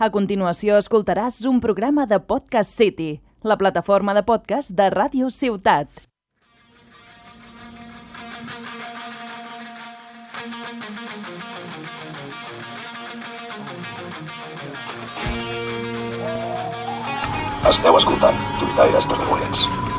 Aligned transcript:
A 0.00 0.06
continuació 0.08 0.78
escoltaràs 0.80 1.42
un 1.44 1.58
programa 1.60 2.06
de 2.08 2.16
Podcast 2.24 2.72
City, 2.72 3.20
la 3.44 3.58
plataforma 3.60 4.14
de 4.16 4.22
podcast 4.24 4.72
de 4.78 4.86
Ràdio 4.94 5.28
Ciutat. 5.28 5.90
Esteu 17.74 18.00
escoltant 18.00 18.40
Tuitaires 18.56 19.12
Tarragonens. 19.12 19.89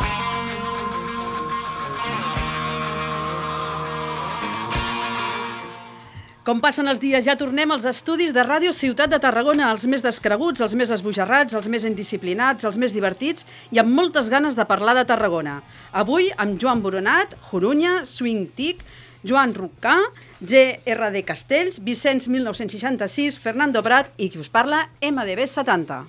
Com 6.52 6.60
passen 6.60 6.92
els 6.92 7.00
dies, 7.00 7.24
ja 7.24 7.38
tornem 7.40 7.72
als 7.72 7.86
estudis 7.88 8.34
de 8.36 8.44
Ràdio 8.44 8.74
Ciutat 8.76 9.08
de 9.14 9.22
Tarragona, 9.24 9.70
els 9.72 9.86
més 9.88 10.02
descreguts, 10.04 10.60
els 10.60 10.74
més 10.76 10.90
esbojarrats, 10.92 11.56
els 11.56 11.70
més 11.72 11.86
indisciplinats, 11.88 12.68
els 12.68 12.76
més 12.76 12.92
divertits 12.92 13.48
i 13.72 13.80
amb 13.80 13.96
moltes 13.96 14.28
ganes 14.28 14.60
de 14.60 14.66
parlar 14.68 14.98
de 14.98 15.06
Tarragona. 15.08 15.62
Avui 15.96 16.28
amb 16.36 16.60
Joan 16.60 16.84
Boronat, 16.84 17.38
Jorunya, 17.48 18.02
Swing 18.04 18.50
Tic, 18.58 18.84
Joan 19.24 19.56
Rucà, 19.56 19.96
GRD 20.44 21.24
Castells, 21.24 21.80
Vicenç 21.88 22.28
1966, 22.28 23.40
Fernando 23.40 23.80
Prat 23.88 24.12
i 24.20 24.28
qui 24.28 24.44
us 24.44 24.52
parla, 24.52 24.90
MDB 25.00 25.48
70. 25.48 26.04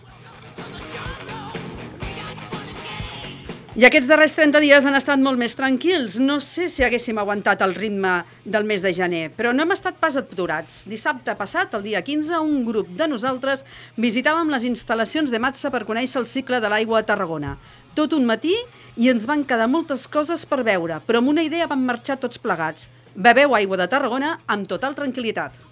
I 3.73 3.87
aquests 3.89 4.05
darrers 4.05 4.35
30 4.37 4.61
dies 4.61 4.85
han 4.85 4.99
estat 4.99 5.21
molt 5.25 5.41
més 5.41 5.55
tranquils. 5.57 6.19
No 6.21 6.35
sé 6.45 6.67
si 6.69 6.85
haguéssim 6.85 7.17
aguantat 7.17 7.63
el 7.65 7.73
ritme 7.73 8.19
del 8.45 8.67
mes 8.69 8.85
de 8.85 8.93
gener, 8.93 9.23
però 9.33 9.55
no 9.57 9.65
hem 9.65 9.73
estat 9.73 9.97
pas 9.97 10.19
aturats. 10.21 10.83
Dissabte 10.93 11.33
passat, 11.39 11.73
el 11.79 11.87
dia 11.87 12.03
15, 12.05 12.37
un 12.45 12.67
grup 12.69 12.93
de 13.01 13.09
nosaltres 13.09 13.65
visitàvem 13.97 14.53
les 14.53 14.69
instal·lacions 14.69 15.33
de 15.33 15.41
Matza 15.41 15.73
per 15.73 15.87
conèixer 15.89 16.21
el 16.21 16.29
cicle 16.29 16.61
de 16.61 16.69
l'aigua 16.69 17.01
a 17.01 17.09
Tarragona. 17.15 17.57
Tot 17.97 18.13
un 18.13 18.29
matí 18.29 18.53
i 19.01 19.09
ens 19.09 19.25
van 19.25 19.49
quedar 19.49 19.73
moltes 19.73 20.05
coses 20.05 20.45
per 20.45 20.61
veure, 20.69 21.01
però 21.09 21.25
amb 21.25 21.33
una 21.33 21.49
idea 21.49 21.71
vam 21.73 21.89
marxar 21.89 22.21
tots 22.21 22.45
plegats. 22.45 22.91
Bebeu 23.17 23.57
aigua 23.57 23.81
de 23.81 23.89
Tarragona 23.89 24.37
amb 24.53 24.69
total 24.69 25.01
tranquil·litat. 25.01 25.72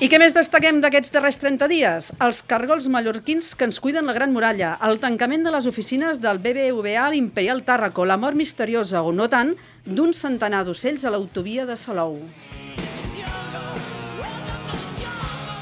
I 0.00 0.06
què 0.08 0.16
més 0.16 0.32
destaquem 0.32 0.78
d'aquests 0.80 1.12
darrers 1.12 1.36
30 1.36 1.66
dies? 1.68 2.06
Els 2.24 2.38
cargols 2.48 2.86
mallorquins 2.88 3.50
que 3.52 3.66
ens 3.68 3.76
cuiden 3.84 4.06
la 4.08 4.14
Gran 4.16 4.30
Muralla, 4.32 4.70
el 4.88 4.96
tancament 5.02 5.42
de 5.44 5.50
les 5.52 5.66
oficines 5.68 6.22
del 6.22 6.38
BBVA 6.40 7.02
a 7.02 7.10
l'Imperial 7.12 7.60
Tàrraco, 7.66 8.06
la 8.08 8.16
mort 8.16 8.32
misteriosa, 8.38 9.02
o 9.04 9.12
no 9.12 9.26
tant, 9.28 9.50
d'un 9.84 10.14
centenar 10.16 10.62
d'ocells 10.64 11.04
a 11.04 11.12
l'autovia 11.12 11.66
de 11.68 11.76
Salou. 11.76 12.16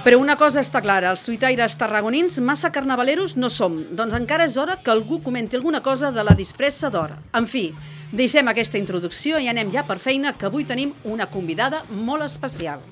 Però 0.05 0.21
una 0.23 0.39
cosa 0.39 0.63
està 0.63 0.85
clara, 0.87 1.11
els 1.11 1.27
tuitaires 1.27 1.75
tarragonins 1.81 2.39
massa 2.39 2.71
carnavaleros 2.71 3.35
no 3.35 3.51
som, 3.51 3.75
doncs 3.91 4.15
encara 4.21 4.47
és 4.47 4.55
hora 4.55 4.79
que 4.79 4.95
algú 4.95 5.19
comenti 5.27 5.59
alguna 5.59 5.83
cosa 5.83 6.13
de 6.15 6.23
la 6.23 6.37
disfressa 6.39 6.93
d'or. 6.95 7.17
En 7.35 7.51
fi, 7.51 7.73
deixem 8.15 8.55
aquesta 8.55 8.79
introducció 8.79 9.43
i 9.43 9.51
anem 9.51 9.75
ja 9.75 9.83
per 9.83 9.99
feina, 9.99 10.37
que 10.39 10.47
avui 10.47 10.63
tenim 10.63 10.95
una 11.03 11.27
convidada 11.27 11.83
molt 11.91 12.31
especial. 12.31 12.87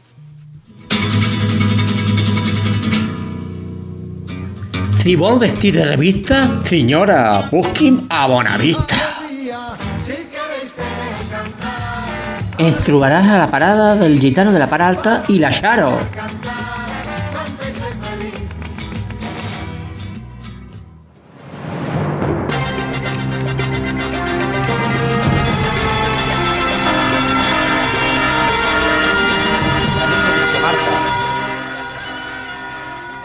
Si 5.07 5.15
vol 5.15 5.39
vestir 5.39 5.71
de 5.71 5.85
revista, 5.87 6.41
senyora, 6.67 7.47
busqui'm 7.53 8.01
a 8.11 8.25
Bonavista. 8.27 8.97
Ens 12.59 12.83
trobaràs 12.83 13.31
a 13.31 13.39
la 13.39 13.47
parada 13.47 13.93
del 14.03 14.19
Gitano 14.19 14.51
de 14.51 14.59
la 14.59 14.67
Part 14.67 14.89
Alta 14.89 15.15
i 15.31 15.39
la 15.39 15.55
Xaro. 15.55 15.93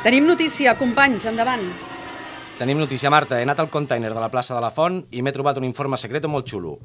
Tenim 0.01 0.25
notícia, 0.25 0.71
companys, 0.79 1.27
endavant. 1.29 1.61
Tenim 2.57 2.79
notícia, 2.81 3.11
Marta. 3.13 3.37
He 3.37 3.45
anat 3.45 3.59
al 3.61 3.69
container 3.69 4.09
de 4.09 4.17
la 4.17 4.31
plaça 4.33 4.55
de 4.55 4.61
la 4.63 4.71
Font 4.73 4.95
i 5.13 5.21
m'he 5.21 5.33
trobat 5.35 5.59
un 5.61 5.67
informe 5.67 5.99
secret 6.01 6.25
molt 6.25 6.49
xulo. 6.49 6.79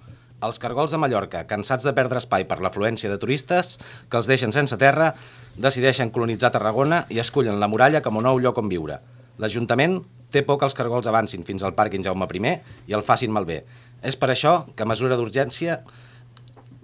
Els 0.45 0.61
cargols 0.61 0.93
de 0.93 1.01
Mallorca, 1.01 1.47
cansats 1.49 1.87
de 1.89 1.95
perdre 1.97 2.21
espai 2.21 2.45
per 2.45 2.59
l'afluència 2.61 3.09
de 3.09 3.17
turistes, 3.17 3.79
que 4.13 4.21
els 4.21 4.29
deixen 4.29 4.53
sense 4.53 4.77
terra, 4.77 5.15
decideixen 5.57 6.13
colonitzar 6.13 6.51
Tarragona 6.53 7.07
i 7.09 7.23
escullen 7.23 7.57
la 7.57 7.71
muralla 7.73 8.03
com 8.05 8.21
un 8.21 8.29
nou 8.29 8.37
lloc 8.37 8.61
on 8.61 8.69
viure. 8.69 9.01
L'Ajuntament 9.41 10.03
té 10.29 10.45
por 10.45 10.61
que 10.61 10.69
els 10.69 10.77
cargols 10.77 11.09
avancin 11.09 11.49
fins 11.49 11.65
al 11.65 11.73
pàrquing 11.73 12.05
Jaume 12.05 12.29
I 12.29 12.53
i 12.93 12.93
el 12.93 13.03
facin 13.03 13.33
malbé. 13.33 13.63
És 14.05 14.15
per 14.15 14.29
això 14.29 14.67
que, 14.77 14.83
a 14.83 14.93
mesura 14.93 15.17
d'urgència, 15.17 15.81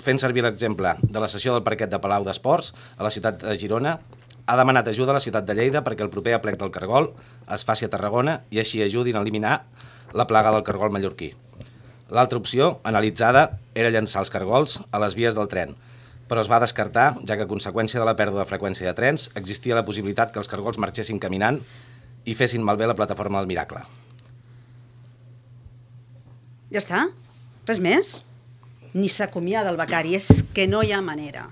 fent 0.01 0.19
servir 0.19 0.43
l'exemple 0.43 0.97
de 1.03 1.21
la 1.21 1.29
sessió 1.29 1.53
del 1.53 1.63
parquet 1.63 1.91
de 1.91 2.01
Palau 2.01 2.25
d'Esports 2.25 2.73
a 2.97 3.05
la 3.05 3.11
ciutat 3.11 3.45
de 3.45 3.59
Girona, 3.61 3.99
ha 4.53 4.57
demanat 4.57 4.89
ajuda 4.91 5.15
a 5.15 5.17
la 5.17 5.25
ciutat 5.25 5.47
de 5.49 5.55
Lleida 5.57 5.81
perquè 5.81 6.05
el 6.05 6.11
proper 6.13 6.35
aplec 6.37 6.59
del 6.61 6.73
cargol 6.75 7.09
es 7.55 7.63
faci 7.65 7.87
a 7.87 7.93
Tarragona 7.93 8.43
i 8.53 8.59
així 8.61 8.83
ajudin 8.85 9.17
a 9.17 9.23
eliminar 9.25 9.63
la 10.13 10.27
plaga 10.29 10.53
del 10.53 10.65
cargol 10.67 10.93
mallorquí. 10.93 11.31
L'altra 12.13 12.37
opció, 12.37 12.75
analitzada, 12.85 13.47
era 13.73 13.89
llançar 13.89 14.21
els 14.21 14.33
cargols 14.35 14.83
a 14.93 15.01
les 15.01 15.17
vies 15.17 15.39
del 15.39 15.49
tren, 15.49 15.73
però 16.29 16.45
es 16.45 16.51
va 16.53 16.61
descartar, 16.61 17.15
ja 17.25 17.39
que 17.39 17.47
a 17.47 17.49
conseqüència 17.49 18.03
de 18.03 18.05
la 18.05 18.17
pèrdua 18.19 18.43
de 18.43 18.51
freqüència 18.51 18.91
de 18.91 18.97
trens 18.99 19.31
existia 19.41 19.79
la 19.79 19.87
possibilitat 19.89 20.35
que 20.35 20.43
els 20.43 20.53
cargols 20.53 20.77
marxessin 20.77 21.23
caminant 21.23 21.63
i 22.29 22.37
fessin 22.37 22.61
malbé 22.61 22.91
la 22.91 22.99
plataforma 22.99 23.41
del 23.41 23.49
Miracle. 23.49 23.81
Ja 26.73 26.85
està? 26.85 27.07
Res 27.65 27.81
més? 27.81 28.19
Ni 28.93 29.09
s'acomiada 29.09 29.73
el 29.73 29.81
becari, 29.81 30.13
és 30.21 30.45
que 30.53 30.69
no 30.69 30.85
hi 30.85 30.93
ha 30.93 31.01
manera. 31.01 31.49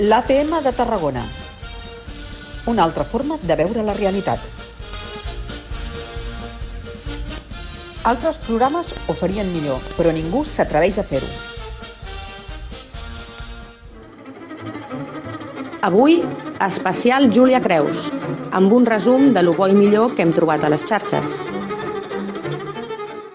L'APM 0.00 0.62
de 0.64 0.72
Tarragona. 0.72 1.22
Una 2.64 2.84
altra 2.84 3.04
forma 3.04 3.36
de 3.42 3.52
veure 3.54 3.82
la 3.84 3.92
realitat. 3.92 4.40
Altres 8.08 8.38
programes 8.46 8.94
ho 9.04 9.12
farien 9.18 9.50
millor, 9.52 9.76
però 9.98 10.08
ningú 10.16 10.40
s'atreveix 10.48 11.02
a 11.02 11.04
fer-ho. 11.04 11.28
Avui, 15.90 16.22
especial 16.64 17.28
Júlia 17.28 17.60
Creus, 17.60 18.08
amb 18.56 18.72
un 18.72 18.88
resum 18.88 19.34
de 19.36 19.44
lo 19.44 19.52
bo 19.52 19.68
i 19.68 19.76
millor 19.76 20.16
que 20.16 20.24
hem 20.24 20.32
trobat 20.32 20.64
a 20.64 20.72
les 20.72 20.88
xarxes. 20.88 21.42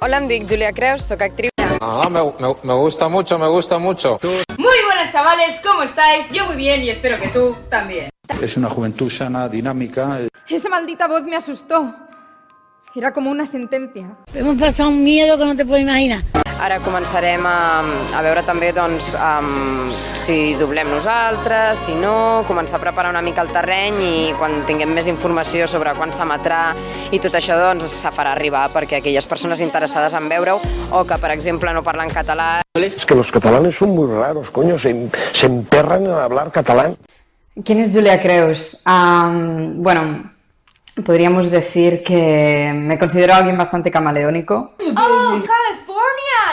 Hola, 0.01 0.17
em 0.17 0.25
dic 0.33 0.49
Júlia 0.49 0.73
Creus, 0.73 1.05
sóc 1.13 1.21
actriu. 1.29 1.53
Ah, 1.77 2.09
me, 2.09 2.25
me, 2.41 2.55
me 2.63 2.81
gusta 2.81 3.07
mucho, 3.07 3.37
me 3.37 3.53
gusta 3.53 3.77
mucho. 3.77 4.17
Muy 4.65 4.83
buenas 4.87 5.13
chavales, 5.13 5.61
¿cómo 5.63 5.83
estáis? 5.83 6.27
Yo 6.31 6.47
muy 6.47 6.55
bien 6.55 6.81
y 6.81 6.89
espero 6.89 7.19
que 7.19 7.27
tú 7.27 7.55
también. 7.69 8.09
Es 8.41 8.57
una 8.57 8.67
juventud 8.67 9.11
sana, 9.11 9.47
dinámica. 9.47 10.21
Esa 10.49 10.69
maldita 10.69 11.07
voz 11.07 11.21
me 11.21 11.35
asustó. 11.35 11.95
Era 12.95 13.13
como 13.13 13.29
una 13.29 13.45
sentencia. 13.45 14.17
Hemos 14.33 14.59
pasado 14.59 14.89
un 14.89 15.03
miedo 15.03 15.37
que 15.37 15.45
no 15.45 15.55
te 15.55 15.66
puedes 15.66 15.84
imaginar. 15.84 16.23
Ara 16.55 16.78
començarem 16.79 17.43
a, 17.46 17.84
a 18.16 18.22
veure 18.23 18.41
també 18.47 18.69
doncs, 18.73 19.09
um, 19.19 19.90
si 20.16 20.55
doblem 20.55 20.87
nosaltres, 20.87 21.81
si 21.84 21.96
no, 21.99 22.46
començar 22.47 22.79
a 22.79 22.84
preparar 22.84 23.11
una 23.11 23.22
mica 23.25 23.43
el 23.43 23.52
terreny 23.52 23.97
i 23.99 24.13
quan 24.40 24.61
tinguem 24.66 24.93
més 24.96 25.09
informació 25.11 25.67
sobre 25.67 25.91
quan 25.97 26.13
s'emetrà 26.16 26.61
i 27.11 27.19
tot 27.19 27.35
això 27.35 27.57
doncs, 27.59 27.90
se 27.99 28.11
farà 28.16 28.31
arribar 28.34 28.69
perquè 28.73 29.02
aquelles 29.02 29.28
persones 29.28 29.61
interessades 29.61 30.16
en 30.16 30.29
veure-ho 30.31 30.61
o 30.96 31.03
que, 31.03 31.17
per 31.19 31.34
exemple, 31.35 31.73
no 31.75 31.84
parlen 31.84 32.13
català... 32.13 32.61
Es 32.79 33.05
que 33.05 33.16
los 33.16 33.31
catalanes 33.31 33.75
son 33.75 33.91
muy 33.91 34.07
raros, 34.07 34.49
coño, 34.49 34.79
se, 34.79 34.96
se 35.34 35.46
emperran 35.47 36.07
a 36.07 36.23
hablar 36.23 36.52
catalán. 36.52 36.96
¿Quién 37.63 37.79
es 37.79 37.91
Julia 37.93 38.19
Creus? 38.22 38.81
Um, 38.87 39.84
bueno, 39.84 40.31
podríamos 41.03 41.52
decir 41.52 42.02
que 42.03 42.72
me 42.73 42.97
considero 42.97 43.34
alguien 43.34 43.57
bastante 43.57 43.91
camaleónico. 43.91 44.75
Oh, 44.79 45.41
California! 45.43 45.94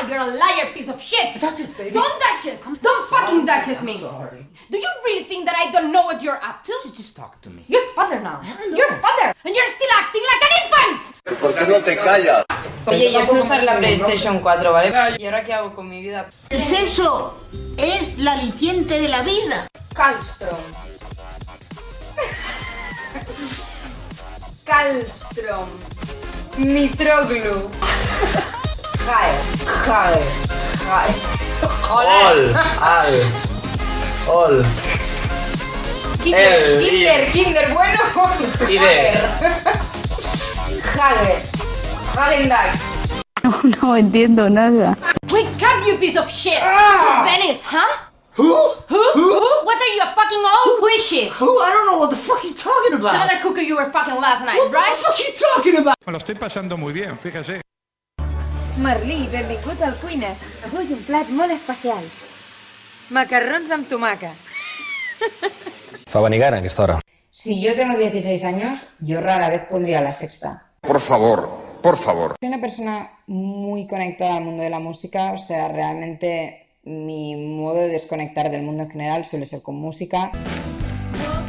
You're 0.08 0.18
a 0.18 0.26
liar, 0.26 0.72
piece 0.74 0.88
of 0.88 1.00
shit! 1.00 1.40
Don't 1.40 2.20
Duchess! 2.20 2.68
Don't 2.82 3.08
fucking 3.08 3.46
Duchess 3.46 3.82
me! 3.82 3.98
Do 3.98 4.78
you 4.78 4.88
really 5.04 5.24
think 5.24 5.46
that 5.46 5.56
I 5.56 5.70
don't 5.70 5.92
know 5.92 6.02
what 6.02 6.22
you're 6.22 6.42
up 6.42 6.62
to? 6.64 6.72
Just 6.94 7.14
talk 7.14 7.40
to 7.42 7.50
me. 7.50 7.64
You're 7.68 7.86
father 7.94 8.20
now. 8.20 8.40
You're 8.74 8.96
father, 9.00 9.34
and 9.44 9.54
you're 9.54 9.68
still 9.68 9.92
acting 9.96 10.22
like 10.30 10.42
an 10.42 10.52
infant! 10.62 11.40
¿Por 11.40 11.54
qué 11.54 11.66
no 11.66 11.80
te 11.80 11.96
callas? 11.96 12.44
Oye, 12.86 13.12
yo 13.12 13.22
sé 13.22 13.38
usar 13.38 13.62
la 13.62 13.78
PlayStation 13.78 14.40
4, 14.40 14.72
¿vale? 14.72 15.16
¿Y 15.18 15.24
ahora 15.24 15.44
qué 15.44 15.52
hago 15.52 15.74
con 15.74 15.88
mi 15.88 16.02
vida? 16.02 16.30
El 16.50 16.60
sexo 16.60 17.38
es 17.78 18.18
la 18.18 18.32
aliciente 18.32 18.98
de 18.98 19.08
la 19.08 19.22
vida. 19.22 19.68
Kallstrom. 19.94 20.58
Kallstrom. 24.64 25.68
Nitroglu. 26.58 27.70
Jae. 29.06 29.32
Jae. 29.86 30.20
Jae. 30.84 31.10
Ol, 31.92 32.06
al, 32.80 33.14
ol. 34.28 34.64
Kinder, 36.22 36.40
El- 36.40 36.80
Kinder, 36.82 37.22
Kinder, 37.32 37.66
bueno. 37.74 38.02
De- 38.66 38.78
Hager. 38.78 39.16
Hagendash. 42.16 42.80
No, 43.42 43.50
no 43.82 43.96
entiendo 43.96 44.48
nada. 44.48 44.96
Wake 45.32 45.62
up, 45.62 45.84
you 45.86 45.96
piece 45.98 46.16
of 46.18 46.30
shit! 46.30 46.58
Ah! 46.62 47.02
Who's 47.02 47.24
Venice, 47.30 47.62
huh? 47.62 47.98
Who? 48.34 48.54
Who? 48.88 49.02
Who? 49.14 49.40
What 49.64 49.76
are 49.80 49.94
you, 49.96 50.02
a 50.02 50.12
fucking 50.14 50.38
old? 50.38 50.78
Who 50.80 50.86
is 50.88 51.04
she? 51.04 51.28
Who? 51.28 51.58
I 51.60 51.70
don't 51.70 51.86
know 51.86 51.98
what 51.98 52.10
the 52.10 52.16
fuck 52.16 52.42
you 52.44 52.54
talking 52.54 52.98
The 53.00 53.08
other 53.08 53.38
cooker 53.42 53.60
you 53.60 53.76
were 53.76 53.90
fucking 53.90 54.14
last 54.14 54.44
night, 54.44 54.58
What 54.58 54.72
right? 54.72 54.96
the 54.96 55.02
fuck 55.02 55.18
you 55.18 55.32
talking 55.34 55.76
about? 55.78 55.96
Me 56.06 56.12
lo 56.12 56.18
estoy 56.18 56.34
pasando 56.36 56.76
muy 56.78 56.92
bien, 56.92 57.18
fíjese. 57.18 57.60
Merlí, 58.80 59.28
benvingut 59.28 59.82
al 59.84 59.92
Cuines. 60.00 60.40
Avui 60.64 60.88
un 60.94 61.00
plat 61.04 61.28
molt 61.36 61.52
especial. 61.52 62.00
Macarrons 63.12 63.68
amb 63.74 63.84
tomàquet. 63.90 64.32
Fa 66.08 66.22
venir 66.24 66.38
gana 66.40 66.62
aquesta 66.62 66.86
hora. 66.86 66.96
Si 67.30 67.60
yo 67.60 67.74
tengo 67.76 67.98
16 67.98 68.44
años, 68.44 68.80
yo 69.00 69.20
rara 69.20 69.50
vez 69.50 69.66
pondría 69.68 70.00
la 70.00 70.14
sexta. 70.14 70.72
Por 70.80 71.00
favor, 71.00 71.50
por 71.82 71.98
favor. 71.98 72.34
Soy 72.40 72.48
una 72.48 72.62
persona 72.62 73.10
muy 73.26 73.86
conectada 73.86 74.36
al 74.36 74.44
mundo 74.44 74.62
de 74.62 74.70
la 74.70 74.80
música, 74.80 75.32
o 75.32 75.38
sea, 75.38 75.68
realmente 75.68 76.70
mi 76.84 77.36
modo 77.36 77.80
de 77.80 77.88
desconectar 77.88 78.50
del 78.50 78.62
mundo 78.62 78.84
en 78.84 78.90
general 78.90 79.26
suele 79.26 79.44
ser 79.44 79.60
con 79.60 79.76
música. 79.76 80.32
No 80.32 81.42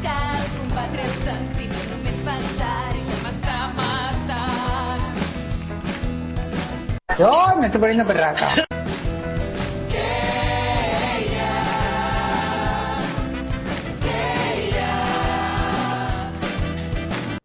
Yo 7.19 7.31
me 7.59 7.65
estoy 7.67 7.79
poniendo 7.79 8.05
perraca. 8.07 8.65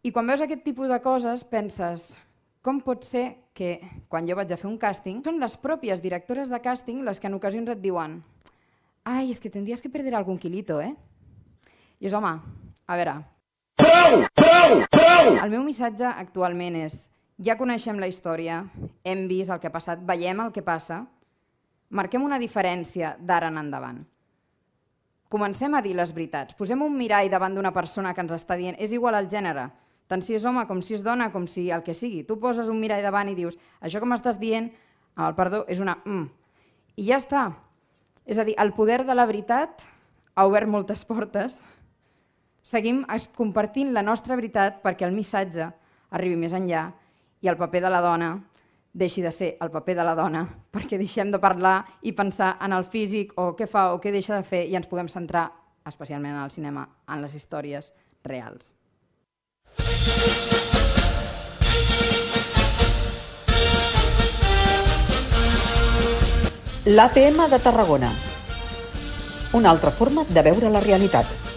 I 0.03 0.13
quan 0.13 0.25
veus 0.25 0.41
aquest 0.41 0.63
tipus 0.65 0.89
de 0.89 0.97
coses 1.05 1.45
penses 1.45 2.15
com 2.65 2.81
pot 2.81 3.05
ser 3.05 3.51
que 3.53 3.77
quan 4.09 4.25
jo 4.25 4.39
vaig 4.39 4.55
a 4.55 4.57
fer 4.57 4.71
un 4.71 4.79
càsting 4.81 5.21
són 5.27 5.37
les 5.43 5.59
pròpies 5.61 6.01
directores 6.01 6.49
de 6.49 6.63
càsting 6.65 7.05
les 7.05 7.21
que 7.21 7.29
en 7.29 7.37
ocasions 7.37 7.69
et 7.69 7.83
diuen 7.85 8.23
ai, 9.05 9.29
és 9.29 9.41
que 9.41 9.53
tendries 9.53 9.85
que 9.85 9.93
perder 9.93 10.15
algun 10.17 10.41
quilito, 10.41 10.81
eh? 10.81 10.95
I 12.01 12.09
és, 12.09 12.15
home, 12.17 12.33
a 12.89 12.97
veure... 12.97 13.15
Prou! 13.77 14.25
Prou! 14.33 14.81
Prou! 14.93 15.31
El 15.45 15.53
meu 15.53 15.63
missatge 15.65 16.09
actualment 16.09 16.77
és 16.81 17.11
ja 17.39 17.57
coneixem 17.59 17.99
la 18.03 18.09
història, 18.11 18.63
hem 19.07 19.27
vist 19.31 19.53
el 19.55 19.61
que 19.63 19.71
ha 19.71 19.75
passat, 19.75 20.03
veiem 20.05 20.41
el 20.43 20.53
que 20.53 20.65
passa, 20.67 21.05
marquem 21.91 22.25
una 22.25 22.39
diferència 22.43 23.15
d'ara 23.21 23.51
en 23.53 23.61
endavant. 23.63 24.01
Comencem 25.29 25.75
a 25.77 25.83
dir 25.85 25.95
les 25.95 26.13
veritats. 26.17 26.57
Posem 26.57 26.81
un 26.83 26.97
mirall 26.97 27.29
davant 27.31 27.55
d'una 27.55 27.73
persona 27.73 28.15
que 28.15 28.25
ens 28.25 28.33
està 28.33 28.57
dient 28.57 28.79
és 28.81 28.95
igual 28.97 29.15
al 29.15 29.29
gènere, 29.29 29.69
tant 30.09 30.25
si 30.25 30.35
és 30.35 30.45
home 30.49 30.65
com 30.67 30.81
si 30.83 30.97
és 30.97 31.05
dona, 31.05 31.29
com 31.31 31.47
si 31.47 31.69
el 31.71 31.85
que 31.85 31.95
sigui. 31.95 32.25
Tu 32.25 32.39
poses 32.41 32.69
un 32.73 32.81
mirall 32.81 33.05
davant 33.05 33.29
i 33.29 33.37
dius 33.37 33.59
això 33.85 34.01
que 34.01 34.09
m'estàs 34.09 34.41
dient, 34.41 34.71
el 35.19 35.35
perdó, 35.37 35.65
és 35.69 35.83
una 35.85 35.99
mm. 36.05 36.29
I 36.99 37.05
ja 37.07 37.19
està. 37.21 37.43
És 38.27 38.39
a 38.39 38.45
dir, 38.45 38.57
el 38.59 38.73
poder 38.75 39.05
de 39.07 39.15
la 39.15 39.27
veritat 39.29 39.85
ha 40.35 40.47
obert 40.49 40.69
moltes 40.69 41.05
portes. 41.07 41.61
Seguim 42.63 43.05
compartint 43.37 43.93
la 43.95 44.03
nostra 44.03 44.37
veritat 44.37 44.81
perquè 44.83 45.07
el 45.07 45.15
missatge 45.15 45.69
arribi 46.11 46.37
més 46.41 46.57
enllà 46.57 46.89
i 47.41 47.49
el 47.49 47.57
paper 47.57 47.83
de 47.85 47.91
la 47.91 48.01
dona 48.03 48.33
deixi 48.99 49.23
de 49.23 49.31
ser 49.33 49.57
el 49.61 49.71
paper 49.71 49.95
de 49.99 50.05
la 50.05 50.15
dona 50.19 50.43
perquè 50.75 50.99
deixem 50.99 51.31
de 51.31 51.41
parlar 51.43 51.85
i 52.03 52.13
pensar 52.13 52.57
en 52.65 52.73
el 52.73 52.85
físic 52.85 53.37
o 53.37 53.53
què 53.57 53.69
fa 53.71 53.93
o 53.95 54.01
què 54.03 54.13
deixa 54.15 54.37
de 54.37 54.43
fer 54.43 54.65
i 54.67 54.77
ens 54.77 54.89
puguem 54.89 55.09
centrar, 55.09 55.49
especialment 55.87 56.35
en 56.35 56.43
el 56.43 56.51
cinema, 56.51 56.89
en 57.09 57.23
les 57.23 57.35
històries 57.35 57.93
reals. 58.25 58.75
L'APM 66.89 67.51
de 67.51 67.59
Tarragona. 67.61 68.09
Una 69.53 69.71
altra 69.71 69.91
forma 69.91 70.25
de 70.25 70.43
veure 70.43 70.71
la 70.73 70.81
realitat. 70.81 71.48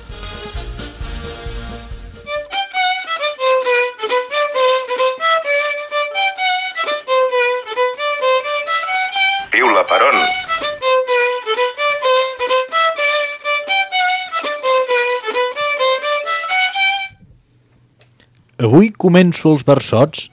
Començo 19.01 19.49
els 19.55 19.65
versots 19.65 20.27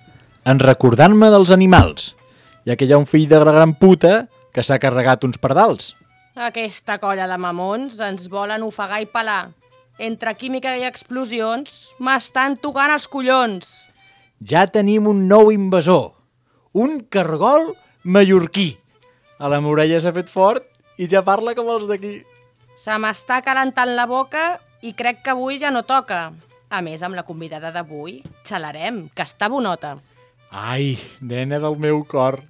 en 0.48 0.60
recordant-me 0.60 1.30
dels 1.32 1.52
animals, 1.54 2.12
ja 2.68 2.76
que 2.76 2.84
hi 2.84 2.92
ha 2.92 3.00
un 3.00 3.08
fill 3.08 3.28
de 3.28 3.40
la 3.40 3.54
gran 3.56 3.74
puta 3.80 4.28
que 4.52 4.64
s'ha 4.64 4.80
carregat 4.82 5.24
uns 5.24 5.40
pardals. 5.40 5.94
Aquesta 6.38 6.98
colla 7.02 7.26
de 7.26 7.38
mamons 7.40 7.98
ens 8.04 8.28
volen 8.30 8.62
ofegar 8.62 9.00
i 9.02 9.08
pelar. 9.10 9.48
Entre 9.98 10.34
química 10.38 10.76
i 10.78 10.84
explosions 10.86 11.94
m'estan 11.98 12.54
tocant 12.62 12.92
els 12.94 13.08
collons. 13.10 13.72
Ja 14.38 14.68
tenim 14.70 15.08
un 15.10 15.24
nou 15.26 15.50
invasor, 15.50 16.12
un 16.72 17.00
cargol 17.10 17.72
mallorquí. 18.04 18.76
A 19.42 19.50
la 19.50 19.58
Morella 19.60 19.98
s'ha 19.98 20.14
fet 20.14 20.30
fort 20.30 20.68
i 20.98 21.08
ja 21.10 21.24
parla 21.26 21.56
com 21.58 21.70
els 21.74 21.88
d'aquí. 21.90 22.20
Se 22.78 22.94
m'està 23.02 23.40
calentant 23.42 23.90
la 23.98 24.06
boca 24.06 24.60
i 24.86 24.94
crec 24.94 25.24
que 25.24 25.34
avui 25.34 25.58
ja 25.58 25.74
no 25.74 25.82
toca. 25.82 26.28
A 26.68 26.82
més, 26.84 27.02
amb 27.02 27.16
la 27.16 27.24
convidada 27.24 27.72
d'avui, 27.72 28.20
xalarem, 28.44 29.06
que 29.16 29.24
està 29.24 29.48
bonota. 29.48 29.96
Ai, 30.52 30.96
nena 31.20 31.60
del 31.62 31.76
meu 31.80 32.02
cor, 32.08 32.42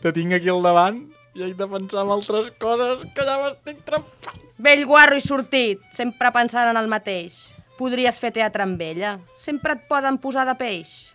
te 0.00 0.12
tinc 0.16 0.32
aquí 0.36 0.48
al 0.48 0.64
davant 0.64 1.02
i 1.36 1.44
haig 1.44 1.56
de 1.58 1.68
pensar 1.68 2.06
en 2.06 2.12
altres 2.16 2.50
coses 2.60 3.04
que 3.14 3.26
ja 3.28 3.36
m'estic 3.42 3.84
trempant. 3.86 4.40
Vell 4.60 4.84
guarro 4.88 5.16
i 5.16 5.24
sortit, 5.24 5.80
sempre 5.96 6.32
pensant 6.32 6.72
en 6.72 6.80
el 6.80 6.88
mateix. 6.88 7.50
Podries 7.80 8.18
fer 8.20 8.32
teatre 8.36 8.64
amb 8.64 8.80
ella. 8.84 9.14
Sempre 9.40 9.76
et 9.76 9.86
poden 9.88 10.18
posar 10.20 10.44
de 10.48 10.56
peix. 10.60 11.14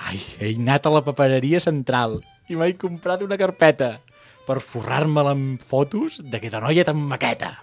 Ai, 0.00 0.20
he 0.40 0.54
anat 0.56 0.86
a 0.88 0.92
la 0.94 1.04
papereria 1.04 1.60
central 1.60 2.22
i 2.48 2.56
m'he 2.56 2.72
comprat 2.80 3.24
una 3.24 3.36
carpeta 3.40 3.98
per 4.44 4.60
forrar-me-la 4.64 5.32
amb 5.36 5.62
fotos 5.64 6.18
d'aquesta 6.24 6.60
noia 6.64 6.84
tan 6.88 7.00
maqueta. 7.00 7.54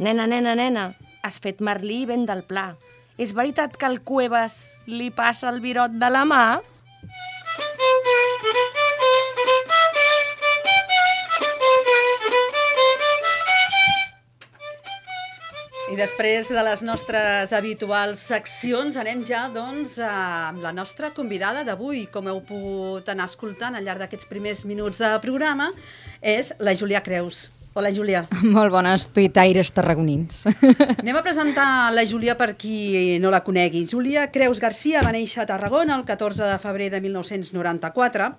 Nena, 0.00 0.26
nena, 0.28 0.54
nena, 0.56 0.90
has 1.24 1.40
fet 1.40 1.60
Merlí 1.60 2.06
ben 2.08 2.24
del 2.28 2.44
pla. 2.48 2.70
És 3.20 3.34
veritat 3.36 3.74
que 3.76 3.84
al 3.84 3.98
Cuevas 4.00 4.54
li 4.88 5.10
passa 5.12 5.50
el 5.50 5.58
virot 5.60 5.92
de 6.00 6.08
la 6.08 6.22
mà? 6.24 6.44
I 15.90 15.98
després 15.98 16.48
de 16.48 16.64
les 16.64 16.80
nostres 16.86 17.52
habituals 17.52 18.24
seccions 18.32 18.96
anem 18.96 19.20
ja 19.28 19.44
doncs, 19.52 19.98
amb 20.00 20.64
la 20.64 20.72
nostra 20.72 21.12
convidada 21.12 21.66
d'avui. 21.68 22.06
Com 22.08 22.32
heu 22.32 22.40
pogut 22.48 23.12
anar 23.12 23.28
escoltant 23.28 23.76
al 23.76 23.84
llarg 23.84 24.06
d'aquests 24.06 24.32
primers 24.32 24.64
minuts 24.64 25.04
de 25.04 25.16
programa, 25.20 25.74
és 26.24 26.54
la 26.56 26.72
Júlia 26.72 27.04
Creus. 27.04 27.50
Hola, 27.72 27.92
Júlia. 27.94 28.24
Molt 28.56 28.72
bones 28.74 29.04
tuitaires 29.14 29.68
tarragonins. 29.70 30.42
Anem 31.02 31.18
a 31.20 31.22
presentar 31.22 31.92
la 31.94 32.02
Júlia 32.02 32.34
per 32.34 32.56
qui 32.58 33.18
no 33.22 33.30
la 33.30 33.44
conegui. 33.46 33.84
Júlia 33.86 34.26
Creus 34.34 34.58
Garcia 34.58 35.04
va 35.06 35.12
néixer 35.14 35.44
a 35.44 35.46
Tarragona 35.52 35.94
el 35.94 36.02
14 36.08 36.48
de 36.50 36.56
febrer 36.58 36.88
de 36.90 37.00
1994. 37.04 38.32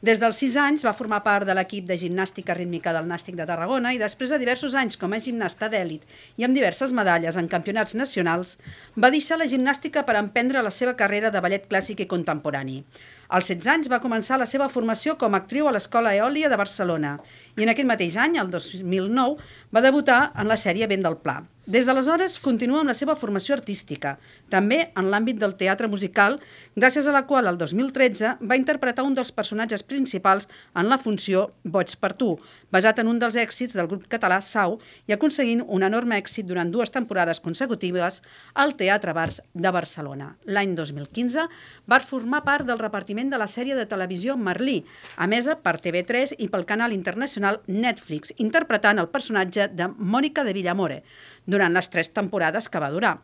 Des 0.00 0.22
dels 0.22 0.40
6 0.40 0.56
anys 0.62 0.86
va 0.86 0.94
formar 0.96 1.18
part 1.26 1.44
de 1.44 1.52
l'equip 1.58 1.84
de 1.84 1.98
gimnàstica 2.00 2.54
rítmica 2.56 2.94
del 2.96 3.10
Nàstic 3.10 3.36
de 3.36 3.44
Tarragona 3.50 3.92
i 3.92 4.00
després 4.00 4.32
de 4.32 4.38
diversos 4.40 4.76
anys 4.78 4.96
com 4.96 5.12
a 5.12 5.20
gimnasta 5.20 5.68
d'èlit 5.68 6.06
i 6.38 6.46
amb 6.46 6.56
diverses 6.56 6.94
medalles 6.96 7.36
en 7.36 7.50
campionats 7.50 7.96
nacionals, 7.98 8.56
va 8.96 9.10
deixar 9.10 9.36
la 9.36 9.50
gimnàstica 9.50 10.06
per 10.06 10.16
emprendre 10.16 10.62
la 10.62 10.72
seva 10.72 10.94
carrera 10.96 11.34
de 11.34 11.42
ballet 11.44 11.68
clàssic 11.68 12.06
i 12.06 12.08
contemporani. 12.08 12.84
Als 13.28 13.50
16 13.52 13.68
anys 13.68 13.88
va 13.92 14.00
començar 14.00 14.38
la 14.40 14.46
seva 14.48 14.70
formació 14.72 15.14
com 15.20 15.34
a 15.36 15.40
actriu 15.42 15.66
a 15.68 15.72
l'Escola 15.74 16.14
Eòlia 16.16 16.48
de 16.48 16.56
Barcelona 16.56 17.10
i 17.58 17.66
en 17.66 17.72
aquell 17.74 17.90
mateix 17.90 18.16
any, 18.16 18.38
el 18.40 18.48
2009, 18.54 19.36
va 19.74 19.84
debutar 19.84 20.20
en 20.32 20.48
la 20.48 20.56
sèrie 20.56 20.88
Vent 20.88 21.04
del 21.04 21.20
Pla. 21.20 21.42
Des 21.68 21.84
d'aleshores 21.84 22.38
continua 22.40 22.78
amb 22.80 22.88
la 22.88 22.94
seva 22.96 23.12
formació 23.20 23.52
artística, 23.52 24.14
també 24.48 24.78
en 24.96 25.10
l'àmbit 25.12 25.36
del 25.36 25.52
teatre 25.60 25.90
musical, 25.92 26.38
gràcies 26.80 27.04
a 27.04 27.12
la 27.12 27.26
qual 27.28 27.44
el 27.50 27.58
2013 27.60 28.38
va 28.40 28.56
interpretar 28.56 29.04
un 29.04 29.12
dels 29.18 29.34
personatges 29.36 29.84
principals 29.84 30.48
en 30.72 30.88
la 30.88 30.96
funció 30.96 31.50
Boig 31.64 31.92
per 32.00 32.14
tu, 32.16 32.30
basat 32.72 33.02
en 33.02 33.10
un 33.12 33.18
dels 33.20 33.36
èxits 33.36 33.76
del 33.76 33.90
grup 33.90 34.06
català 34.08 34.38
Sau 34.40 34.78
i 35.04 35.12
aconseguint 35.12 35.60
un 35.66 35.84
enorme 35.84 36.16
èxit 36.16 36.48
durant 36.48 36.72
dues 36.72 36.94
temporades 36.94 37.42
consecutives 37.44 38.22
al 38.54 38.72
Teatre 38.80 39.12
Bars 39.12 39.42
de 39.52 39.74
Barcelona. 39.76 40.38
L'any 40.46 40.72
2015 40.78 41.44
va 41.84 42.00
formar 42.00 42.46
part 42.48 42.64
del 42.64 42.80
repartiment 42.80 43.17
de 43.26 43.38
la 43.42 43.48
sèrie 43.50 43.74
de 43.74 43.86
televisió 43.90 44.36
Merlí, 44.38 44.76
emesa 45.18 45.56
per 45.58 45.74
TV3 45.82 46.36
i 46.38 46.46
pel 46.52 46.62
canal 46.68 46.94
internacional 46.94 47.58
Netflix, 47.66 48.30
interpretant 48.38 49.02
el 49.02 49.10
personatge 49.10 49.66
de 49.74 49.88
Mònica 49.98 50.44
de 50.46 50.54
Villamore, 50.54 51.00
durant 51.44 51.74
les 51.74 51.90
tres 51.90 52.12
temporades 52.14 52.70
que 52.70 52.78
va 52.78 52.92
durar. 52.94 53.16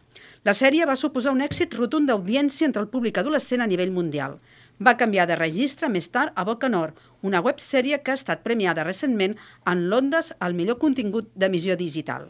La 0.43 0.57
sèrie 0.59 0.91
va 0.91 0.99
suposar 0.99 1.37
un 1.37 1.47
èxit 1.47 1.79
rotund 1.79 2.11
d'audiència 2.11 2.67
entre 2.67 2.83
el 2.83 2.91
públic 2.91 3.23
adolescent 3.23 3.63
a 3.63 3.71
nivell 3.71 3.95
mundial. 3.95 4.41
Va 4.83 4.97
canviar 4.99 5.29
de 5.31 5.39
registre 5.39 5.89
més 5.89 6.11
tard 6.11 6.35
a 6.35 6.43
Boca 6.43 6.69
Nord, 6.69 6.99
una 7.23 7.41
websèrie 7.41 8.03
que 8.03 8.11
ha 8.11 8.19
estat 8.19 8.43
premiada 8.43 8.83
recentment 8.83 9.39
en 9.71 9.89
Londres 9.95 10.35
al 10.41 10.59
millor 10.59 10.83
contingut 10.83 11.31
d'emissió 11.39 11.79
digital. 11.79 12.27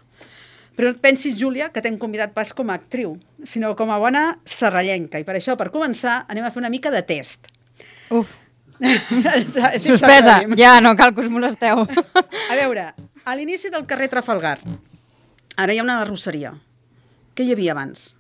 Però 0.74 0.90
no 0.90 0.96
et 0.96 1.02
pensis, 1.02 1.36
Júlia, 1.38 1.68
que 1.70 1.82
t'hem 1.82 1.96
convidat 2.00 2.32
pas 2.34 2.50
com 2.56 2.70
a 2.70 2.78
actriu, 2.80 3.14
sinó 3.46 3.74
com 3.78 3.92
a 3.94 3.98
bona 4.02 4.24
serrallenca. 4.44 5.20
I 5.22 5.26
per 5.26 5.36
això, 5.38 5.54
per 5.58 5.70
començar, 5.74 6.24
anem 6.28 6.46
a 6.46 6.50
fer 6.50 6.62
una 6.62 6.72
mica 6.72 6.90
de 6.90 7.02
test. 7.06 7.46
Uf. 8.10 8.32
Suspesa, 9.78 10.40
ja, 10.58 10.80
no 10.82 10.96
cal 10.98 11.14
que 11.14 11.22
us 11.22 11.30
molesteu. 11.30 11.84
A 12.50 12.56
veure, 12.58 12.88
a 13.24 13.34
l'inici 13.38 13.70
del 13.72 13.86
carrer 13.88 14.10
Trafalgar, 14.12 14.58
ara 15.56 15.72
hi 15.72 15.78
ha 15.78 15.84
una 15.86 16.00
arrosseria. 16.02 16.50
Què 17.34 17.46
hi 17.46 17.54
havia 17.54 17.72
abans? 17.72 18.10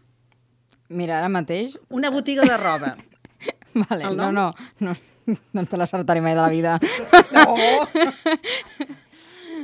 Mira, 0.94 1.18
ara 1.18 1.28
mateix... 1.28 1.74
Una 1.90 2.10
botiga 2.14 2.46
de 2.46 2.56
roba. 2.56 2.94
Vale, 3.82 4.14
no, 4.14 4.30
no, 4.32 4.46
no, 4.80 4.94
no 5.26 5.66
te 5.66 5.80
l'acertaré 5.80 6.22
mai 6.22 6.38
de 6.38 6.40
la 6.40 6.48
vida. 6.54 6.78
No, 7.34 7.58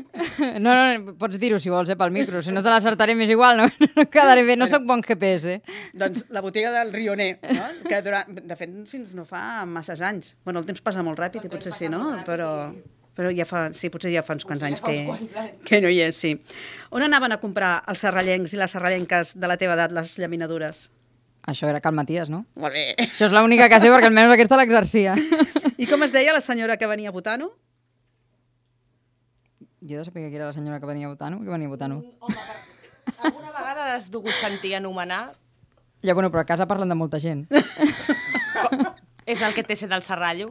no, 0.65 0.75
pots 1.21 1.39
dir-ho 1.41 1.59
si 1.63 1.73
vols, 1.73 1.91
eh, 1.93 1.97
pel 1.99 2.13
micro. 2.15 2.43
Si 2.45 2.53
no 2.55 2.63
te 2.65 2.73
l'acertaré 2.73 3.17
m'és 3.19 3.31
igual, 3.33 3.61
no, 3.61 3.67
no 3.97 4.07
quedaré 4.11 4.45
bé. 4.47 4.57
No 4.59 4.69
sóc 4.71 4.87
bon 4.89 5.03
GPS. 5.07 5.59
Doncs 5.99 6.27
la 6.35 6.43
botiga 6.45 6.73
del 6.75 6.93
Rioner, 6.95 7.33
no? 7.59 7.69
que 7.89 8.01
durant, 8.07 8.41
de 8.41 8.59
fet 8.59 8.73
fins 8.91 9.15
no 9.17 9.27
fa 9.29 9.65
masses 9.67 10.03
anys. 10.05 10.35
Bueno, 10.45 10.63
el 10.63 10.69
temps 10.69 10.85
passa 10.85 11.05
molt 11.07 11.21
ràpid 11.21 11.47
i 11.47 11.53
potser 11.53 11.75
sí, 11.77 11.91
no? 11.93 12.03
Però, 12.27 12.51
però 13.17 13.33
ja 13.37 13.49
fa, 13.49 13.67
sí, 13.77 13.91
potser 13.93 14.13
ja 14.15 14.25
fa 14.27 14.37
uns 14.39 14.47
quants 14.49 14.65
anys 14.67 14.85
que, 14.85 14.97
que 15.67 15.83
no 15.85 15.91
hi 15.93 16.03
és, 16.07 16.17
sí. 16.17 16.37
On 16.95 17.05
anaven 17.07 17.37
a 17.37 17.41
comprar 17.43 17.79
els 17.91 18.03
serrallencs 18.07 18.55
i 18.57 18.61
les 18.61 18.77
serrallenques 18.77 19.37
de 19.39 19.51
la 19.51 19.59
teva 19.61 19.77
edat 19.79 19.95
les 19.95 20.17
llaminadures? 20.21 20.89
Això 21.49 21.71
era 21.71 21.81
Cal 21.81 21.97
Maties, 21.97 22.29
no? 22.29 22.45
Molt 22.61 22.77
bé. 22.77 22.91
Això 23.01 23.27
és 23.27 23.35
l'única 23.35 23.71
que 23.73 23.81
sé 23.81 23.89
perquè 23.89 24.11
almenys 24.11 24.35
aquesta 24.37 24.59
l'exercia. 24.61 25.17
I 25.81 25.89
com 25.89 26.05
es 26.05 26.13
deia 26.13 26.35
la 26.37 26.43
senyora 26.45 26.77
que 26.77 26.89
venia 26.91 27.09
a 27.09 27.17
votar-ho? 27.17 27.49
Jo 29.81 29.99
de 29.99 30.05
saber 30.05 30.29
que 30.29 30.37
era 30.37 30.47
la 30.47 30.53
senyora 30.53 30.81
que 30.81 30.87
venia 30.87 31.07
a 31.07 31.11
votar-ho. 31.11 31.41
Que 31.41 31.49
venia 31.49 31.67
a 31.67 31.71
votar-ho? 31.71 32.03
Alguna 33.25 33.51
vegada 33.51 33.89
l'has 33.89 34.11
dugut 34.11 34.35
sentir 34.41 34.75
anomenar? 34.77 35.33
Ja, 36.05 36.15
bueno, 36.15 36.31
però 36.31 36.45
a 36.45 36.49
casa 36.49 36.69
parlen 36.69 36.89
de 36.89 36.97
molta 36.97 37.21
gent. 37.21 37.47
És 39.31 39.43
el 39.43 39.55
que 39.55 39.65
té 39.65 39.77
ser 39.77 39.89
del 39.89 40.03
Serrallo? 40.03 40.51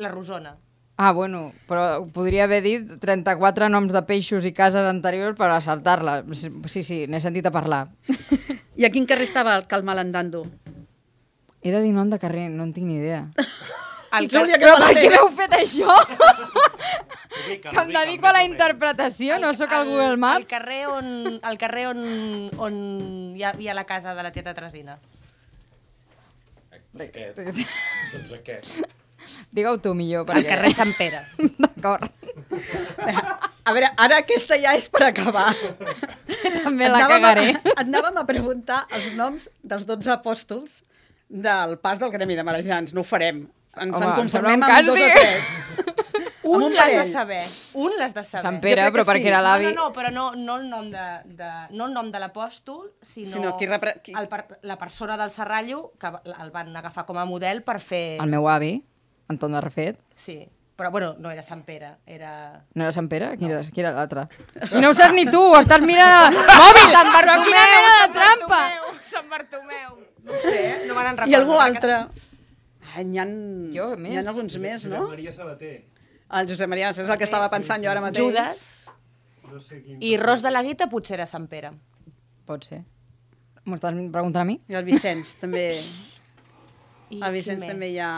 La 0.00 0.08
Rosona. 0.08 0.56
Ah, 0.96 1.10
bueno, 1.12 1.52
però 1.66 2.04
podria 2.14 2.44
haver 2.44 2.60
dit 2.62 2.92
34 3.02 3.68
noms 3.68 3.92
de 3.92 4.02
peixos 4.06 4.44
i 4.46 4.52
cases 4.54 4.86
anteriors 4.86 5.36
per 5.36 5.48
acertar-la. 5.50 6.20
Sí, 6.70 6.84
sí, 6.86 7.00
n'he 7.10 7.20
sentit 7.20 7.48
a 7.48 7.52
parlar. 7.54 7.88
I 8.78 8.86
a 8.86 8.92
quin 8.94 9.08
carrer 9.08 9.26
estava 9.26 9.56
el 9.58 9.66
Cal 9.66 9.82
Malandando? 9.82 10.44
He 11.64 11.72
de 11.72 11.80
dir 11.82 11.92
nom 11.96 12.12
de 12.12 12.20
carrer, 12.22 12.46
no 12.52 12.62
en 12.62 12.72
tinc 12.76 12.86
ni 12.86 13.00
idea. 13.00 13.26
El 14.18 14.28
Júlia, 14.30 14.58
Però 14.60 14.74
que 14.76 14.84
per 14.84 14.94
què 15.02 15.10
m'heu 15.14 15.28
fet 15.38 15.56
això? 15.58 15.94
que 17.64 17.70
em 17.82 17.88
dedico 17.92 18.28
a 18.30 18.32
la 18.36 18.42
interpretació, 18.46 19.38
no 19.42 19.52
sóc 19.58 19.72
al 19.72 19.86
Google 19.88 20.10
El 20.12 20.18
Maps. 20.22 20.46
carrer 20.50 20.86
on, 20.88 21.08
el 21.42 21.58
carrer 21.58 21.86
on, 21.90 22.02
on 22.62 22.76
hi, 23.36 23.42
ha, 23.42 23.54
hi 23.58 23.68
ha 23.68 23.74
la 23.74 23.84
casa 23.88 24.14
de 24.14 24.22
la 24.22 24.30
tieta 24.32 24.54
Tresina. 24.54 24.98
Aquest. 26.94 27.38
doncs 28.12 28.32
aquest. 28.36 28.84
Digue-ho 29.54 29.78
tu 29.82 29.94
millor. 29.98 30.28
El 30.36 30.44
carrer 30.46 30.70
Sant 30.76 30.92
Pere. 30.98 31.22
D'acord. 31.58 32.10
A 33.64 33.72
veure, 33.72 33.88
ara 33.96 34.18
aquesta 34.20 34.58
ja 34.60 34.74
és 34.78 34.86
per 34.92 35.06
acabar. 35.08 35.48
També 36.62 36.88
la 36.90 37.00
Anàvem 37.00 37.14
cagaré. 37.24 37.46
A, 37.56 37.76
anàvem 37.82 38.18
a 38.20 38.24
preguntar 38.28 38.82
els 38.94 39.10
noms 39.16 39.48
dels 39.64 39.86
12 39.88 40.12
apòstols 40.14 40.82
del 41.28 41.78
pas 41.82 41.98
del 42.02 42.12
Gremi 42.14 42.36
de 42.38 42.44
Marejans. 42.46 42.92
No 42.94 43.00
ho 43.02 43.08
farem. 43.08 43.46
Ens 43.76 43.96
Home, 43.96 44.06
en 44.06 44.16
conformem 44.22 44.62
amb 44.62 44.86
dos 44.86 44.94
o 44.94 44.94
tres. 44.94 45.52
Un 46.44 46.62
un 46.62 46.74
l'has 46.76 46.92
de 46.92 47.04
saber. 47.12 47.42
Un 47.80 47.94
l'has 47.98 48.12
de 48.14 48.22
saber. 48.22 48.42
Sant 48.44 48.58
Pere, 48.60 48.82
però 48.92 49.02
que 49.02 49.10
perquè 49.10 49.22
sí. 49.24 49.30
era 49.32 49.40
l'avi... 49.42 49.70
No, 49.70 49.72
no, 49.72 49.84
no, 49.88 49.92
però 49.96 50.10
no, 50.12 50.24
no 50.36 50.56
el 50.60 50.66
nom 50.68 50.90
de, 50.92 51.04
de, 51.38 51.50
no 51.72 51.86
el 51.88 51.94
nom 51.96 52.10
de 52.12 52.20
l'apòstol, 52.20 52.90
sinó, 53.00 53.30
Sinó 53.32 53.54
qui 53.58 53.66
repre- 53.70 53.96
qui- 54.04 54.12
El, 54.18 54.28
la 54.68 54.76
persona 54.78 55.16
del 55.16 55.30
Serrallo 55.32 55.92
que 55.98 56.10
el 56.36 56.50
van 56.52 56.76
agafar 56.76 57.06
com 57.08 57.16
a 57.18 57.24
model 57.24 57.62
per 57.64 57.78
fer... 57.80 58.18
El 58.20 58.28
meu 58.30 58.46
avi, 58.52 58.76
Anton 59.32 59.56
de 59.56 59.62
Refet. 59.64 59.98
Sí, 60.14 60.36
però 60.76 60.90
bueno, 60.90 61.14
no 61.18 61.30
era 61.32 61.42
Sant 61.42 61.64
Pere, 61.64 61.94
era... 62.04 62.60
No 62.74 62.84
era 62.84 62.92
Sant 62.92 63.08
Pere? 63.08 63.32
Qui 63.38 63.48
era, 63.48 63.62
qui 63.64 63.80
era 63.80 63.94
l'altre? 63.96 64.26
I 64.68 64.84
no 64.84 64.90
ho 64.92 64.94
saps 64.98 65.16
ni 65.16 65.24
tu, 65.30 65.40
estàs 65.62 65.80
mirant 65.80 66.28
el 66.28 66.38
mòbil! 66.44 66.92
Sant 66.92 67.08
Però 67.08 67.38
Bartomeu, 67.38 67.48
quina 67.48 67.64
mena 67.72 67.94
de 67.94 68.04
Sant 68.04 68.14
trampa! 68.20 68.60
Bartomeu, 68.68 69.00
Sant 69.14 69.32
Bartomeu. 69.32 69.98
No 70.24 70.32
ho 70.36 70.44
sé, 70.44 70.62
no 70.88 70.94
me 70.96 71.08
n'en 71.08 71.24
I 71.30 71.38
algú 71.40 71.56
altre? 71.60 71.98
Ai, 72.04 72.32
n'hi 73.02 73.18
ha, 73.18 73.24
Jo, 73.74 73.88
n'hi 73.96 74.14
ha 74.14 74.20
més. 74.20 74.28
alguns 74.30 74.56
més, 74.62 74.86
no? 74.86 75.08
Maria 75.08 75.32
Sabater. 75.34 75.74
El 76.34 76.48
Josep 76.48 76.68
Maria, 76.70 76.90
és 76.94 76.98
el 77.04 77.18
que 77.18 77.26
estava 77.26 77.48
pensant 77.52 77.82
jo 77.84 77.90
ara 77.90 78.00
mateix. 78.00 78.24
Judas 78.24 78.64
No 79.50 79.60
sé 79.60 79.82
quin... 79.82 79.98
i 80.02 80.16
Ros 80.16 80.40
de 80.42 80.50
la 80.50 80.62
Guita 80.66 80.86
potser 80.90 81.14
era 81.18 81.26
Sant 81.30 81.46
Pere. 81.50 81.70
Pot 82.46 82.64
ser. 82.70 82.82
M'ho 83.64 83.76
estàs 83.78 83.94
preguntant 84.12 84.42
a 84.42 84.48
mi? 84.48 84.58
I 84.68 84.74
el 84.78 84.84
Vicenç, 84.84 85.34
també. 85.42 85.66
I 87.10 87.20
El 87.22 87.32
Vicenç 87.36 87.60
més? 87.62 87.70
també 87.70 87.90
hi 87.92 87.98
ha... 88.02 88.10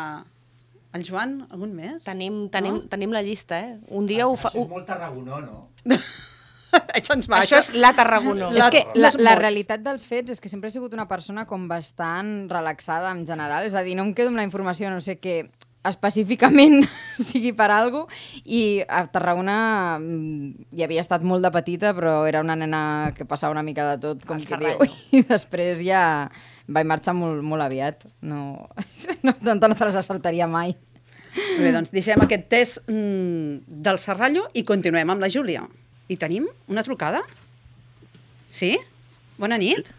El 0.97 1.03
Joan, 1.05 1.35
algun 1.53 1.75
més? 1.77 2.05
Tenim, 2.07 2.47
tenim, 2.49 2.79
no? 2.79 2.89
tenim 2.89 3.13
la 3.13 3.21
llista, 3.27 3.59
eh? 3.61 3.75
Un 3.93 4.07
dia 4.09 4.25
ho 4.29 4.37
fa... 4.39 4.49
Això 4.55 4.63
és 4.65 4.71
molt 4.71 4.87
tarragonó, 4.89 5.41
no? 5.45 5.67
això 6.99 7.17
ens 7.17 7.29
va, 7.31 7.43
Això 7.45 7.61
és 7.61 7.73
la 7.77 7.93
Tarragonó. 7.97 8.51
és 8.55 8.71
que 8.75 8.85
la, 8.99 9.13
la 9.19 9.37
realitat 9.39 9.85
dels 9.85 10.07
fets 10.09 10.37
és 10.37 10.43
que 10.43 10.51
sempre 10.53 10.71
he 10.71 10.75
sigut 10.75 10.95
una 10.97 11.09
persona 11.09 11.47
com 11.47 11.69
bastant 11.69 12.51
relaxada 12.53 13.13
en 13.15 13.25
general, 13.29 13.67
és 13.69 13.75
a 13.75 13.85
dir, 13.87 13.97
no 13.99 14.07
em 14.07 14.15
quedo 14.17 14.33
amb 14.33 14.41
la 14.43 14.47
informació, 14.47 14.91
no 14.91 15.01
sé 15.05 15.19
què 15.21 15.45
específicament 15.87 16.83
sigui 17.29 17.53
per 17.57 17.71
algo. 17.71 18.07
I 18.45 18.83
a 18.89 19.05
Tarragona 19.13 19.57
mm, 20.01 20.67
hi 20.77 20.85
havia 20.87 21.05
estat 21.05 21.25
molt 21.27 21.45
de 21.47 21.53
petita 21.55 21.95
però 21.97 22.19
era 22.29 22.43
una 22.45 22.57
nena 22.59 23.13
que 23.17 23.27
passava 23.29 23.55
una 23.55 23.65
mica 23.67 23.93
de 23.93 24.01
tot 24.03 24.27
com 24.27 24.43
Serrallo. 24.43 24.83
diu. 24.83 24.99
i 25.21 25.25
després 25.29 25.83
ja 25.87 26.03
vaig 26.67 26.89
marxar 26.91 27.15
molt, 27.15 27.43
molt 27.47 27.63
aviat. 27.63 28.07
No, 28.27 28.67
no, 29.23 29.37
no 29.47 29.57
te 29.63 29.87
les 29.87 30.03
acertaria 30.03 30.49
mai. 30.51 30.75
Bé, 31.37 31.71
doncs 31.73 31.93
deixem 31.93 32.23
aquest 32.25 32.47
test 32.49 32.79
mm, 32.89 33.67
del 33.85 34.01
Serrallo 34.03 34.47
i 34.57 34.65
continuem 34.69 35.13
amb 35.13 35.23
la 35.23 35.31
Júlia. 35.33 35.67
I 36.09 36.17
tenim 36.21 36.47
una 36.71 36.85
trucada? 36.87 37.23
Sí? 38.49 38.77
Bona 39.39 39.59
nit. 39.59 39.91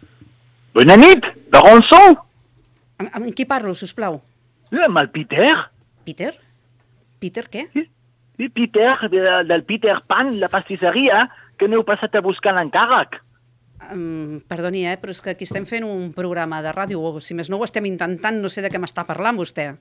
Bona 0.74 0.96
nit, 0.96 1.24
de 1.52 1.60
on 1.68 1.84
sou? 1.88 2.16
Amb, 2.98 3.10
amb 3.12 3.28
qui 3.36 3.46
parlo, 3.48 3.74
si 3.76 3.84
us 3.86 3.94
plau? 3.96 4.20
Sí, 4.70 4.80
amb 4.84 5.00
el 5.00 5.10
Peter. 5.12 5.52
Peter? 6.08 6.32
Peter 7.20 7.44
què? 7.52 7.68
Sí, 7.74 8.48
Peter, 8.54 8.94
de, 9.10 9.22
del 9.48 9.64
Peter 9.68 9.98
Pan, 10.06 10.36
la 10.40 10.50
pastisseria, 10.52 11.26
que 11.58 11.68
n'heu 11.68 11.84
passat 11.86 12.14
a 12.14 12.24
buscar 12.24 12.54
l'encàrrec. 12.56 13.18
Um, 13.88 14.40
perdoni, 14.50 14.84
eh, 14.90 14.96
però 15.00 15.14
és 15.14 15.20
que 15.22 15.32
aquí 15.34 15.46
estem 15.46 15.66
fent 15.68 15.86
un 15.86 16.10
programa 16.16 16.60
de 16.64 16.72
ràdio, 16.74 17.00
o 17.00 17.22
si 17.24 17.36
més 17.36 17.50
no 17.50 17.58
ho 17.58 17.66
estem 17.66 17.86
intentant, 17.90 18.40
no 18.42 18.50
sé 18.52 18.64
de 18.64 18.70
què 18.72 18.80
m'està 18.80 19.04
parlant 19.08 19.38
vostè. 19.38 19.72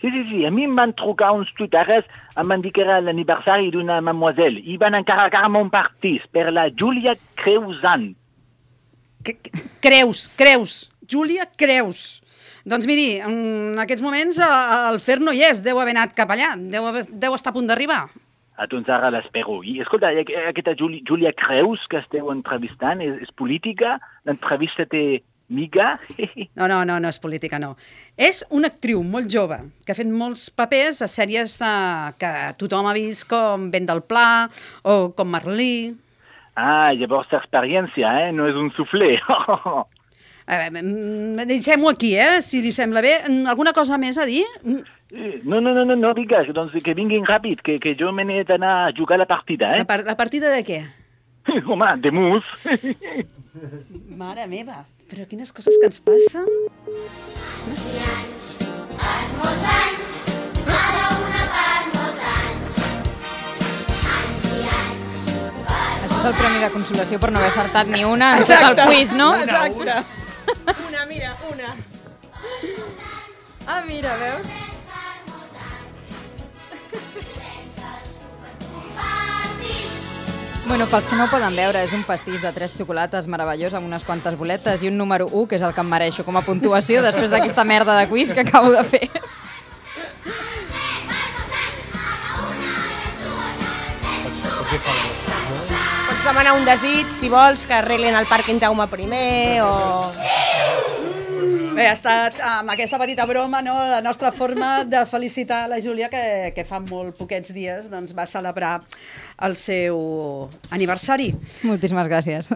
Sí, 0.00 0.10
sí, 0.10 0.22
sí, 0.28 0.44
a 0.44 0.50
mi 0.50 0.64
em 0.66 0.74
van 0.76 0.92
trucar 0.92 1.30
uns 1.32 1.48
tuitaires, 1.56 2.04
em 2.36 2.48
van 2.50 2.60
dir 2.60 2.72
que 2.76 2.82
era 2.84 2.98
l'aniversari 3.00 3.70
d'una 3.72 4.00
mademoiselle, 4.04 4.60
i 4.60 4.76
van 4.76 4.94
encarregar-me 4.98 5.62
un 5.64 5.70
partís 5.72 6.26
per 6.34 6.50
la 6.52 6.66
Julia 6.70 7.14
Creusan. 7.40 8.10
Creus, 9.80 10.28
Creus, 10.36 10.90
Júlia 11.08 11.46
Creus. 11.56 12.20
Doncs 12.64 12.86
miri, 12.88 13.18
en 13.20 13.78
aquests 13.80 14.02
moments 14.04 14.38
eh, 14.40 14.48
el 14.90 14.98
Fer 15.04 15.18
no 15.20 15.32
hi 15.36 15.42
és, 15.44 15.60
deu 15.64 15.78
haver 15.80 15.92
anat 15.96 16.14
cap 16.16 16.30
allà, 16.32 16.54
deu, 16.56 16.84
haver, 16.88 17.04
deu 17.08 17.34
estar 17.36 17.52
a 17.52 17.56
punt 17.56 17.68
d'arribar. 17.68 18.06
Ah, 18.56 18.68
doncs 18.70 18.88
ara 18.88 19.10
l'espero. 19.10 19.58
I 19.66 19.80
escolta, 19.82 20.12
aqu- 20.14 20.36
aquesta 20.48 20.76
Julia 20.78 21.32
Creus 21.36 21.82
que 21.90 21.98
esteu 22.00 22.30
entrevistant 22.32 23.00
és, 23.04 23.16
és 23.26 23.32
política? 23.36 23.98
L'entrevista 24.24 24.86
té 24.86 25.22
miga? 25.54 25.94
No, 26.58 26.66
no, 26.70 26.82
no, 26.84 26.98
no 27.00 27.08
és 27.10 27.18
política, 27.22 27.58
no. 27.62 27.74
És 28.18 28.42
una 28.54 28.68
actriu 28.72 29.00
molt 29.06 29.30
jove, 29.32 29.58
que 29.86 29.94
ha 29.94 29.98
fet 29.98 30.10
molts 30.10 30.48
papers 30.50 31.00
a 31.02 31.08
sèries 31.10 31.56
eh, 31.64 32.12
que 32.20 32.32
tothom 32.60 32.86
ha 32.90 32.94
vist 32.96 33.26
com 33.30 33.70
Vent 33.74 33.86
del 33.90 34.02
Pla 34.10 34.48
o 34.84 35.12
com 35.16 35.30
Merlí. 35.32 35.94
Ah, 36.54 36.92
llavors 36.94 37.32
experiència, 37.34 38.10
eh? 38.26 38.32
No 38.32 38.46
és 38.50 38.54
un 38.58 38.68
veure, 40.46 40.68
mm, 40.70 41.46
deixem-ho 41.48 41.88
aquí, 41.88 42.12
eh? 42.20 42.42
Si 42.44 42.60
li 42.62 42.70
sembla 42.76 43.00
bé. 43.00 43.14
Mm, 43.28 43.46
Alguna 43.48 43.72
cosa 43.72 43.96
més 43.98 44.18
a 44.18 44.26
dir? 44.28 44.44
Mm, 44.62 44.82
Eh, 45.14 45.42
no, 45.44 45.60
no, 45.60 45.70
no, 45.76 45.84
no, 45.84 45.94
no 45.94 46.08
digues, 46.16 46.48
doncs 46.56 46.72
que 46.82 46.94
vinguin 46.96 47.26
ràpid, 47.28 47.60
que, 47.62 47.76
que 47.78 47.92
jo 47.94 48.08
me 48.10 48.24
n'he 48.26 48.40
d'anar 48.48 48.88
a 48.88 48.92
jugar 48.96 49.18
la 49.20 49.26
partida, 49.30 49.68
La, 49.70 49.82
eh? 49.82 49.84
par 49.86 50.00
la 50.02 50.16
partida 50.18 50.48
de 50.50 50.64
què? 50.66 50.78
Home, 51.70 51.90
de 52.02 52.10
mus. 52.10 52.48
Mare 54.08 54.48
meva, 54.50 54.80
però 55.14 55.28
quines 55.30 55.52
coses 55.54 55.76
que 55.78 55.86
ens 55.86 56.00
passen. 56.02 56.48
Això 66.02 66.18
és 66.18 66.26
el 66.26 66.34
premi 66.40 66.58
de 66.64 66.70
consolació 66.74 67.20
per 67.22 67.30
no 67.30 67.38
haver 67.38 67.52
acertat 67.52 67.94
ni 67.94 68.02
una 68.08 68.34
en 68.40 68.46
tot 68.48 68.66
el 68.72 68.82
quiz, 68.90 69.14
no? 69.14 69.30
Exacte. 69.38 70.02
Una, 70.88 71.06
mira, 71.06 71.34
una. 71.52 71.74
Ah, 73.66 73.82
mira, 73.86 74.16
veus? 74.18 74.73
Bueno, 80.74 80.88
pels 80.90 81.06
que 81.06 81.14
no 81.14 81.28
ho 81.28 81.30
poden 81.30 81.54
veure, 81.54 81.84
és 81.86 81.92
un 81.94 82.00
pastís 82.02 82.40
de 82.42 82.50
tres 82.50 82.72
xocolates 82.74 83.28
meravellós 83.30 83.76
amb 83.78 83.86
unes 83.86 84.02
quantes 84.02 84.34
boletes 84.34 84.82
i 84.82 84.88
un 84.90 84.96
número 84.98 85.28
1, 85.30 85.46
que 85.46 85.54
és 85.54 85.62
el 85.62 85.70
que 85.70 85.78
em 85.84 85.86
mereixo 85.86 86.24
com 86.26 86.34
a 86.34 86.42
puntuació 86.42 86.98
després 87.04 87.30
d'aquesta 87.30 87.62
merda 87.62 87.94
de 87.94 88.08
quiz 88.10 88.32
que 88.34 88.42
acabo 88.42 88.72
de 88.74 88.82
fer. 88.82 89.06
Pots 96.08 96.26
demanar 96.26 96.58
un 96.58 96.66
desig, 96.66 97.06
si 97.22 97.30
vols, 97.30 97.70
que 97.70 97.78
arreglin 97.78 98.18
el 98.18 98.26
en 98.26 98.58
Jaume 98.66 98.88
I 98.98 99.60
o... 99.62 99.70
Bé, 101.74 101.88
ha 101.90 101.94
estat 101.96 102.36
amb 102.38 102.70
aquesta 102.70 103.00
petita 103.02 103.24
broma 103.26 103.58
no, 103.64 103.72
la 103.90 103.98
nostra 104.04 104.30
forma 104.30 104.84
de 104.86 105.00
felicitar 105.10 105.64
la 105.66 105.80
Júlia 105.82 106.06
que, 106.12 106.52
que 106.54 106.62
fa 106.68 106.78
molt 106.78 107.16
poquets 107.18 107.50
dies 107.56 107.88
doncs, 107.90 108.14
va 108.14 108.28
celebrar 108.30 108.76
el 109.42 109.56
seu 109.58 109.98
aniversari. 110.70 111.32
Moltíssimes 111.66 112.06
gràcies. 112.12 112.52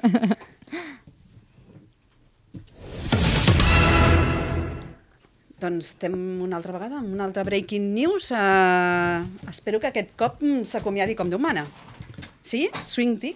Doncs 5.58 5.88
estem 5.96 6.14
una 6.44 6.60
altra 6.60 6.76
vegada 6.76 7.00
amb 7.00 7.10
una 7.16 7.26
altra 7.26 7.42
breaking 7.42 7.90
news. 7.96 8.30
Uh, 8.30 9.26
espero 9.50 9.82
que 9.82 9.90
aquest 9.90 10.14
cop 10.14 10.38
s'acomiadi 10.62 11.18
com 11.18 11.26
Déu 11.32 11.42
mana. 11.42 11.66
Sí? 12.38 12.68
Swing-ti? 12.86 13.34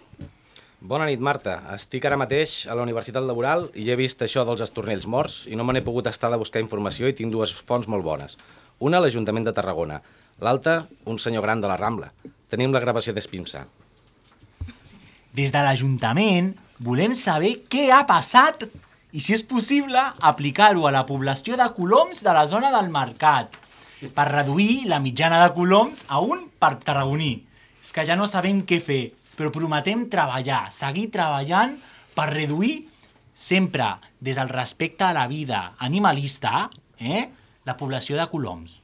Bona 0.82 1.04
nit, 1.06 1.20
Marta. 1.22 1.60
Estic 1.70 2.02
ara 2.08 2.16
mateix 2.18 2.64
a 2.66 2.74
la 2.74 2.82
Universitat 2.82 3.22
Laboral 3.22 3.68
i 3.78 3.84
he 3.86 3.94
vist 3.94 4.24
això 4.24 4.42
dels 4.42 4.64
estornells 4.64 5.04
morts 5.06 5.44
i 5.46 5.54
no 5.54 5.62
me 5.62 5.76
n'he 5.76 5.82
pogut 5.86 6.08
estar 6.10 6.30
de 6.32 6.38
buscar 6.40 6.62
informació 6.64 7.06
i 7.06 7.14
tinc 7.14 7.30
dues 7.30 7.52
fonts 7.68 7.86
molt 7.86 8.02
bones. 8.02 8.34
Una, 8.82 8.98
l'Ajuntament 8.98 9.46
de 9.46 9.52
Tarragona. 9.54 10.00
L'altra, 10.42 10.88
un 11.06 11.22
senyor 11.22 11.46
gran 11.46 11.62
de 11.62 11.70
la 11.70 11.76
Rambla. 11.78 12.10
Tenim 12.50 12.74
la 12.74 12.82
gravació 12.82 13.14
d'Espimsa. 13.14 13.62
Des 15.38 15.54
de 15.54 15.62
l'Ajuntament 15.62 16.50
volem 16.82 17.14
saber 17.14 17.54
què 17.70 17.86
ha 17.94 18.02
passat 18.10 18.66
i, 18.66 19.22
si 19.22 19.38
és 19.38 19.46
possible, 19.46 20.02
aplicar-ho 20.18 20.90
a 20.90 20.94
la 20.98 21.06
població 21.06 21.54
de 21.62 21.70
coloms 21.78 22.26
de 22.26 22.34
la 22.34 22.48
zona 22.50 22.74
del 22.74 22.90
mercat 22.90 23.54
per 24.18 24.30
reduir 24.34 24.88
la 24.90 24.98
mitjana 24.98 25.44
de 25.46 25.54
coloms 25.54 26.02
a 26.08 26.18
un 26.18 26.48
per 26.58 26.74
tarragoní. 26.82 27.36
És 27.78 27.94
que 27.94 28.02
ja 28.02 28.18
no 28.18 28.26
sabem 28.26 28.64
què 28.66 28.82
fer, 28.82 29.02
però 29.36 29.52
prometem 29.54 30.06
treballar, 30.12 30.66
seguir 30.74 31.08
treballant 31.14 31.76
per 32.14 32.28
reduir 32.32 32.82
sempre 33.34 33.94
des 34.20 34.36
del 34.36 34.50
respecte 34.52 35.04
a 35.04 35.14
la 35.16 35.26
vida 35.26 35.72
animalista 35.78 36.68
eh, 36.98 37.28
la 37.64 37.76
població 37.76 38.18
de 38.18 38.28
coloms. 38.28 38.80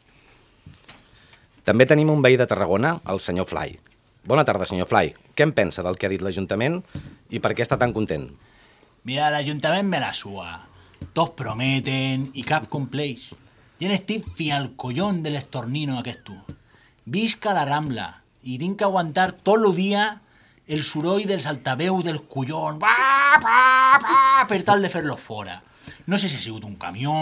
També 1.68 1.84
tenim 1.84 2.08
un 2.08 2.22
veí 2.24 2.38
de 2.40 2.46
Tarragona, 2.48 2.96
el 3.12 3.20
senyor 3.20 3.44
Fly. 3.48 3.76
Bona 4.24 4.44
tarda, 4.48 4.66
senyor 4.66 4.88
Fly. 4.88 5.12
Què 5.36 5.44
en 5.44 5.52
pensa 5.52 5.84
del 5.84 5.98
que 6.00 6.08
ha 6.08 6.12
dit 6.12 6.22
l'Ajuntament 6.24 6.80
i 7.28 7.40
per 7.44 7.52
què 7.52 7.64
està 7.64 7.76
tan 7.80 7.92
content? 7.92 8.24
Mira, 9.04 9.28
l'Ajuntament 9.32 9.88
me 9.88 10.00
la 10.00 10.14
sua. 10.16 10.48
Tots 11.14 11.36
prometen 11.36 12.30
i 12.34 12.44
cap 12.46 12.70
compleix. 12.72 13.28
Ja 13.78 13.90
n'estic 13.90 14.26
fi 14.34 14.48
al 14.50 14.72
collón 14.80 15.20
de 15.22 15.30
l'estornino 15.34 15.98
aquest 16.00 16.24
tu. 16.26 16.38
Visca 17.04 17.54
la 17.56 17.66
Rambla 17.68 18.08
i 18.42 18.56
tinc 18.58 18.80
que 18.80 18.88
aguantar 18.88 19.30
tot 19.46 19.60
el 19.60 19.76
dia 19.76 20.08
el 20.68 20.84
soroll 20.84 21.24
dels 21.26 21.48
altaveu 21.48 22.02
del 22.04 22.20
collon 22.28 22.78
va, 22.82 22.94
va, 23.40 23.98
va, 24.02 24.44
per 24.48 24.60
tal 24.68 24.84
de 24.84 24.92
fer-lo 24.92 25.16
fora. 25.16 25.58
No 26.08 26.18
sé 26.20 26.28
si 26.28 26.36
ha 26.36 26.40
sigut 26.40 26.64
un 26.64 26.76
camió, 26.80 27.12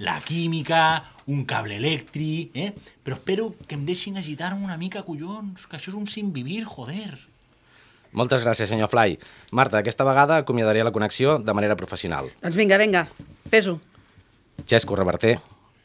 la 0.00 0.18
química, 0.24 1.04
un 1.28 1.44
cable 1.44 1.76
elèctric, 1.76 2.56
eh? 2.56 2.72
però 3.04 3.16
espero 3.20 3.50
que 3.66 3.76
em 3.76 3.84
deixin 3.88 4.16
agitar-me 4.16 4.64
una 4.64 4.78
mica, 4.80 5.04
collons, 5.04 5.66
que 5.68 5.76
això 5.76 5.92
és 5.92 5.98
un 5.98 6.08
sin 6.08 6.32
vivir, 6.32 6.64
joder. 6.64 7.18
Moltes 8.16 8.40
gràcies, 8.40 8.70
senyor 8.72 8.88
Fly. 8.88 9.18
Marta, 9.52 9.82
aquesta 9.82 10.04
vegada 10.08 10.40
acomiadaré 10.40 10.84
la 10.84 10.92
connexió 10.92 11.38
de 11.38 11.56
manera 11.56 11.76
professional. 11.76 12.32
Doncs 12.40 12.56
vinga, 12.56 12.80
vinga, 12.80 13.04
fes-ho. 13.52 13.76
Xesco 14.64 14.96
Reverter, 14.96 15.36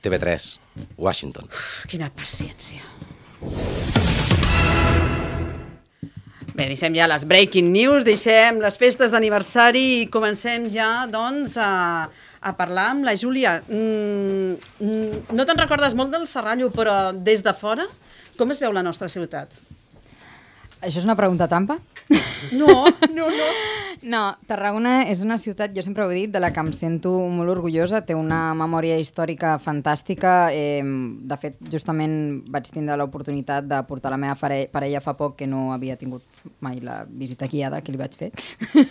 TV3, 0.04 0.60
Washington. 0.98 1.52
Uf, 1.52 1.84
quina 1.92 2.12
paciència. 2.16 2.80
Bé, 6.54 6.68
deixem 6.70 6.94
ja 6.94 7.08
les 7.10 7.24
breaking 7.26 7.72
news, 7.74 8.04
deixem 8.06 8.60
les 8.62 8.76
festes 8.78 9.10
d'aniversari 9.10 9.82
i 10.04 10.10
comencem 10.14 10.68
ja, 10.70 11.08
doncs, 11.10 11.56
a, 11.58 12.06
a 12.46 12.52
parlar 12.60 12.92
amb 12.92 13.08
la 13.08 13.16
Júlia. 13.18 13.56
Mm, 13.66 14.60
mm, 14.78 15.24
no 15.34 15.48
te'n 15.50 15.64
recordes 15.64 15.98
molt 15.98 16.14
del 16.14 16.28
Serrallo, 16.30 16.70
però 16.76 16.98
des 17.18 17.42
de 17.42 17.58
fora, 17.58 17.88
com 18.38 18.54
es 18.54 18.62
veu 18.62 18.76
la 18.76 18.86
nostra 18.86 19.10
ciutat? 19.10 19.50
Això 20.84 21.00
és 21.00 21.06
una 21.08 21.16
pregunta 21.16 21.48
trampa? 21.48 21.78
No, 22.52 22.84
no, 23.14 23.30
no. 23.32 23.50
No, 24.04 24.22
Tarragona 24.50 25.06
és 25.08 25.22
una 25.24 25.38
ciutat, 25.40 25.72
jo 25.72 25.80
sempre 25.86 26.04
ho 26.04 26.10
he 26.12 26.18
dit, 26.18 26.32
de 26.34 26.40
la 26.44 26.50
que 26.52 26.60
em 26.60 26.74
sento 26.76 27.14
molt 27.32 27.54
orgullosa. 27.54 28.02
Té 28.04 28.18
una 28.20 28.52
memòria 28.60 28.98
històrica 29.00 29.54
fantàstica. 29.64 30.50
Eh, 30.52 30.84
de 30.84 31.38
fet, 31.40 31.56
justament 31.72 32.18
vaig 32.52 32.68
tindre 32.68 32.98
l'oportunitat 33.00 33.70
de 33.70 33.80
portar 33.88 34.12
la 34.12 34.20
meva 34.20 34.36
pare- 34.36 34.68
parella 34.74 35.00
fa 35.00 35.16
poc, 35.16 35.38
que 35.40 35.48
no 35.48 35.70
havia 35.72 35.96
tingut 35.96 36.24
mai 36.60 36.82
la 36.84 37.06
visita 37.08 37.48
guiada 37.48 37.80
que 37.80 37.96
li 37.96 38.02
vaig 38.02 38.18
fer. 38.20 38.34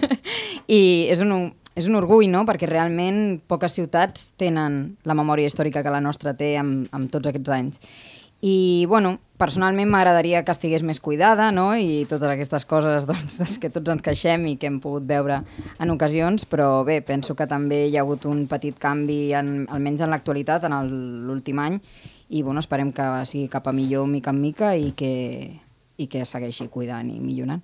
I 0.73 1.09
és 1.13 1.21
un, 1.21 1.53
és 1.77 1.89
un 1.93 2.01
orgull, 2.01 2.31
no?, 2.33 2.47
perquè 2.49 2.69
realment 2.71 3.37
poques 3.49 3.77
ciutats 3.77 4.31
tenen 4.41 4.97
la 5.05 5.19
memòria 5.19 5.51
històrica 5.53 5.85
que 5.85 5.93
la 5.93 6.01
nostra 6.01 6.33
té 6.33 6.55
amb, 6.61 6.89
amb 6.97 7.13
tots 7.13 7.29
aquests 7.29 7.53
anys. 7.53 7.85
I, 8.43 8.87
bueno, 8.91 9.21
personalment 9.39 9.87
m'agradaria 9.91 10.41
que 10.43 10.51
estigués 10.51 10.83
més 10.83 10.99
cuidada, 11.03 11.53
no?, 11.55 11.69
i 11.79 12.03
totes 12.11 12.27
aquestes 12.27 12.67
coses, 12.67 13.07
doncs, 13.11 13.39
des 13.39 13.59
que 13.63 13.71
tots 13.71 13.95
ens 13.95 14.03
queixem 14.03 14.49
i 14.51 14.57
que 14.59 14.67
hem 14.67 14.81
pogut 14.83 15.07
veure 15.07 15.41
en 15.79 15.95
ocasions, 15.95 16.47
però 16.51 16.83
bé, 16.87 17.01
penso 17.07 17.37
que 17.39 17.47
també 17.47 17.85
hi 17.87 17.97
ha 17.97 18.03
hagut 18.03 18.27
un 18.27 18.49
petit 18.51 18.79
canvi, 18.83 19.21
en, 19.39 19.69
almenys 19.71 20.03
en 20.03 20.11
l'actualitat, 20.11 20.67
en 20.67 20.79
l'últim 21.29 21.63
any, 21.63 21.79
i, 22.31 22.43
bueno, 22.43 22.59
esperem 22.59 22.91
que 22.97 23.09
sigui 23.31 23.47
cap 23.53 23.71
a 23.71 23.77
millor 23.77 24.11
mica 24.11 24.35
en 24.35 24.43
mica 24.43 24.75
i 24.75 24.91
que, 24.99 25.13
i 26.03 26.11
que 26.11 26.27
segueixi 26.27 26.67
cuidant 26.67 27.15
i 27.15 27.21
millorant. 27.23 27.63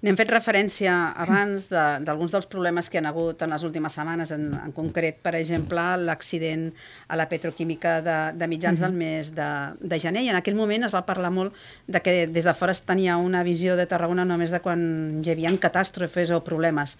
N'hem 0.00 0.16
fet 0.16 0.30
referència 0.32 0.92
abans 1.20 1.66
de- 1.68 1.98
d'alguns 2.06 2.30
de, 2.32 2.38
dels 2.38 2.46
problemes 2.48 2.88
que 2.88 2.96
han 2.98 3.04
hagut 3.06 3.42
en 3.44 3.50
les 3.52 3.64
últimes 3.68 3.92
setmanes, 3.92 4.30
en, 4.32 4.46
en 4.56 4.72
concret, 4.72 5.18
per 5.20 5.34
exemple, 5.36 5.82
l'accident 6.00 6.70
a 7.08 7.18
la 7.20 7.26
petroquímica 7.28 7.98
de, 8.00 8.14
de 8.38 8.48
mitjans 8.48 8.80
Mhm. 8.80 8.86
del 8.86 8.96
mes 8.96 9.34
de, 9.36 9.48
de 9.80 9.98
gener, 10.00 10.22
i 10.24 10.30
en 10.32 10.36
aquell 10.40 10.56
moment 10.56 10.84
es 10.88 10.94
va 10.94 11.04
parlar 11.04 11.30
molt 11.30 11.52
de 11.86 12.00
que 12.00 12.26
des 12.26 12.44
de 12.48 12.54
fora 12.54 12.72
es 12.72 12.80
tenia 12.80 13.18
una 13.18 13.42
visió 13.44 13.76
de 13.76 13.84
Tarragona 13.86 14.24
només 14.24 14.50
de 14.50 14.60
quan 14.64 15.20
hi 15.22 15.30
havia 15.34 15.52
catàstrofes 15.60 16.30
o 16.32 16.40
problemes. 16.42 16.96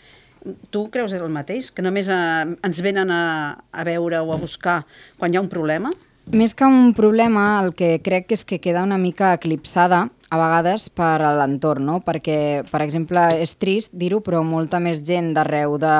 Tu 0.70 0.90
creus 0.90 1.12
el 1.12 1.28
mateix? 1.28 1.70
Que 1.70 1.82
només 1.82 2.08
eh, 2.08 2.56
ens 2.62 2.80
venen 2.82 3.10
a, 3.10 3.56
a 3.72 3.84
veure 3.84 4.20
o 4.20 4.32
a 4.32 4.36
buscar 4.36 4.84
quan 5.18 5.32
hi 5.32 5.36
ha 5.36 5.40
un 5.40 5.48
problema? 5.48 5.90
Més 6.30 6.52
que 6.54 6.62
un 6.62 6.92
problema, 6.94 7.58
el 7.58 7.72
que 7.74 7.96
crec 8.06 8.30
és 8.36 8.44
que 8.46 8.60
queda 8.62 8.84
una 8.86 8.98
mica 9.02 9.32
eclipsada 9.34 10.04
a 10.30 10.38
vegades 10.38 10.84
per 10.94 11.16
a 11.26 11.32
l'entorn, 11.34 11.88
no? 11.88 11.96
perquè, 12.06 12.62
per 12.70 12.84
exemple, 12.84 13.24
és 13.42 13.56
trist 13.58 13.90
dir-ho, 13.98 14.20
però 14.22 14.44
molta 14.46 14.78
més 14.78 15.02
gent 15.02 15.32
d'arreu 15.34 15.74
de 15.82 15.96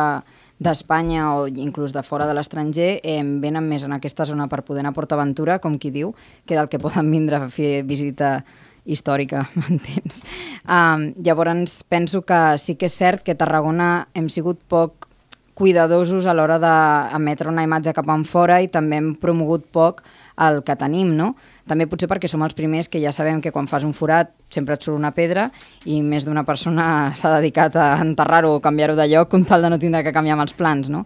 d'Espanya 0.61 1.31
o 1.41 1.47
inclús 1.49 1.95
de 1.97 2.03
fora 2.05 2.27
de 2.29 2.35
l'estranger 2.37 2.91
eh, 3.01 3.23
venen 3.41 3.65
més 3.65 3.87
en 3.87 3.95
aquesta 3.97 4.27
zona 4.29 4.45
per 4.47 4.61
poder 4.61 4.85
anar 4.85 4.93
a 4.93 4.99
PortAventura, 4.99 5.57
com 5.59 5.79
qui 5.81 5.91
diu, 5.91 6.13
que 6.45 6.55
del 6.55 6.69
que 6.69 6.79
poden 6.79 7.09
vindre 7.11 7.41
a 7.41 7.49
fer 7.49 7.81
visita 7.89 8.45
històrica, 8.85 9.47
m'entens? 9.57 10.21
Um, 10.63 11.11
llavors, 11.25 11.81
penso 11.89 12.23
que 12.29 12.59
sí 12.61 12.77
que 12.77 12.93
és 12.93 12.99
cert 13.03 13.25
que 13.25 13.35
Tarragona 13.35 14.11
hem 14.15 14.29
sigut 14.29 14.61
poc 14.69 15.10
cuidadosos 15.55 16.27
a 16.27 16.35
l'hora 16.35 16.59
d'emetre 16.63 17.51
una 17.51 17.65
imatge 17.67 17.93
cap 17.97 18.09
en 18.09 18.25
fora 18.25 18.61
i 18.63 18.69
també 18.73 19.01
hem 19.01 19.11
promogut 19.21 19.67
poc 19.73 20.03
el 20.41 20.63
que 20.65 20.77
tenim, 20.81 21.13
no? 21.17 21.35
També 21.69 21.87
potser 21.91 22.09
perquè 22.09 22.31
som 22.31 22.43
els 22.47 22.57
primers 22.57 22.89
que 22.89 23.03
ja 23.03 23.13
sabem 23.13 23.43
que 23.45 23.53
quan 23.53 23.69
fas 23.69 23.85
un 23.85 23.93
forat 23.97 24.33
sempre 24.51 24.79
et 24.79 24.87
surt 24.87 24.97
una 24.97 25.13
pedra 25.17 25.51
i 25.85 26.01
més 26.03 26.25
d'una 26.25 26.47
persona 26.49 26.87
s'ha 27.19 27.35
dedicat 27.39 27.77
a 27.77 27.91
enterrar-ho 28.01 28.57
o 28.57 28.63
canviar-ho 28.65 28.97
de 28.97 29.09
lloc 29.13 29.37
un 29.37 29.45
tal 29.45 29.67
de 29.67 29.71
no 29.71 29.79
tindre 29.79 30.05
que 30.07 30.15
canviar 30.17 30.39
amb 30.39 30.47
els 30.49 30.57
plans, 30.57 30.89
no? 30.89 31.05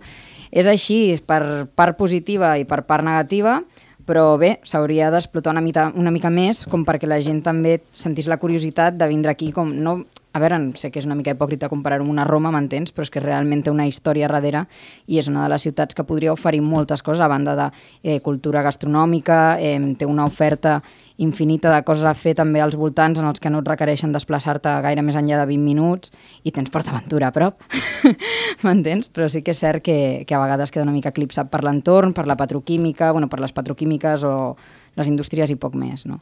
És 0.55 0.69
així, 0.71 1.19
per 1.27 1.67
part 1.75 1.99
positiva 1.99 2.53
i 2.61 2.65
per 2.69 2.85
part 2.87 3.03
negativa, 3.03 3.59
però 4.07 4.35
bé, 4.41 4.59
s'hauria 4.69 5.11
d'explotar 5.15 5.55
una, 5.55 5.63
mica, 5.65 5.89
una 5.97 6.13
mica 6.15 6.31
més 6.31 6.65
com 6.71 6.85
perquè 6.85 7.09
la 7.09 7.21
gent 7.25 7.43
també 7.45 7.79
sentís 7.93 8.29
la 8.29 8.41
curiositat 8.43 8.99
de 9.01 9.09
vindre 9.09 9.33
aquí 9.33 9.51
com 9.53 9.73
no 9.75 10.03
a 10.35 10.41
veure, 10.43 10.57
sé 10.75 10.91
que 10.91 10.99
és 10.99 11.07
una 11.07 11.15
mica 11.15 11.31
hipòcrita 11.31 11.69
comparar-ho 11.71 12.03
amb 12.03 12.11
una 12.11 12.25
Roma, 12.27 12.51
m'entens? 12.51 12.91
Però 12.91 13.05
és 13.07 13.13
que 13.15 13.23
realment 13.23 13.61
té 13.63 13.71
una 13.71 13.87
història 13.87 14.27
darrere 14.27 14.65
i 15.07 15.21
és 15.21 15.29
una 15.31 15.45
de 15.45 15.53
les 15.53 15.63
ciutats 15.63 15.95
que 15.95 16.03
podria 16.03 16.33
oferir 16.35 16.59
moltes 16.59 17.05
coses, 17.07 17.23
a 17.23 17.31
banda 17.31 17.55
de 17.55 17.69
eh, 18.03 18.19
cultura 18.19 18.65
gastronòmica, 18.67 19.61
eh, 19.63 19.79
té 19.95 20.09
una 20.11 20.27
oferta 20.27 20.81
infinita 21.17 21.71
de 21.71 21.83
coses 21.87 22.05
a 22.05 22.15
fer 22.19 22.35
també 22.35 22.61
als 22.61 22.75
voltants 22.77 23.21
en 23.21 23.29
els 23.29 23.41
que 23.41 23.51
no 23.53 23.61
et 23.63 23.69
requereixen 23.71 24.13
desplaçar-te 24.15 24.73
gaire 24.83 25.03
més 25.07 25.15
enllà 25.19 25.39
de 25.41 25.47
20 25.53 25.63
minuts 25.63 26.13
i 26.43 26.51
tens 26.51 26.73
Port 26.75 26.89
Aventura 26.91 27.31
a 27.31 27.35
prop, 27.35 27.63
m'entens? 28.67 29.11
Però 29.15 29.29
sí 29.31 29.45
que 29.47 29.55
és 29.55 29.63
cert 29.63 29.85
que, 29.85 30.25
que 30.27 30.35
a 30.35 30.43
vegades 30.43 30.75
queda 30.75 30.87
una 30.89 30.97
mica 30.97 31.15
eclipsat 31.15 31.53
per 31.53 31.63
l'entorn, 31.65 32.15
per 32.17 32.27
la 32.27 32.39
petroquímica, 32.41 33.13
bueno, 33.13 33.31
per 33.31 33.41
les 33.45 33.55
petroquímiques 33.55 34.27
o 34.27 34.35
les 34.99 35.11
indústries 35.11 35.55
i 35.55 35.59
poc 35.61 35.79
més, 35.79 36.07
no? 36.07 36.21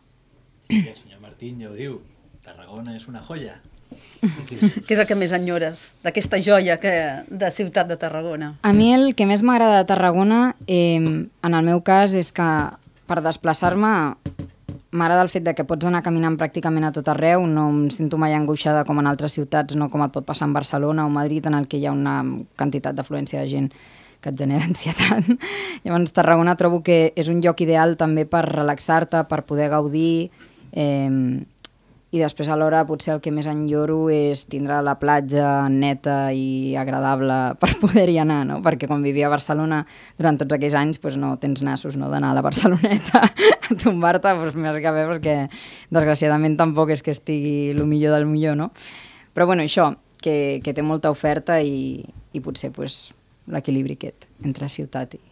Sí, 0.68 0.84
el 0.84 0.96
senyor 0.96 1.20
Martín 1.24 1.60
ja 1.60 1.72
ho 1.72 1.76
diu, 1.76 2.00
Tarragona 2.44 2.96
és 2.96 3.08
una 3.08 3.24
joia. 3.24 3.56
Què 4.48 4.94
és 4.94 5.00
el 5.00 5.08
que 5.08 5.16
més 5.18 5.32
enyores 5.36 5.90
d'aquesta 6.04 6.40
joia 6.44 6.78
que, 6.80 6.92
de 7.28 7.50
ciutat 7.52 7.88
de 7.88 7.98
Tarragona? 8.00 8.54
A 8.64 8.72
mi 8.76 8.92
el 8.92 9.12
que 9.16 9.26
més 9.28 9.44
m'agrada 9.44 9.82
de 9.82 9.88
Tarragona, 9.88 10.54
eh, 10.66 11.00
en 11.00 11.56
el 11.58 11.66
meu 11.66 11.82
cas, 11.84 12.16
és 12.16 12.32
que 12.32 12.48
per 13.08 13.20
desplaçar-me 13.20 13.92
m'agrada 14.92 15.24
el 15.24 15.30
fet 15.32 15.44
de 15.46 15.54
que 15.56 15.64
pots 15.64 15.88
anar 15.88 16.02
caminant 16.04 16.36
pràcticament 16.40 16.86
a 16.86 16.92
tot 16.92 17.08
arreu, 17.08 17.46
no 17.48 17.68
em 17.70 17.88
sento 17.90 18.18
mai 18.20 18.36
angoixada 18.36 18.84
com 18.84 19.00
en 19.00 19.08
altres 19.08 19.34
ciutats, 19.38 19.76
no 19.76 19.88
com 19.90 20.04
et 20.04 20.12
pot 20.12 20.26
passar 20.28 20.46
en 20.48 20.54
Barcelona 20.56 21.06
o 21.08 21.12
Madrid, 21.12 21.48
en 21.48 21.56
el 21.56 21.66
que 21.68 21.80
hi 21.80 21.86
ha 21.88 21.96
una 21.96 22.20
quantitat 22.60 22.96
d'afluència 22.98 23.40
de 23.40 23.48
gent 23.48 23.70
que 24.22 24.30
et 24.30 24.38
genera 24.38 24.66
ansietat. 24.70 25.32
Llavors, 25.84 26.12
Tarragona 26.12 26.56
trobo 26.60 26.82
que 26.84 27.00
és 27.16 27.32
un 27.32 27.40
lloc 27.44 27.64
ideal 27.64 27.96
també 28.00 28.26
per 28.28 28.44
relaxar-te, 28.48 29.24
per 29.30 29.42
poder 29.48 29.70
gaudir, 29.72 30.30
eh, 30.72 31.08
i 32.12 32.20
després 32.20 32.50
alhora 32.52 32.82
potser 32.84 33.14
el 33.14 33.22
que 33.24 33.32
més 33.32 33.46
enyoro 33.48 34.10
és 34.12 34.44
tindre 34.52 34.82
la 34.84 34.98
platja 35.00 35.64
neta 35.72 36.16
i 36.36 36.74
agradable 36.76 37.38
per 37.62 37.72
poder-hi 37.80 38.18
anar, 38.20 38.42
no? 38.48 38.60
perquè 38.64 38.88
quan 38.90 39.04
vivia 39.04 39.30
a 39.30 39.32
Barcelona 39.32 39.80
durant 40.18 40.36
tots 40.40 40.58
aquells 40.58 40.76
anys 40.76 41.00
pues 41.00 41.16
no 41.20 41.34
tens 41.40 41.64
nassos 41.64 41.96
no? 41.96 42.10
d'anar 42.12 42.34
a 42.34 42.36
la 42.36 42.44
Barceloneta 42.44 43.24
a 43.70 43.78
tombar-te 43.80 44.34
pues, 44.42 44.58
més 44.60 44.76
que 44.84 44.92
bé 44.92 45.06
perquè 45.14 45.36
desgraciadament 45.88 46.58
tampoc 46.60 46.92
és 46.92 47.04
que 47.04 47.16
estigui 47.16 47.72
el 47.72 47.86
millor 47.88 48.18
del 48.18 48.28
millor, 48.28 48.58
no? 48.60 48.70
Però 49.32 49.46
bueno, 49.48 49.64
això, 49.64 49.88
que, 50.20 50.60
que 50.64 50.74
té 50.76 50.84
molta 50.84 51.10
oferta 51.10 51.56
i, 51.64 52.04
i 52.36 52.44
potser 52.44 52.68
pues, 52.76 53.06
l'equilibri 53.48 53.96
aquest 53.96 54.28
entre 54.44 54.68
ciutat 54.68 55.16
i... 55.16 55.22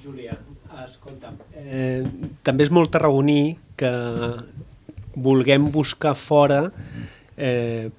Júlia, 0.00 0.38
escolta, 0.80 1.34
eh, 1.60 2.00
també 2.46 2.64
és 2.64 2.72
molt 2.72 2.92
tarragoní 2.94 3.58
que 3.76 3.90
vulguem 5.14 5.70
buscar 5.74 6.14
fora 6.16 6.70
eh, 7.36 7.90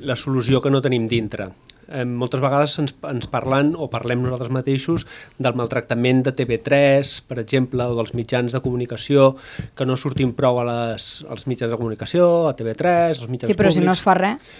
la 0.00 0.16
solució 0.16 0.60
que 0.62 0.70
no 0.72 0.80
tenim 0.82 1.06
dintre. 1.10 1.50
Eh, 1.92 2.06
moltes 2.08 2.40
vegades 2.40 2.78
ens, 2.80 2.94
ens 3.10 3.26
parlen 3.28 3.74
o 3.76 3.88
parlem 3.92 4.22
nosaltres 4.24 4.50
mateixos 4.54 5.04
del 5.38 5.54
maltractament 5.58 6.22
de 6.24 6.32
TV3, 6.32 7.10
per 7.28 7.38
exemple, 7.42 7.84
o 7.84 7.96
dels 7.98 8.14
mitjans 8.16 8.54
de 8.54 8.62
comunicació, 8.64 9.34
que 9.76 9.84
no 9.84 9.98
sortim 10.00 10.32
prou 10.32 10.62
a 10.62 10.64
les, 10.70 11.10
als 11.28 11.44
mitjans 11.50 11.74
de 11.74 11.78
comunicació, 11.80 12.28
a 12.48 12.54
TV3, 12.56 13.18
als 13.18 13.28
mitjans 13.28 13.50
Sí, 13.52 13.58
però 13.58 13.68
públics. 13.68 13.82
si 13.82 13.86
no 13.86 13.92
es 13.92 14.02
fa 14.04 14.14
res... 14.18 14.54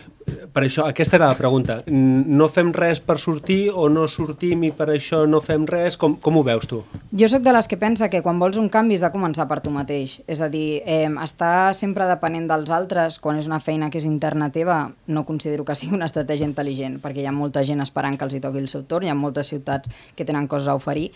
Per 0.53 0.63
això, 0.63 0.85
aquesta 0.89 1.17
era 1.17 1.31
la 1.31 1.39
pregunta. 1.39 1.79
No 1.87 2.49
fem 2.53 2.73
res 2.77 3.01
per 3.01 3.17
sortir 3.21 3.71
o 3.73 3.89
no 3.89 4.05
sortim 4.11 4.67
i 4.67 4.71
per 4.77 4.91
això 4.93 5.23
no 5.29 5.41
fem 5.41 5.65
res? 5.69 5.97
Com, 6.01 6.19
com 6.21 6.37
ho 6.37 6.43
veus 6.47 6.69
tu? 6.69 6.83
Jo 7.17 7.29
sóc 7.33 7.45
de 7.45 7.55
les 7.57 7.69
que 7.71 7.79
pensa 7.81 8.11
que 8.13 8.23
quan 8.25 8.41
vols 8.43 8.59
un 8.61 8.69
canvi 8.73 8.99
has 8.99 9.05
de 9.07 9.13
començar 9.15 9.49
per 9.51 9.61
tu 9.65 9.73
mateix. 9.75 10.19
És 10.27 10.43
a 10.45 10.51
dir, 10.53 10.83
eh, 10.85 11.09
estar 11.25 11.73
sempre 11.79 12.09
depenent 12.11 12.49
dels 12.51 12.71
altres 12.71 13.19
quan 13.23 13.41
és 13.41 13.49
una 13.49 13.61
feina 13.61 13.91
que 13.91 13.99
és 13.99 14.09
interna 14.09 14.51
teva 14.53 14.81
no 15.07 15.27
considero 15.29 15.65
que 15.65 15.77
sigui 15.79 15.97
una 15.97 16.11
estratègia 16.11 16.49
intel·ligent, 16.49 17.01
perquè 17.03 17.25
hi 17.25 17.29
ha 17.31 17.37
molta 17.37 17.65
gent 17.65 17.81
esperant 17.81 18.19
que 18.19 18.29
els 18.29 18.35
hi 18.35 18.43
toqui 18.45 18.61
el 18.61 18.69
seu 18.69 18.85
torn, 18.85 19.07
hi 19.07 19.13
ha 19.13 19.19
moltes 19.19 19.53
ciutats 19.55 19.89
que 20.17 20.29
tenen 20.29 20.49
coses 20.49 20.69
a 20.69 20.77
oferir 20.77 21.11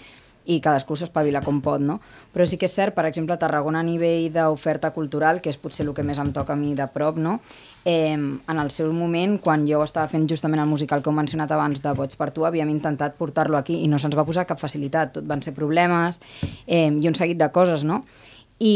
i 0.47 0.61
cadascú 0.63 0.97
s'espavila 0.97 1.43
com 1.45 1.61
pot, 1.61 1.83
no? 1.83 1.99
Però 2.33 2.47
sí 2.47 2.57
que 2.57 2.69
és 2.71 2.75
cert, 2.75 2.95
per 2.95 3.05
exemple, 3.09 3.35
a 3.35 3.41
Tarragona 3.43 3.83
a 3.83 3.87
nivell 3.87 4.31
d'oferta 4.33 4.93
cultural, 4.95 5.43
que 5.43 5.51
és 5.51 5.59
potser 5.59 5.87
el 5.87 5.95
que 5.95 6.07
més 6.07 6.21
em 6.23 6.31
toca 6.33 6.55
a 6.55 6.61
mi 6.61 6.73
de 6.79 6.87
prop, 6.95 7.19
no? 7.19 7.41
Eh, 7.87 8.15
en 8.15 8.59
el 8.59 8.71
seu 8.75 8.91
moment, 8.91 9.37
quan 9.39 9.63
jo 9.69 9.79
estava 9.85 10.11
fent 10.11 10.25
justament 10.27 10.59
el 10.59 10.67
musical 10.67 11.03
que 11.03 11.07
heu 11.07 11.15
mencionat 11.15 11.53
abans 11.55 11.79
de 11.85 11.93
Vots 11.95 12.19
per 12.19 12.33
tu, 12.35 12.43
havíem 12.43 12.73
intentat 12.73 13.15
portar-lo 13.15 13.55
aquí 13.61 13.77
i 13.85 13.87
no 13.87 14.01
se'ns 14.03 14.17
va 14.19 14.25
posar 14.27 14.43
cap 14.49 14.59
facilitat, 14.59 15.13
tot 15.15 15.29
van 15.31 15.45
ser 15.45 15.55
problemes 15.55 16.19
eh, 16.67 16.91
i 16.91 17.07
un 17.07 17.15
seguit 17.15 17.39
de 17.39 17.47
coses, 17.55 17.85
no? 17.87 18.01
I, 18.59 18.75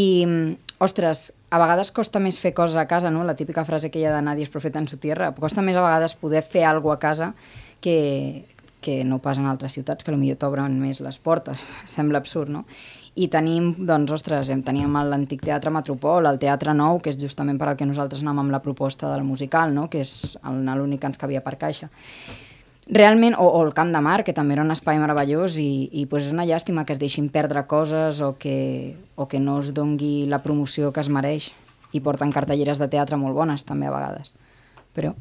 ostres, 0.78 1.32
a 1.50 1.58
vegades 1.58 1.90
costa 1.90 2.22
més 2.22 2.38
fer 2.38 2.54
coses 2.54 2.78
a 2.78 2.86
casa, 2.86 3.10
no? 3.10 3.24
La 3.26 3.34
típica 3.34 3.64
frase 3.66 3.90
que 3.90 3.98
hi 3.98 4.06
ha 4.06 4.14
de 4.14 4.22
Nadie 4.22 4.46
és 4.46 4.54
profeta 4.54 4.78
en 4.78 4.86
su 4.86 5.00
tierra. 5.02 5.32
Costa 5.34 5.66
més 5.66 5.74
a 5.74 5.82
vegades 5.82 6.14
poder 6.14 6.44
fer 6.46 6.62
alguna 6.68 6.94
a 6.94 7.02
casa 7.02 7.32
que, 7.82 8.44
que 8.80 9.02
no 9.04 9.18
pas 9.18 9.42
en 9.42 9.50
altres 9.50 9.74
ciutats, 9.74 10.06
que 10.06 10.14
potser 10.14 10.38
t'obren 10.38 10.78
més 10.78 11.02
les 11.02 11.18
portes. 11.18 11.74
Sembla 11.96 12.22
absurd, 12.22 12.54
no? 12.54 12.62
I 13.18 13.26
tenim, 13.26 13.72
doncs, 13.86 14.12
ostres, 14.14 14.50
em 14.54 14.60
teníem 14.62 14.94
l'antic 15.10 15.42
Teatre 15.42 15.72
Metropol, 15.74 16.28
el 16.30 16.38
Teatre 16.38 16.74
Nou, 16.76 17.00
que 17.02 17.10
és 17.10 17.18
justament 17.18 17.58
per 17.58 17.70
al 17.70 17.78
que 17.78 17.88
nosaltres 17.88 18.22
anem 18.22 18.44
amb 18.44 18.54
la 18.54 18.62
proposta 18.62 19.10
del 19.10 19.24
musical, 19.26 19.74
no? 19.74 19.88
que 19.90 20.04
és 20.04 20.36
l'únic 20.46 21.00
que 21.02 21.10
ens 21.10 21.18
cabia 21.18 21.42
per 21.42 21.56
caixa. 21.58 21.90
Realment, 22.90 23.34
o, 23.38 23.46
o 23.46 23.64
el 23.66 23.74
Camp 23.74 23.90
de 23.94 24.00
Mar, 24.02 24.22
que 24.26 24.34
també 24.34 24.54
era 24.54 24.62
un 24.66 24.70
espai 24.74 24.98
meravellós 25.02 25.58
i, 25.62 25.88
i 25.92 26.06
pues 26.10 26.28
és 26.28 26.34
una 26.34 26.46
llàstima 26.46 26.86
que 26.86 26.94
es 26.94 27.02
deixin 27.02 27.28
perdre 27.30 27.66
coses 27.70 28.22
o 28.22 28.32
que, 28.38 28.96
o 29.14 29.26
que 29.30 29.42
no 29.42 29.58
es 29.60 29.74
dongui 29.74 30.26
la 30.30 30.40
promoció 30.42 30.90
que 30.94 31.02
es 31.02 31.10
mereix 31.10 31.50
i 31.92 32.02
porten 32.02 32.32
cartelleres 32.34 32.78
de 32.78 32.88
teatre 32.90 33.18
molt 33.18 33.36
bones 33.36 33.66
també 33.66 33.90
a 33.90 33.94
vegades. 33.94 34.32
Però 34.94 35.12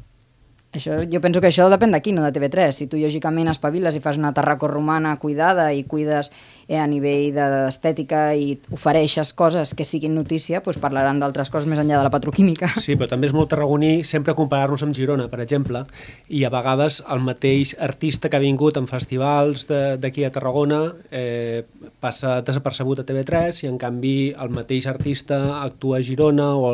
això, 0.72 1.00
jo 1.10 1.20
penso 1.20 1.40
que 1.42 1.48
això 1.50 1.66
depèn 1.72 1.90
d'aquí, 1.90 2.12
no 2.14 2.22
de 2.22 2.30
TV3. 2.32 2.70
Si 2.72 2.86
tu 2.86 2.96
lògicament 3.00 3.48
espaviles 3.50 3.96
i 3.96 4.00
fas 4.00 4.16
una 4.20 4.30
terraco 4.36 4.68
romana 4.70 5.16
cuidada 5.18 5.72
i 5.74 5.82
cuides 5.84 6.30
eh, 6.68 6.78
a 6.78 6.86
nivell 6.86 7.32
de- 7.34 7.48
d'estètica 7.66 8.34
i 8.38 8.52
ofereixes 8.70 9.32
coses 9.34 9.74
que 9.74 9.84
siguin 9.84 10.14
notícia, 10.14 10.60
doncs 10.62 10.78
parlaran 10.78 11.18
d'altres 11.18 11.50
coses 11.50 11.66
més 11.68 11.80
enllà 11.82 11.98
de 11.98 12.04
la 12.06 12.12
petroquímica. 12.14 12.68
Sí, 12.78 12.94
però 12.94 13.08
també 13.10 13.26
és 13.26 13.34
molt 13.34 13.50
tarragoní 13.50 14.04
sempre 14.06 14.34
comparar-nos 14.38 14.84
amb 14.86 14.94
Girona, 14.94 15.26
per 15.28 15.40
exemple, 15.42 15.82
i 16.28 16.44
a 16.46 16.50
vegades 16.54 17.00
el 17.10 17.18
mateix 17.26 17.74
artista 17.78 18.28
que 18.30 18.38
ha 18.38 18.42
vingut 18.44 18.78
en 18.78 18.86
festivals 18.86 19.66
d'aquí 19.66 20.22
a 20.24 20.30
Tarragona 20.30 20.94
eh, 21.10 21.64
passa 22.00 22.40
desapercebut 22.46 23.02
a 23.02 23.04
TV3 23.08 23.64
i 23.64 23.70
en 23.70 23.76
canvi 23.78 24.14
el 24.38 24.54
mateix 24.54 24.86
artista 24.86 25.40
actua 25.64 25.98
a 25.98 26.02
Girona 26.06 26.52
o, 26.54 26.70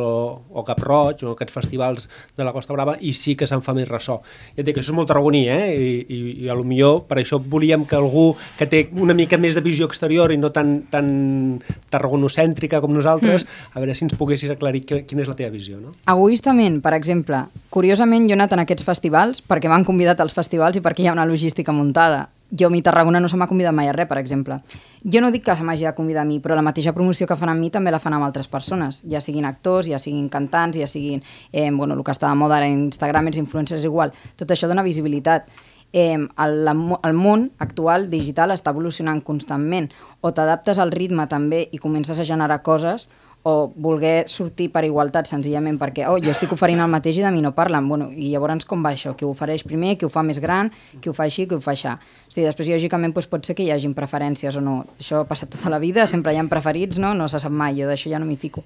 o 0.53 0.65
Cap 0.69 0.85
Roig 0.85 1.25
o 1.25 1.33
aquests 1.33 1.55
festivals 1.57 2.09
de 2.37 2.45
la 2.45 2.53
Costa 2.53 2.77
Brava 2.77 2.99
i 3.01 3.15
sí 3.17 3.35
que 3.37 3.49
se'n 3.49 3.65
fa 3.65 3.73
més 3.75 3.86
ressò. 3.89 4.21
Ja 4.57 4.63
et 4.63 4.67
dic, 4.67 4.77
això 4.81 4.93
és 4.93 4.97
molt 4.97 5.09
tarragoní, 5.09 5.45
eh? 5.49 5.67
I, 5.77 5.91
i, 6.09 6.19
i 6.45 6.49
a 6.49 6.55
lo 6.55 6.65
millor 6.65 7.05
per 7.09 7.19
això 7.23 7.39
volíem 7.41 7.85
que 7.87 7.97
algú 7.97 8.35
que 8.59 8.67
té 8.67 8.89
una 8.93 9.15
mica 9.15 9.39
més 9.39 9.55
de 9.55 9.61
visió 9.65 9.87
exterior 9.87 10.33
i 10.33 10.39
no 10.39 10.51
tan, 10.55 10.83
tan 10.91 11.61
tarragonocèntrica 11.91 12.81
com 12.83 12.93
nosaltres, 12.95 13.47
a 13.75 13.81
veure 13.81 13.95
si 13.95 14.05
ens 14.07 14.15
poguessis 14.19 14.51
aclarir 14.53 14.85
qui- 14.87 15.03
quina 15.07 15.23
és 15.23 15.29
la 15.29 15.37
teva 15.39 15.51
visió, 15.55 15.79
no? 15.81 15.93
Egoistament, 16.07 16.81
per 16.83 16.95
exemple, 16.95 17.45
curiosament 17.71 18.27
jo 18.29 18.35
he 18.35 18.39
anat 18.41 18.53
en 18.53 18.65
aquests 18.65 18.85
festivals 18.85 19.43
perquè 19.47 19.69
m'han 19.69 19.85
convidat 19.85 20.21
als 20.21 20.35
festivals 20.37 20.77
i 20.77 20.81
perquè 20.85 21.05
hi 21.05 21.09
ha 21.09 21.13
una 21.17 21.27
logística 21.27 21.73
muntada. 21.73 22.29
Jo 22.51 22.69
a 22.69 22.71
mi 22.71 22.83
Tarragona 22.83 23.19
no 23.21 23.29
se 23.29 23.37
m'ha 23.37 23.49
convidat 23.51 23.75
mai 23.75 23.89
a 23.91 23.93
res, 23.93 24.07
per 24.07 24.19
exemple. 24.19 24.61
Jo 25.03 25.21
no 25.21 25.33
dic 25.35 25.45
que 25.45 25.57
se 25.57 25.65
m'hagi 25.67 25.85
de 25.85 25.95
convidar 25.95 26.23
a 26.23 26.29
mi, 26.29 26.39
però 26.41 26.55
la 26.55 26.63
mateixa 26.63 26.95
promoció 26.95 27.27
que 27.27 27.37
fan 27.37 27.51
amb 27.51 27.61
mi 27.61 27.71
també 27.75 27.91
la 27.91 27.99
fan 27.99 28.15
amb 28.15 28.27
altres 28.27 28.49
persones, 28.49 29.03
ja 29.11 29.21
siguin 29.21 29.45
actors, 29.45 29.89
ja 29.91 29.99
siguin 29.99 30.29
cantants, 30.29 30.79
ja 30.79 30.87
siguin, 30.87 31.23
eh, 31.53 31.71
bueno, 31.73 31.95
el 31.95 32.05
que 32.05 32.15
està 32.15 32.31
de 32.31 32.39
moda 32.39 32.59
ara 32.61 32.69
en 32.69 32.87
Instagram, 32.87 33.33
els 33.33 33.41
influencers 33.43 33.85
igual. 33.85 34.15
Tot 34.37 34.51
això 34.51 34.69
dona 34.71 34.87
visibilitat. 34.87 35.51
Eh, 35.93 36.19
el, 36.19 36.69
el 36.69 37.15
món 37.15 37.51
actual 37.59 38.11
digital 38.11 38.53
està 38.55 38.71
evolucionant 38.71 39.23
constantment. 39.23 39.91
O 40.21 40.33
t'adaptes 40.35 40.79
al 40.79 40.93
ritme 40.93 41.27
també 41.27 41.69
i 41.73 41.79
comences 41.79 42.19
a 42.19 42.27
generar 42.27 42.63
coses, 42.63 43.09
o 43.47 43.71
voler 43.71 44.25
sortir 44.27 44.73
per 44.75 44.83
igualtat 44.83 45.29
senzillament 45.31 45.77
perquè 45.79 46.09
oh, 46.11 46.17
jo 46.19 46.33
estic 46.33 46.51
oferint 46.57 46.81
el 46.83 46.91
mateix 46.91 47.21
i 47.21 47.23
de 47.23 47.31
mi 47.31 47.45
no 47.45 47.53
parlen. 47.55 47.87
Bueno, 47.87 48.09
I 48.11 48.33
llavors 48.33 48.67
com 48.67 48.83
va 48.83 48.91
això? 48.91 49.13
Qui 49.15 49.23
ho 49.23 49.31
ofereix 49.31 49.63
primer, 49.63 49.93
qui 49.95 50.07
ho 50.07 50.11
fa 50.11 50.25
més 50.27 50.41
gran, 50.43 50.73
qui 50.99 51.13
ho 51.13 51.15
fa 51.15 51.29
així, 51.29 51.45
qui 51.47 51.55
ho 51.55 51.61
fa 51.63 51.77
així. 51.77 51.87
O 51.87 52.33
sigui, 52.33 52.43
després, 52.43 52.73
lògicament, 52.73 53.15
doncs, 53.15 53.29
pot 53.31 53.47
ser 53.47 53.55
que 53.55 53.63
hi 53.63 53.71
hagin 53.71 53.95
preferències 53.95 54.57
o 54.59 54.63
no. 54.65 54.81
Això 54.99 55.21
ha 55.23 55.29
passat 55.29 55.53
tota 55.55 55.71
la 55.71 55.79
vida, 55.79 56.09
sempre 56.11 56.35
hi 56.35 56.41
ha 56.41 56.47
preferits, 56.51 56.99
no? 56.99 57.13
No 57.15 57.29
se 57.31 57.39
sap 57.39 57.55
mai, 57.55 57.77
jo 57.79 57.87
d'això 57.87 58.11
ja 58.11 58.19
no 58.19 58.27
m'hi 58.27 58.35
fico. 58.41 58.65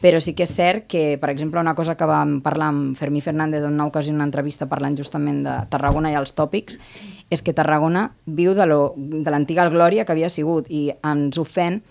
Però 0.00 0.20
sí 0.22 0.36
que 0.38 0.46
és 0.46 0.52
cert 0.54 0.86
que, 0.86 1.18
per 1.18 1.32
exemple, 1.34 1.58
una 1.58 1.74
cosa 1.74 1.96
que 1.98 2.06
vam 2.06 2.38
parlar 2.44 2.68
amb 2.70 2.94
Fermí 3.00 3.24
Fernández 3.24 3.64
en 3.66 3.74
una 3.74 3.88
ocasió 3.90 4.14
en 4.14 4.20
una 4.20 4.28
entrevista 4.30 4.68
parlant 4.70 4.94
justament 4.96 5.42
de 5.42 5.56
Tarragona 5.74 6.14
i 6.14 6.20
els 6.20 6.36
tòpics, 6.38 6.78
és 7.34 7.42
que 7.42 7.56
Tarragona 7.56 8.12
viu 8.26 8.54
de 8.54 8.68
l'antiga 8.70 9.66
glòria 9.74 10.06
que 10.06 10.14
havia 10.14 10.30
sigut 10.30 10.70
i 10.70 10.92
ens 11.02 11.42
ofèn 11.42 11.82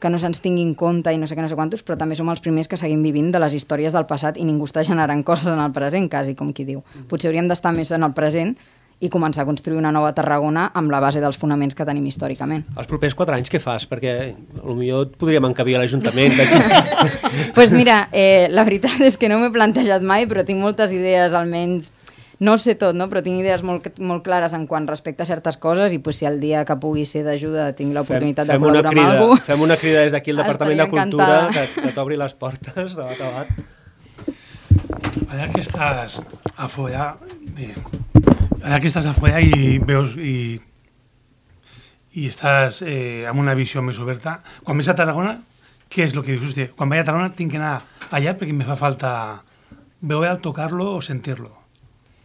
que 0.00 0.10
no 0.12 0.18
se'ns 0.20 0.42
tingui 0.44 0.64
en 0.66 0.74
compte 0.76 1.12
i 1.12 1.18
no 1.18 1.26
sé 1.26 1.36
què, 1.36 1.42
no 1.44 1.48
sé 1.48 1.56
quantos, 1.56 1.82
però 1.86 1.96
també 1.98 2.16
som 2.18 2.28
els 2.28 2.42
primers 2.44 2.68
que 2.68 2.76
seguim 2.76 3.02
vivint 3.04 3.30
de 3.32 3.40
les 3.40 3.56
històries 3.56 3.96
del 3.96 4.06
passat 4.08 4.36
i 4.36 4.44
ningú 4.44 4.68
està 4.68 4.84
generant 4.84 5.22
coses 5.24 5.48
en 5.52 5.62
el 5.62 5.72
present, 5.76 6.10
quasi, 6.12 6.36
com 6.36 6.52
qui 6.52 6.66
diu. 6.68 6.82
Potser 7.08 7.30
hauríem 7.30 7.48
d'estar 7.48 7.72
més 7.76 7.92
en 7.96 8.04
el 8.04 8.12
present 8.16 8.56
i 9.00 9.10
començar 9.12 9.42
a 9.44 9.48
construir 9.48 9.76
una 9.76 9.92
nova 9.92 10.14
Tarragona 10.16 10.70
amb 10.76 10.92
la 10.92 11.02
base 11.04 11.20
dels 11.20 11.36
fonaments 11.36 11.76
que 11.76 11.84
tenim 11.84 12.06
històricament. 12.08 12.64
Els 12.76 12.88
propers 12.88 13.16
quatre 13.16 13.36
anys 13.36 13.52
què 13.52 13.60
fas? 13.60 13.84
Perquè 13.88 14.14
potser 14.62 15.02
et 15.02 15.18
podríem 15.20 15.48
encabir 15.50 15.76
a 15.76 15.82
l'Ajuntament. 15.82 16.32
Veig... 16.38 17.52
pues 17.56 17.76
mira, 17.76 18.06
eh, 18.12 18.48
la 18.52 18.64
veritat 18.64 19.00
és 19.04 19.20
que 19.20 19.28
no 19.28 19.40
m'he 19.42 19.52
plantejat 19.52 20.04
mai, 20.04 20.24
però 20.28 20.44
tinc 20.48 20.64
moltes 20.64 20.96
idees, 20.96 21.36
almenys 21.36 21.92
no 22.38 22.52
ho 22.52 22.58
sé 22.60 22.74
tot, 22.76 22.96
no? 22.96 23.06
però 23.08 23.22
tinc 23.24 23.40
idees 23.40 23.62
molt, 23.64 23.86
molt 24.04 24.24
clares 24.26 24.52
en 24.56 24.66
quant 24.68 24.84
respecte 24.88 25.24
a 25.24 25.28
certes 25.28 25.56
coses 25.56 25.94
i 25.96 25.98
pues, 26.04 26.18
si 26.20 26.28
el 26.28 26.36
dia 26.42 26.66
que 26.68 26.76
pugui 26.80 27.06
ser 27.08 27.24
d'ajuda 27.24 27.70
tinc 27.78 27.96
l'oportunitat 27.96 28.50
de 28.50 28.58
col·laborar 28.60 28.92
crida, 28.92 29.06
amb 29.06 29.22
algú... 29.22 29.38
Fem 29.46 29.64
una 29.64 29.78
crida 29.80 30.04
des 30.04 30.12
d'aquí 30.12 30.34
al 30.34 30.40
Departament 30.42 30.82
de 30.82 30.88
Cultura 30.92 31.08
encantada. 31.08 31.66
que, 31.72 31.86
que 31.86 31.94
t'obri 31.96 32.20
les 32.20 32.36
portes 32.36 32.98
de 32.98 33.08
bat 33.08 33.24
a 33.24 33.32
bat. 33.38 33.48
Allà 35.32 35.48
que 35.54 35.64
estàs 35.64 36.20
afuera, 36.60 37.08
eh, 37.56 37.72
allà 38.60 38.80
que 38.84 38.92
estàs 38.92 39.08
afuera 39.08 39.40
i 39.40 39.80
veus 39.80 40.12
i, 40.20 40.36
i 42.20 42.28
estàs 42.28 42.82
eh, 42.84 43.24
amb 43.28 43.40
una 43.40 43.56
visió 43.56 43.80
més 43.82 43.98
oberta, 44.02 44.42
quan 44.62 44.76
ves 44.76 44.92
a 44.92 44.98
Tarragona, 44.98 45.38
què 45.88 46.04
és 46.04 46.12
el 46.12 46.20
que 46.20 46.34
dius? 46.34 46.50
Hòstia, 46.50 46.74
quan 46.76 46.92
vaig 46.92 47.00
a 47.00 47.08
Tarragona 47.08 47.32
tinc 47.32 47.56
que 47.56 47.62
anar 47.62 47.78
allà 48.12 48.36
perquè 48.36 48.52
me 48.52 48.68
fa 48.68 48.76
falta 48.76 49.12
veure, 50.04 50.36
tocar-lo 50.44 50.98
o 50.98 51.00
sentir-lo. 51.00 51.55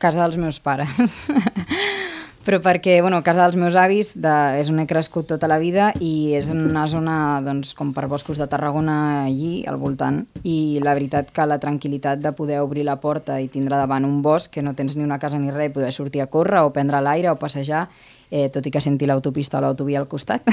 Casa 0.01 0.23
dels 0.25 0.39
meus 0.41 0.57
pares. 0.59 1.29
però 2.45 2.57
perquè, 2.61 2.95
bueno, 3.01 3.21
casa 3.23 3.43
dels 3.45 3.57
meus 3.59 3.75
avis 3.77 4.11
de, 4.17 4.33
és 4.57 4.69
on 4.71 4.81
he 4.81 4.87
crescut 4.89 5.27
tota 5.29 5.47
la 5.49 5.59
vida 5.61 5.91
i 6.01 6.33
és 6.37 6.49
una 6.53 6.87
zona, 6.89 7.15
doncs, 7.45 7.75
com 7.77 7.91
per 7.93 8.07
boscos 8.09 8.41
de 8.41 8.47
Tarragona 8.49 9.27
allí, 9.27 9.61
al 9.69 9.77
voltant, 9.81 10.23
i 10.43 10.81
la 10.81 10.95
veritat 10.97 11.31
que 11.35 11.45
la 11.45 11.59
tranquil·litat 11.61 12.21
de 12.23 12.33
poder 12.37 12.61
obrir 12.65 12.85
la 12.87 12.97
porta 13.03 13.37
i 13.41 13.49
tindre 13.51 13.77
davant 13.77 14.07
un 14.07 14.21
bosc, 14.25 14.51
que 14.51 14.65
no 14.65 14.73
tens 14.73 14.97
ni 14.97 15.05
una 15.05 15.19
casa 15.21 15.39
ni 15.39 15.53
res, 15.53 15.69
i 15.69 15.75
poder 15.75 15.93
sortir 15.93 16.25
a 16.25 16.29
córrer 16.33 16.65
o 16.65 16.73
prendre 16.73 17.01
l'aire 17.01 17.29
o 17.31 17.37
passejar, 17.39 17.87
eh, 18.31 18.47
tot 18.49 18.65
i 18.65 18.73
que 18.73 18.81
senti 18.81 19.05
l'autopista 19.05 19.59
o 19.59 19.65
l'autovia 19.65 20.01
al 20.01 20.09
costat, 20.09 20.47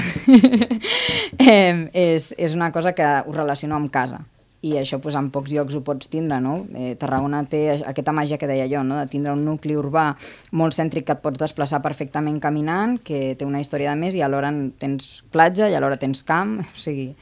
eh, 1.39 1.89
és, 1.95 2.35
és 2.37 2.59
una 2.59 2.73
cosa 2.73 2.93
que 2.93 3.07
ho 3.25 3.33
relaciono 3.33 3.81
amb 3.81 3.93
casa 3.93 4.27
i 4.61 4.75
això 4.79 4.99
pues, 4.99 5.15
en 5.19 5.31
pocs 5.31 5.53
llocs 5.55 5.77
ho 5.79 5.83
pots 5.87 6.11
tindre, 6.11 6.41
no? 6.43 6.57
Eh, 6.75 6.95
Tarragona 6.99 7.45
té 7.51 7.63
aquesta 7.79 8.15
màgia 8.17 8.41
que 8.41 8.49
deia 8.51 8.67
jo, 8.71 8.83
no? 8.83 8.99
de 8.99 9.07
tindre 9.11 9.33
un 9.37 9.45
nucli 9.47 9.77
urbà 9.79 10.11
molt 10.59 10.75
cèntric 10.75 11.07
que 11.07 11.15
et 11.15 11.23
pots 11.23 11.39
desplaçar 11.39 11.83
perfectament 11.85 12.41
caminant, 12.43 12.99
que 12.99 13.37
té 13.39 13.47
una 13.47 13.63
història 13.63 13.95
de 13.95 14.03
més 14.03 14.19
i 14.19 14.25
alhora 14.27 14.51
en 14.51 14.73
tens 14.79 15.23
platja 15.31 15.71
i 15.71 15.79
alhora 15.79 16.01
tens 16.01 16.27
camp, 16.27 16.59
o 16.75 16.79
sigui, 16.79 17.13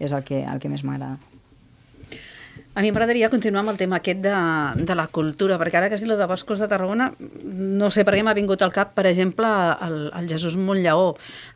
és 0.00 0.12
el 0.16 0.26
que, 0.26 0.42
el 0.42 0.62
que 0.62 0.72
més 0.72 0.82
m'agrada. 0.82 1.29
A 2.72 2.82
mi 2.86 2.92
m'agradaria 2.94 3.28
continuar 3.32 3.64
amb 3.64 3.72
el 3.72 3.78
tema 3.80 3.96
aquest 3.98 4.20
de, 4.22 4.32
de 4.86 4.94
la 4.94 5.08
cultura, 5.10 5.56
perquè 5.58 5.80
ara 5.80 5.88
que 5.90 5.96
has 5.98 6.04
dit 6.04 6.10
de 6.14 6.26
Boscos 6.30 6.60
de 6.62 6.68
Tarragona, 6.70 7.08
no 7.42 7.88
sé 7.90 8.04
per 8.06 8.14
què 8.14 8.22
m'ha 8.22 8.34
vingut 8.38 8.62
al 8.62 8.70
cap, 8.72 8.92
per 8.94 9.08
exemple, 9.10 9.48
el, 9.82 9.96
el 10.14 10.28
Jesús 10.30 10.54
Montllaó. 10.56 11.08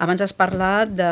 Abans 0.02 0.24
has 0.26 0.34
parlat 0.34 0.90
de, 0.98 1.10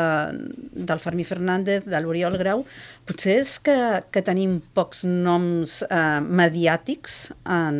del 0.75 0.99
Fermí 0.99 1.23
Fernández, 1.23 1.85
de 1.87 2.01
l'Oriol 2.03 2.35
Grau. 2.41 2.65
Potser 3.07 3.37
és 3.45 3.53
que, 3.63 3.77
que 4.11 4.21
tenim 4.27 4.57
pocs 4.75 5.05
noms 5.07 5.79
eh, 5.87 6.19
mediàtics 6.19 7.29
en... 7.47 7.79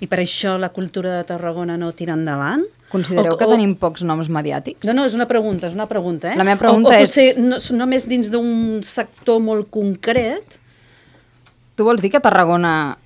i 0.00 0.08
per 0.08 0.22
això 0.24 0.56
la 0.56 0.70
cultura 0.72 1.18
de 1.18 1.26
Tarragona 1.28 1.76
no 1.76 1.92
tira 1.92 2.16
endavant? 2.16 2.64
Considereu 2.90 3.36
O- 3.36 3.38
que 3.38 3.44
o- 3.46 3.52
tenim 3.52 3.76
pocs 3.78 4.02
noms 4.08 4.32
mediàtics? 4.32 4.88
No, 4.88 4.96
no, 4.96 5.04
és 5.06 5.12
una 5.14 5.28
pregunta, 5.28 5.68
és 5.68 5.76
una 5.76 5.86
pregunta, 5.86 6.32
eh? 6.32 6.40
La 6.40 6.48
meva 6.48 6.58
pregunta 6.64 6.90
o, 6.90 6.96
o 6.96 7.04
és- 7.04 7.12
potser 7.12 7.44
no, 7.44 7.60
només 7.76 8.08
dins 8.08 8.32
d'un 8.32 8.80
sector 8.82 9.38
molt 9.44 9.68
concret, 9.70 10.56
Tu 11.80 11.84
vols 11.88 12.02
dir 12.04 12.10
que 12.12 12.20
Tarragona 12.20 12.98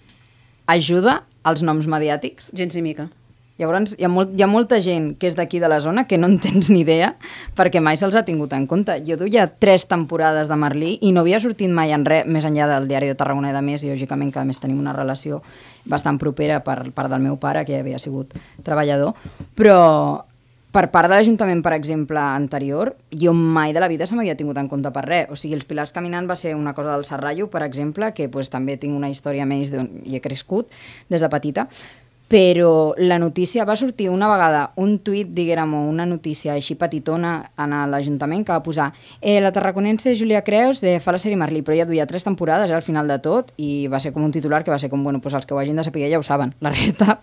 ajuda 0.66 1.20
als 1.46 1.60
noms 1.62 1.84
mediàtics? 1.86 2.48
Gens 2.58 2.74
ni 2.74 2.80
mica. 2.82 3.04
Llavors, 3.62 3.92
hi 3.94 4.02
ha, 4.02 4.08
molt, 4.10 4.32
hi 4.34 4.42
ha 4.42 4.48
molta 4.50 4.80
gent 4.82 5.12
que 5.14 5.28
és 5.30 5.36
d'aquí 5.38 5.60
de 5.62 5.68
la 5.70 5.78
zona 5.78 6.02
que 6.10 6.18
no 6.18 6.26
en 6.26 6.40
tens 6.42 6.72
ni 6.74 6.80
idea 6.82 7.12
perquè 7.54 7.78
mai 7.78 7.94
se'ls 8.00 8.18
ha 8.18 8.24
tingut 8.26 8.50
en 8.58 8.66
compte. 8.66 8.96
Jo 9.06 9.14
duia 9.20 9.46
tres 9.46 9.86
temporades 9.86 10.50
de 10.50 10.58
Merlí 10.58 10.96
i 11.06 11.12
no 11.14 11.22
havia 11.22 11.38
sortit 11.38 11.70
mai 11.70 11.94
en 11.94 12.02
res 12.02 12.26
més 12.26 12.50
enllà 12.50 12.66
del 12.72 12.90
diari 12.90 13.12
de 13.12 13.14
Tarragona 13.20 13.52
i 13.52 13.54
de 13.54 13.62
més, 13.62 13.86
i 13.86 13.94
lògicament 13.94 14.34
que 14.34 14.42
a 14.42 14.46
més 14.48 14.58
tenim 14.58 14.82
una 14.82 14.96
relació 14.98 15.38
bastant 15.86 16.18
propera 16.18 16.58
per 16.66 16.80
part 16.90 17.14
del 17.14 17.22
meu 17.22 17.38
pare, 17.38 17.62
que 17.62 17.78
ja 17.78 17.86
havia 17.86 18.02
sigut 18.02 18.34
treballador, 18.66 19.14
però 19.54 19.78
per 20.74 20.88
part 20.90 21.06
de 21.06 21.14
l'Ajuntament, 21.14 21.60
per 21.62 21.72
exemple, 21.76 22.18
anterior, 22.18 22.96
jo 23.14 23.32
mai 23.32 23.72
de 23.72 23.82
la 23.82 23.88
vida 23.90 24.08
se 24.10 24.16
m'havia 24.18 24.34
tingut 24.34 24.58
en 24.58 24.68
compte 24.68 24.90
per 24.90 25.04
res. 25.06 25.28
O 25.30 25.38
sigui, 25.38 25.54
els 25.54 25.66
Pilars 25.68 25.94
Caminant 25.94 26.26
va 26.26 26.34
ser 26.34 26.56
una 26.58 26.74
cosa 26.74 26.96
del 26.96 27.06
Serrallo, 27.06 27.46
per 27.50 27.62
exemple, 27.62 28.10
que 28.16 28.26
pues, 28.28 28.50
també 28.50 28.74
tinc 28.80 28.96
una 28.96 29.10
història 29.12 29.46
més 29.46 29.70
d'on 29.70 29.86
hi 30.02 30.18
he 30.18 30.24
crescut 30.24 30.74
des 31.12 31.22
de 31.22 31.30
petita, 31.30 31.68
però 32.26 32.94
la 32.98 33.20
notícia 33.22 33.64
va 33.68 33.76
sortir 33.76 34.08
una 34.10 34.26
vegada, 34.32 34.64
un 34.82 34.98
tuit, 34.98 35.30
diguérem, 35.36 35.76
una 35.78 36.06
notícia 36.10 36.56
així 36.56 36.74
petitona 36.74 37.34
en 37.60 37.76
l'Ajuntament 37.92 38.42
que 38.42 38.56
va 38.56 38.62
posar 38.64 38.88
eh, 39.20 39.38
la 39.44 39.52
tarraconense 39.54 40.16
Júlia 40.18 40.42
Creus 40.42 40.82
eh, 40.82 40.98
fa 41.04 41.14
la 41.14 41.20
sèrie 41.22 41.38
Merlí, 41.38 41.62
però 41.62 41.76
ja 41.78 41.86
duia 41.86 42.08
tres 42.10 42.26
temporades 42.26 42.72
eh, 42.72 42.74
al 42.74 42.82
final 42.82 43.06
de 43.06 43.20
tot 43.22 43.52
i 43.60 43.86
va 43.92 44.00
ser 44.02 44.10
com 44.16 44.24
un 44.24 44.34
titular 44.34 44.64
que 44.64 44.74
va 44.74 44.80
ser 44.82 44.90
com, 44.90 45.04
bueno, 45.04 45.20
pues 45.20 45.36
els 45.38 45.46
que 45.46 45.54
ho 45.54 45.60
hagin 45.60 45.76
de 45.78 45.84
saber 45.86 46.10
ja 46.10 46.18
ho 46.18 46.26
saben. 46.26 46.56
La 46.64 46.74
resta... 46.74 47.20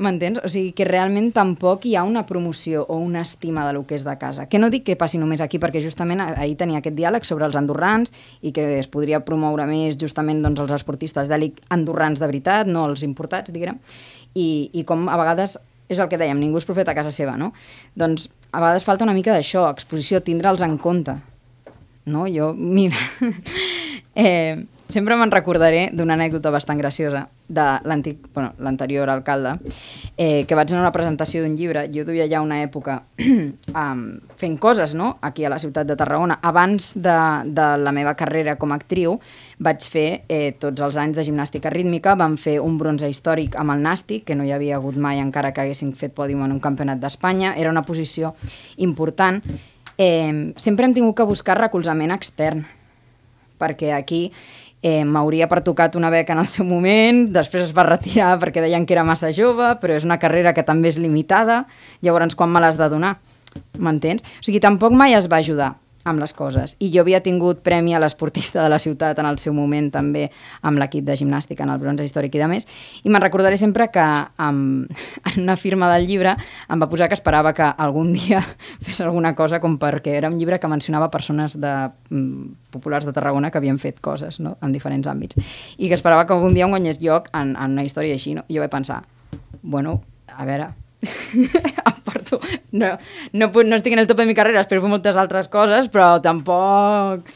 M'entens? 0.00 0.38
O 0.40 0.48
sigui, 0.48 0.72
que 0.72 0.86
realment 0.88 1.28
tampoc 1.36 1.84
hi 1.84 1.92
ha 1.98 2.06
una 2.08 2.22
promoció 2.26 2.86
o 2.88 2.96
una 2.96 3.20
estima 3.20 3.66
de 3.66 3.74
lo 3.76 3.82
que 3.86 3.98
és 3.98 4.04
de 4.06 4.14
casa. 4.16 4.46
Que 4.48 4.58
no 4.58 4.70
dic 4.72 4.86
que 4.86 4.96
passi 4.96 5.20
només 5.20 5.42
aquí, 5.44 5.60
perquè 5.60 5.82
justament 5.84 6.22
ah- 6.24 6.32
ahir 6.40 6.56
tenia 6.56 6.80
aquest 6.80 6.96
diàleg 6.96 7.26
sobre 7.28 7.44
els 7.44 7.58
andorrans 7.60 8.12
i 8.40 8.52
que 8.56 8.78
es 8.78 8.88
podria 8.88 9.20
promoure 9.26 9.66
més 9.68 9.98
justament 10.00 10.40
doncs, 10.42 10.62
els 10.64 10.72
esportistes 10.78 11.28
d'èlit 11.28 11.60
andorrans 11.68 12.18
de 12.22 12.30
veritat, 12.30 12.66
no 12.66 12.86
els 12.88 13.04
importats, 13.04 13.52
diguem, 13.52 13.76
i, 14.34 14.70
i 14.72 14.84
com 14.88 15.04
a 15.08 15.20
vegades 15.20 15.58
és 15.90 15.98
el 15.98 16.08
que 16.08 16.16
dèiem, 16.16 16.38
ningú 16.38 16.56
és 16.60 16.64
profeta 16.64 16.94
a 16.94 16.96
casa 16.96 17.12
seva, 17.12 17.36
no? 17.36 17.52
Doncs 17.98 18.28
a 18.52 18.60
vegades 18.62 18.86
falta 18.86 19.04
una 19.04 19.14
mica 19.14 19.34
d'això, 19.34 19.66
exposició, 19.68 20.22
tindre'ls 20.24 20.62
en 20.64 20.78
compte. 20.78 21.16
No? 22.06 22.24
Jo, 22.30 22.54
mira, 22.56 22.96
eh, 24.14 24.64
sempre 24.90 25.16
me'n 25.16 25.30
recordaré 25.30 25.88
d'una 25.94 26.14
anècdota 26.18 26.50
bastant 26.50 26.78
graciosa 26.78 27.28
de 27.48 27.64
l'antic, 27.84 28.28
bueno, 28.34 28.52
l'anterior 28.58 29.10
alcalde, 29.10 29.56
eh, 30.16 30.44
que 30.46 30.54
vaig 30.54 30.70
anar 30.70 30.80
a 30.80 30.86
una 30.86 30.92
presentació 30.94 31.42
d'un 31.42 31.56
llibre, 31.58 31.88
jo 31.90 32.04
duia 32.06 32.28
ja 32.30 32.42
una 32.42 32.60
època 32.62 33.00
um, 33.82 34.04
fent 34.38 34.56
coses, 34.62 34.94
no?, 34.94 35.16
aquí 35.20 35.44
a 35.44 35.50
la 35.50 35.58
ciutat 35.58 35.88
de 35.88 35.96
Tarragona. 35.98 36.38
Abans 36.42 36.92
de, 36.94 37.16
de 37.46 37.66
la 37.82 37.92
meva 37.92 38.14
carrera 38.14 38.54
com 38.60 38.70
a 38.70 38.78
actriu, 38.78 39.18
vaig 39.58 39.86
fer 39.90 40.06
eh, 40.28 40.54
tots 40.62 40.82
els 40.86 40.98
anys 41.00 41.18
de 41.18 41.26
gimnàstica 41.26 41.72
rítmica, 41.74 42.14
vam 42.14 42.38
fer 42.38 42.60
un 42.62 42.78
bronze 42.78 43.10
històric 43.10 43.58
amb 43.58 43.74
el 43.74 43.82
nàstic, 43.82 44.28
que 44.28 44.38
no 44.38 44.46
hi 44.46 44.54
havia 44.54 44.78
hagut 44.78 44.96
mai 44.96 45.18
encara 45.18 45.50
que 45.52 45.64
haguessin 45.64 45.92
fet 45.98 46.14
pòdium 46.14 46.46
en 46.46 46.54
un 46.54 46.62
campionat 46.62 47.02
d'Espanya, 47.02 47.56
era 47.58 47.70
una 47.70 47.82
posició 47.82 48.34
important. 48.78 49.42
Eh, 49.98 50.54
sempre 50.56 50.86
hem 50.86 50.94
tingut 50.94 51.18
que 51.18 51.26
buscar 51.28 51.58
recolzament 51.58 52.14
extern, 52.14 52.64
perquè 53.60 53.92
aquí 53.92 54.30
eh, 54.82 55.04
m'hauria 55.04 55.48
pertocat 55.50 55.96
una 55.96 56.10
beca 56.10 56.34
en 56.34 56.42
el 56.44 56.48
seu 56.48 56.64
moment, 56.64 57.26
després 57.34 57.68
es 57.68 57.74
va 57.76 57.86
retirar 57.88 58.36
perquè 58.40 58.64
deien 58.64 58.86
que 58.86 58.96
era 58.96 59.04
massa 59.04 59.32
jove, 59.36 59.74
però 59.82 59.96
és 59.96 60.06
una 60.08 60.20
carrera 60.22 60.54
que 60.56 60.66
també 60.66 60.92
és 60.92 60.98
limitada, 60.98 61.64
llavors 62.02 62.38
quan 62.38 62.52
me 62.52 62.62
l'has 62.62 62.80
de 62.80 62.88
donar? 62.92 63.18
M'entens? 63.78 64.22
O 64.40 64.46
sigui, 64.46 64.62
tampoc 64.62 64.94
mai 64.94 65.16
es 65.18 65.28
va 65.30 65.42
ajudar 65.42 65.74
amb 66.04 66.20
les 66.20 66.32
coses. 66.32 66.76
I 66.80 66.88
jo 66.94 67.02
havia 67.02 67.20
tingut 67.20 67.60
premi 67.64 67.92
a 67.94 68.00
l'esportista 68.00 68.62
de 68.62 68.70
la 68.72 68.78
ciutat 68.80 69.18
en 69.20 69.26
el 69.28 69.36
seu 69.38 69.52
moment 69.52 69.90
també 69.92 70.28
amb 70.64 70.80
l'equip 70.80 71.04
de 71.04 71.16
gimnàstica 71.18 71.66
en 71.66 71.72
el 71.74 71.80
bronze 71.82 72.06
històric 72.06 72.38
i 72.38 72.40
de 72.40 72.48
més. 72.48 72.66
I 73.04 73.12
me'n 73.12 73.20
recordaré 73.20 73.58
sempre 73.60 73.90
que 73.92 74.06
um, 74.40 74.86
en 75.32 75.42
una 75.42 75.58
firma 75.60 75.90
del 75.92 76.06
llibre 76.08 76.36
em 76.68 76.80
va 76.80 76.88
posar 76.88 77.10
que 77.10 77.18
esperava 77.18 77.52
que 77.52 77.68
algun 77.68 78.14
dia 78.16 78.40
fes 78.86 79.00
alguna 79.04 79.34
cosa 79.36 79.60
com 79.60 79.76
perquè 79.80 80.16
era 80.16 80.32
un 80.32 80.38
llibre 80.40 80.58
que 80.60 80.72
mencionava 80.72 81.10
persones 81.10 81.58
de, 81.60 81.74
um, 82.10 82.54
populars 82.70 83.04
de 83.04 83.12
Tarragona 83.12 83.50
que 83.50 83.60
havien 83.60 83.78
fet 83.78 84.00
coses 84.00 84.40
no? 84.40 84.56
en 84.62 84.72
diferents 84.72 85.08
àmbits. 85.10 85.36
I 85.76 85.88
que 85.88 85.98
esperava 85.98 86.26
que 86.26 86.32
algun 86.32 86.56
dia 86.56 86.64
em 86.64 86.72
guanyés 86.72 87.02
lloc 87.04 87.28
en, 87.34 87.56
en 87.56 87.76
una 87.76 87.84
història 87.84 88.16
així. 88.16 88.34
No? 88.38 88.46
I 88.48 88.56
jo 88.56 88.64
vaig 88.64 88.72
pensar, 88.72 89.02
bueno, 89.60 90.00
a 90.32 90.46
veure, 90.48 90.70
porto... 92.30 92.40
No, 92.72 92.98
no, 93.32 93.50
no 93.50 93.76
estic 93.76 93.92
en 93.92 93.98
el 93.98 94.06
top 94.06 94.18
de 94.18 94.26
mi 94.26 94.34
carrera, 94.34 94.60
espero 94.60 94.82
fer 94.82 94.90
moltes 94.90 95.16
altres 95.16 95.48
coses, 95.48 95.90
però 95.92 96.18
tampoc... 96.22 97.30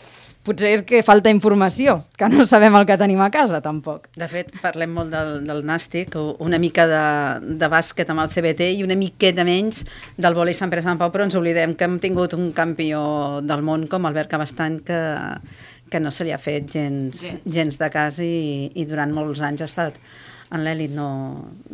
Potser 0.45 0.75
és 0.77 0.83
que 0.85 0.99
falta 1.01 1.31
informació, 1.33 2.03
que 2.21 2.27
no 2.29 2.45
sabem 2.45 2.75
el 2.77 2.85
que 2.85 2.99
tenim 3.01 3.23
a 3.25 3.31
casa, 3.33 3.63
tampoc. 3.65 4.11
De 4.21 4.27
fet, 4.29 4.51
parlem 4.61 4.91
molt 4.93 5.09
del, 5.09 5.39
del 5.49 5.63
nàstic, 5.65 6.19
una 6.45 6.59
mica 6.61 6.85
de, 6.91 7.05
de 7.57 7.71
bàsquet 7.73 8.13
amb 8.13 8.21
el 8.21 8.29
CBT 8.29 8.67
i 8.77 8.83
una 8.85 8.99
miqueta 9.01 9.47
menys 9.49 9.81
del 10.21 10.37
vòlei 10.37 10.53
Sant 10.59 10.69
Pere 10.69 10.85
Sant 10.85 11.01
Pau, 11.01 11.09
però 11.15 11.25
ens 11.25 11.39
oblidem 11.41 11.73
que 11.73 11.89
hem 11.89 11.97
tingut 12.03 12.37
un 12.37 12.51
campió 12.53 13.01
del 13.41 13.65
món 13.65 13.89
com 13.89 14.05
Albert 14.05 14.35
Cabastany 14.35 14.83
que, 14.85 15.01
que 15.89 16.05
no 16.05 16.13
se 16.13 16.29
li 16.29 16.37
ha 16.37 16.43
fet 16.43 16.69
gens, 16.77 17.25
gens 17.49 17.81
de 17.81 17.91
cas 17.97 18.21
i, 18.21 18.69
i 18.77 18.85
durant 18.85 19.17
molts 19.17 19.41
anys 19.49 19.65
ha 19.65 19.71
estat 19.73 19.97
en 20.55 20.63
l'èlit 20.65 20.93
no... 20.95 21.09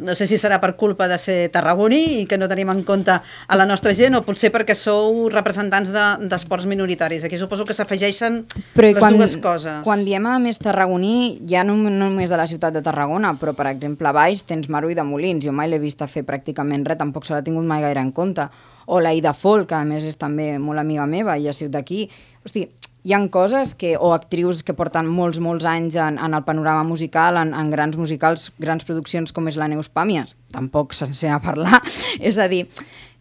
No 0.00 0.14
sé 0.16 0.24
si 0.26 0.38
serà 0.40 0.56
per 0.62 0.72
culpa 0.80 1.06
de 1.10 1.18
ser 1.20 1.50
tarragoní 1.52 1.98
i 2.22 2.26
que 2.26 2.38
no 2.40 2.48
tenim 2.48 2.70
en 2.72 2.80
compte 2.88 3.12
a 3.20 3.56
la 3.58 3.66
nostra 3.68 3.92
gent 3.94 4.16
o 4.16 4.22
potser 4.24 4.48
perquè 4.54 4.74
sou 4.78 5.28
representants 5.32 5.92
de- 5.92 6.28
d'esports 6.30 6.64
de, 6.64 6.70
minoritaris. 6.72 7.24
Aquí 7.28 7.36
suposo 7.38 7.66
que 7.68 7.76
s'afegeixen 7.76 8.40
les 8.74 8.96
quan, 8.98 9.18
dues 9.18 9.36
coses. 9.36 9.82
quan 9.84 10.04
diem 10.08 10.24
a 10.26 10.38
més 10.40 10.58
tarragoní, 10.58 11.42
ja 11.50 11.62
no, 11.64 11.76
no 11.76 11.90
només 12.08 12.30
de 12.32 12.38
la 12.40 12.48
ciutat 12.48 12.72
de 12.72 12.82
Tarragona, 12.82 13.34
però 13.36 13.52
per 13.54 13.68
exemple 13.70 14.08
a 14.08 14.12
Baix 14.16 14.42
tens 14.48 14.68
Maru 14.72 14.90
i 14.90 14.96
de 14.96 15.04
Molins, 15.04 15.44
jo 15.44 15.52
mai 15.52 15.68
l'he 15.68 15.78
vist 15.82 16.00
a 16.02 16.08
fer 16.08 16.24
pràcticament 16.24 16.86
res, 16.88 16.98
tampoc 16.98 17.26
se 17.28 17.34
l'ha 17.34 17.44
tingut 17.44 17.64
mai 17.68 17.82
gaire 17.84 18.00
en 18.00 18.12
compte. 18.16 18.48
O 18.90 18.98
la 18.98 19.12
Ida 19.14 19.34
Folk, 19.36 19.68
que 19.68 19.76
a 19.76 19.84
més 19.84 20.02
és 20.08 20.16
també 20.18 20.54
molt 20.58 20.80
amiga 20.80 21.04
meva 21.06 21.36
i 21.38 21.46
ha 21.46 21.52
sigut 21.54 21.76
d'aquí. 21.76 22.08
Hosti, 22.44 22.64
hi 23.02 23.14
han 23.16 23.28
coses 23.32 23.74
que, 23.74 23.94
o 23.96 24.12
actrius 24.12 24.62
que 24.66 24.74
porten 24.76 25.08
molts, 25.08 25.40
molts 25.40 25.64
anys 25.68 25.96
en, 25.96 26.18
en 26.20 26.36
el 26.36 26.44
panorama 26.44 26.84
musical, 26.84 27.38
en, 27.40 27.54
en 27.56 27.70
grans 27.72 27.96
musicals, 27.96 28.50
grans 28.60 28.84
produccions 28.84 29.32
com 29.32 29.48
és 29.48 29.56
la 29.60 29.70
Neus 29.72 29.88
Pàmies, 29.88 30.36
tampoc 30.52 30.92
se'n 30.96 31.14
sent 31.16 31.36
a 31.36 31.40
parlar. 31.40 31.80
és 32.30 32.38
a 32.38 32.48
dir, 32.52 32.66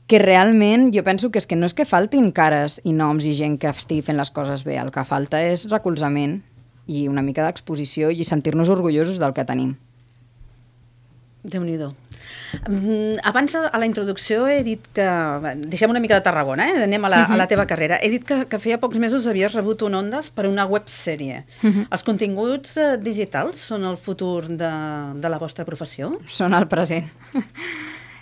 que 0.10 0.20
realment 0.20 0.90
jo 0.96 1.04
penso 1.06 1.30
que 1.32 1.40
és 1.40 1.48
que 1.48 1.56
no 1.56 1.70
és 1.70 1.78
que 1.78 1.88
faltin 1.88 2.32
cares 2.36 2.80
i 2.84 2.94
noms 2.98 3.28
i 3.30 3.36
gent 3.38 3.60
que 3.62 3.72
estigui 3.72 4.04
fent 4.04 4.20
les 4.20 4.34
coses 4.36 4.66
bé, 4.68 4.80
el 4.82 4.92
que 4.92 5.06
falta 5.08 5.42
és 5.46 5.68
recolzament 5.72 6.40
i 6.90 7.06
una 7.08 7.22
mica 7.22 7.46
d'exposició 7.46 8.10
i 8.10 8.26
sentir-nos 8.26 8.72
orgullosos 8.74 9.22
del 9.22 9.36
que 9.38 9.46
tenim. 9.46 9.76
Déu-n'hi-do. 11.46 11.94
Mm, 11.94 12.09
abans 13.24 13.56
a 13.56 13.78
la 13.78 13.88
introducció 13.88 14.48
he 14.48 14.64
dit 14.64 14.86
que... 14.96 15.08
Deixem 15.70 15.92
una 15.92 16.02
mica 16.04 16.18
de 16.18 16.26
Tarragona, 16.26 16.70
eh? 16.70 16.84
anem 16.86 17.06
a 17.06 17.12
la, 17.12 17.24
a 17.26 17.38
la 17.40 17.48
teva 17.52 17.68
carrera. 17.70 18.00
He 18.02 18.10
dit 18.14 18.26
que, 18.26 18.42
que 18.50 18.62
feia 18.62 18.80
pocs 18.82 19.00
mesos 19.02 19.28
havies 19.30 19.56
rebut 19.56 19.84
un 19.88 19.98
Ondas 20.00 20.32
per 20.34 20.48
una 20.50 20.68
websèrie. 20.70 21.44
Mhm. 21.62 21.88
Els 21.90 22.08
continguts 22.08 22.78
eh, 22.78 22.96
digitals 23.02 23.62
són 23.72 23.86
el 23.90 23.98
futur 23.98 24.48
de, 24.50 24.74
de 25.20 25.32
la 25.32 25.40
vostra 25.42 25.68
professió? 25.68 26.14
Són 26.32 26.58
el 26.58 26.68
present. 26.72 27.10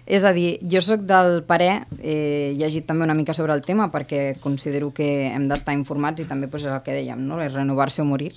És 0.08 0.24
a 0.24 0.32
dir, 0.32 0.56
jo 0.64 0.80
sóc 0.80 1.02
del 1.04 1.42
parer, 1.44 1.84
eh, 2.00 2.54
he 2.54 2.56
llegit 2.56 2.86
també 2.88 3.04
una 3.04 3.16
mica 3.18 3.36
sobre 3.36 3.52
el 3.52 3.62
tema 3.68 3.90
perquè 3.92 4.38
considero 4.40 4.94
que 4.96 5.28
hem 5.28 5.50
d'estar 5.52 5.76
informats 5.76 6.24
i 6.24 6.28
també 6.30 6.48
pues, 6.48 6.64
és 6.64 6.72
el 6.72 6.80
que 6.86 6.96
dèiem, 6.96 7.26
no? 7.28 7.42
és 7.44 7.52
renovar-se 7.52 8.02
o 8.02 8.08
morir. 8.08 8.32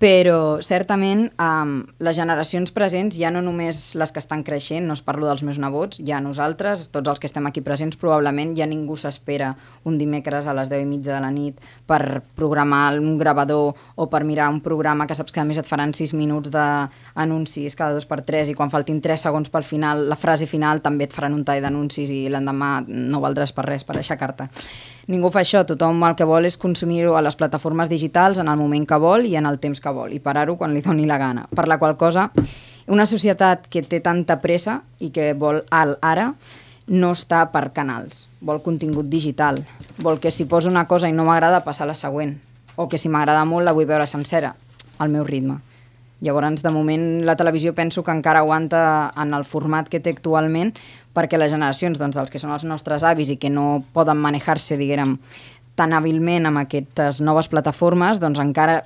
Però 0.00 0.62
certament 0.64 1.26
um, 1.36 1.72
les 2.00 2.16
generacions 2.16 2.70
presents, 2.72 3.18
ja 3.20 3.28
no 3.28 3.42
només 3.44 3.90
les 4.00 4.12
que 4.16 4.20
estan 4.22 4.40
creixent, 4.46 4.86
no 4.88 4.94
es 4.96 5.02
parlo 5.04 5.26
dels 5.28 5.42
meus 5.44 5.58
nebots, 5.60 5.98
ja 6.08 6.22
nosaltres, 6.24 6.86
tots 6.88 7.10
els 7.12 7.20
que 7.20 7.28
estem 7.28 7.44
aquí 7.44 7.60
presents, 7.60 7.98
probablement 8.00 8.54
ja 8.56 8.64
ningú 8.64 8.96
s'espera 8.96 9.50
un 9.84 9.98
dimecres 10.00 10.48
a 10.48 10.54
les 10.56 10.72
10 10.72 10.86
i 10.86 10.88
mitja 10.88 11.12
de 11.12 11.20
la 11.20 11.28
nit 11.34 11.60
per 11.84 12.22
programar 12.32 12.96
un 12.96 13.18
gravador 13.20 13.76
o 13.76 14.06
per 14.08 14.22
mirar 14.24 14.48
un 14.48 14.62
programa 14.64 15.04
que 15.04 15.18
saps 15.18 15.36
que 15.36 15.42
a 15.42 15.44
més 15.44 15.60
et 15.60 15.68
faran 15.68 15.92
6 15.92 16.16
minuts 16.16 16.48
d'anuncis 16.54 17.76
cada 17.76 17.92
dos 17.92 18.08
per 18.08 18.22
tres 18.24 18.48
i 18.48 18.56
quan 18.56 18.72
faltin 18.72 19.02
3 19.04 19.26
segons 19.28 19.52
pel 19.52 19.68
final, 19.68 20.06
la 20.08 20.16
frase 20.16 20.48
final 20.48 20.80
també 20.80 21.10
et 21.10 21.12
faran 21.12 21.36
un 21.36 21.44
tall 21.44 21.60
d'anuncis 21.60 22.08
i 22.08 22.22
l'endemà 22.32 22.78
no 22.88 23.20
valdràs 23.20 23.52
per 23.52 23.68
res, 23.68 23.84
per 23.84 24.00
aixecar-te. 24.00 24.48
Ningú 25.08 25.30
fa 25.32 25.40
això, 25.40 25.62
tothom 25.64 26.02
el 26.04 26.16
que 26.18 26.26
vol 26.28 26.44
és 26.44 26.58
consumir-ho 26.60 27.14
a 27.16 27.22
les 27.24 27.36
plataformes 27.36 27.88
digitals 27.88 28.38
en 28.38 28.48
el 28.48 28.58
moment 28.60 28.86
que 28.86 28.98
vol 29.00 29.24
i 29.26 29.36
en 29.40 29.46
el 29.48 29.58
temps 29.62 29.80
que 29.80 29.92
vol 29.94 30.12
i 30.12 30.20
parar-ho 30.20 30.58
quan 30.60 30.74
li 30.74 30.82
doni 30.84 31.06
la 31.08 31.18
gana. 31.18 31.46
Per 31.54 31.66
la 31.68 31.78
qual 31.78 31.96
cosa, 31.96 32.30
una 32.90 33.06
societat 33.06 33.68
que 33.70 33.82
té 33.82 34.02
tanta 34.04 34.40
pressa 34.42 34.80
i 34.98 35.10
que 35.14 35.32
vol 35.38 35.62
al 35.70 35.96
ara 36.02 36.32
no 36.90 37.12
està 37.14 37.44
per 37.52 37.70
canals, 37.72 38.26
vol 38.42 38.60
contingut 38.64 39.06
digital, 39.08 39.62
vol 40.02 40.18
que 40.18 40.32
si 40.34 40.44
poso 40.50 40.68
una 40.68 40.88
cosa 40.90 41.08
i 41.08 41.14
no 41.14 41.24
m'agrada 41.24 41.62
passar 41.64 41.86
la 41.86 41.94
següent, 41.94 42.34
o 42.76 42.88
que 42.88 42.98
si 42.98 43.08
m'agrada 43.08 43.44
molt 43.46 43.64
la 43.64 43.74
vull 43.76 43.86
veure 43.86 44.08
sencera, 44.10 44.56
al 44.98 45.08
meu 45.08 45.24
ritme. 45.24 45.60
Llavors, 46.20 46.62
de 46.62 46.70
moment, 46.70 47.04
la 47.24 47.36
televisió 47.36 47.72
penso 47.74 48.04
que 48.04 48.12
encara 48.12 48.42
aguanta 48.44 49.10
en 49.16 49.32
el 49.34 49.46
format 49.48 49.88
que 49.88 50.00
té 50.00 50.12
actualment 50.12 50.74
perquè 51.16 51.38
les 51.40 51.52
generacions, 51.52 51.98
doncs, 51.98 52.18
dels 52.18 52.30
que 52.30 52.38
són 52.38 52.52
els 52.54 52.66
nostres 52.68 53.04
avis 53.06 53.32
i 53.32 53.38
que 53.40 53.50
no 53.50 53.82
poden 53.94 54.20
manejar-se, 54.20 54.76
diguem, 54.78 55.16
tan 55.80 55.94
hàbilment 55.96 56.46
amb 56.50 56.60
aquestes 56.60 57.22
noves 57.24 57.48
plataformes, 57.48 58.20
doncs 58.20 58.42
encara 58.42 58.82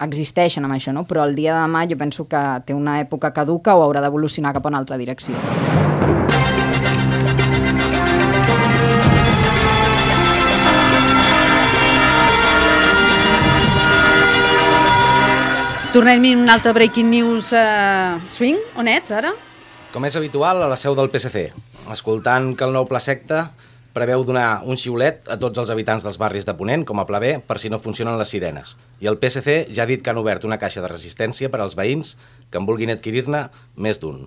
existeixen 0.00 0.64
amb 0.64 0.78
això, 0.78 0.94
no? 0.94 1.04
Però 1.08 1.26
el 1.26 1.36
dia 1.36 1.56
de 1.56 1.66
demà 1.66 1.84
jo 1.90 1.98
penso 2.00 2.24
que 2.30 2.44
té 2.64 2.76
una 2.76 3.00
època 3.02 3.34
caduca 3.36 3.76
o 3.76 3.84
haurà 3.84 4.04
d'evolucionar 4.04 4.54
cap 4.56 4.66
a 4.66 4.72
una 4.72 4.80
altra 4.80 4.98
direcció. 5.00 5.36
Tornem 15.88 16.20
a 16.20 16.36
un 16.36 16.50
altre 16.52 16.74
Breaking 16.76 17.08
News 17.08 17.48
uh, 17.56 18.20
Swing. 18.28 18.58
On 18.76 18.88
ets, 18.92 19.08
ara? 19.08 19.30
Com 19.88 20.04
és 20.04 20.18
habitual, 20.20 20.60
a 20.60 20.66
la 20.68 20.76
seu 20.76 20.92
del 20.92 21.08
PSC, 21.08 21.46
escoltant 21.88 22.50
que 22.52 22.66
el 22.66 22.74
nou 22.76 22.84
pla 22.90 23.00
secta 23.00 23.46
preveu 23.96 24.20
donar 24.28 24.60
un 24.68 24.76
xiulet 24.76 25.24
a 25.32 25.38
tots 25.40 25.62
els 25.62 25.72
habitants 25.72 26.04
dels 26.04 26.20
barris 26.20 26.44
de 26.44 26.52
Ponent, 26.58 26.84
com 26.84 27.00
a 27.00 27.06
pla 27.08 27.22
B, 27.24 27.38
per 27.40 27.56
si 27.56 27.72
no 27.72 27.80
funcionen 27.80 28.20
les 28.20 28.28
sirenes. 28.28 28.74
I 29.00 29.08
el 29.08 29.16
PSC 29.16 29.56
ja 29.72 29.86
ha 29.86 29.88
dit 29.88 30.04
que 30.04 30.12
han 30.12 30.20
obert 30.20 30.44
una 30.44 30.60
caixa 30.60 30.84
de 30.84 30.92
resistència 30.92 31.48
per 31.48 31.62
als 31.64 31.78
veïns 31.78 32.18
que 32.52 32.60
en 32.60 32.68
vulguin 32.68 32.92
adquirir-ne 32.92 33.46
més 33.80 34.04
d'un. 34.04 34.26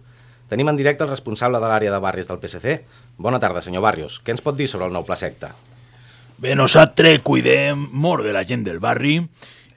Tenim 0.50 0.74
en 0.74 0.82
directe 0.82 1.06
el 1.06 1.14
responsable 1.14 1.62
de 1.62 1.70
l'àrea 1.70 1.94
de 1.94 2.02
barris 2.02 2.28
del 2.28 2.42
PSC. 2.42 2.80
Bona 3.22 3.40
tarda, 3.40 3.62
senyor 3.62 3.86
Barrios. 3.86 4.18
Què 4.26 4.34
ens 4.34 4.42
pot 4.42 4.58
dir 4.58 4.66
sobre 4.68 4.90
el 4.90 4.98
nou 4.98 5.06
pla 5.06 5.16
secta? 5.16 5.54
Bé, 6.42 6.58
nosaltres 6.58 7.22
cuidem 7.22 7.86
molt 7.94 8.26
de 8.26 8.34
la 8.34 8.48
gent 8.50 8.66
del 8.66 8.82
barri 8.82 9.20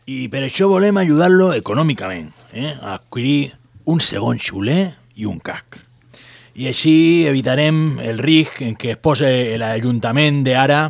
i 0.07 0.27
per 0.29 0.43
això 0.45 0.69
volem 0.69 0.99
ajudar-lo 1.01 1.53
econòmicament, 1.57 2.29
eh? 2.53 2.75
a 2.77 2.99
adquirir 2.99 3.55
un 3.89 4.01
segon 4.05 4.39
xuler 4.41 4.93
i 5.17 5.27
un 5.29 5.41
cac. 5.41 5.79
I 6.55 6.69
així 6.71 7.25
evitarem 7.27 7.99
el 8.05 8.21
risc 8.23 8.61
en 8.63 8.77
què 8.79 8.95
es 8.95 9.01
posa 9.03 9.31
l'Ajuntament 9.59 10.45
d'ara 10.47 10.85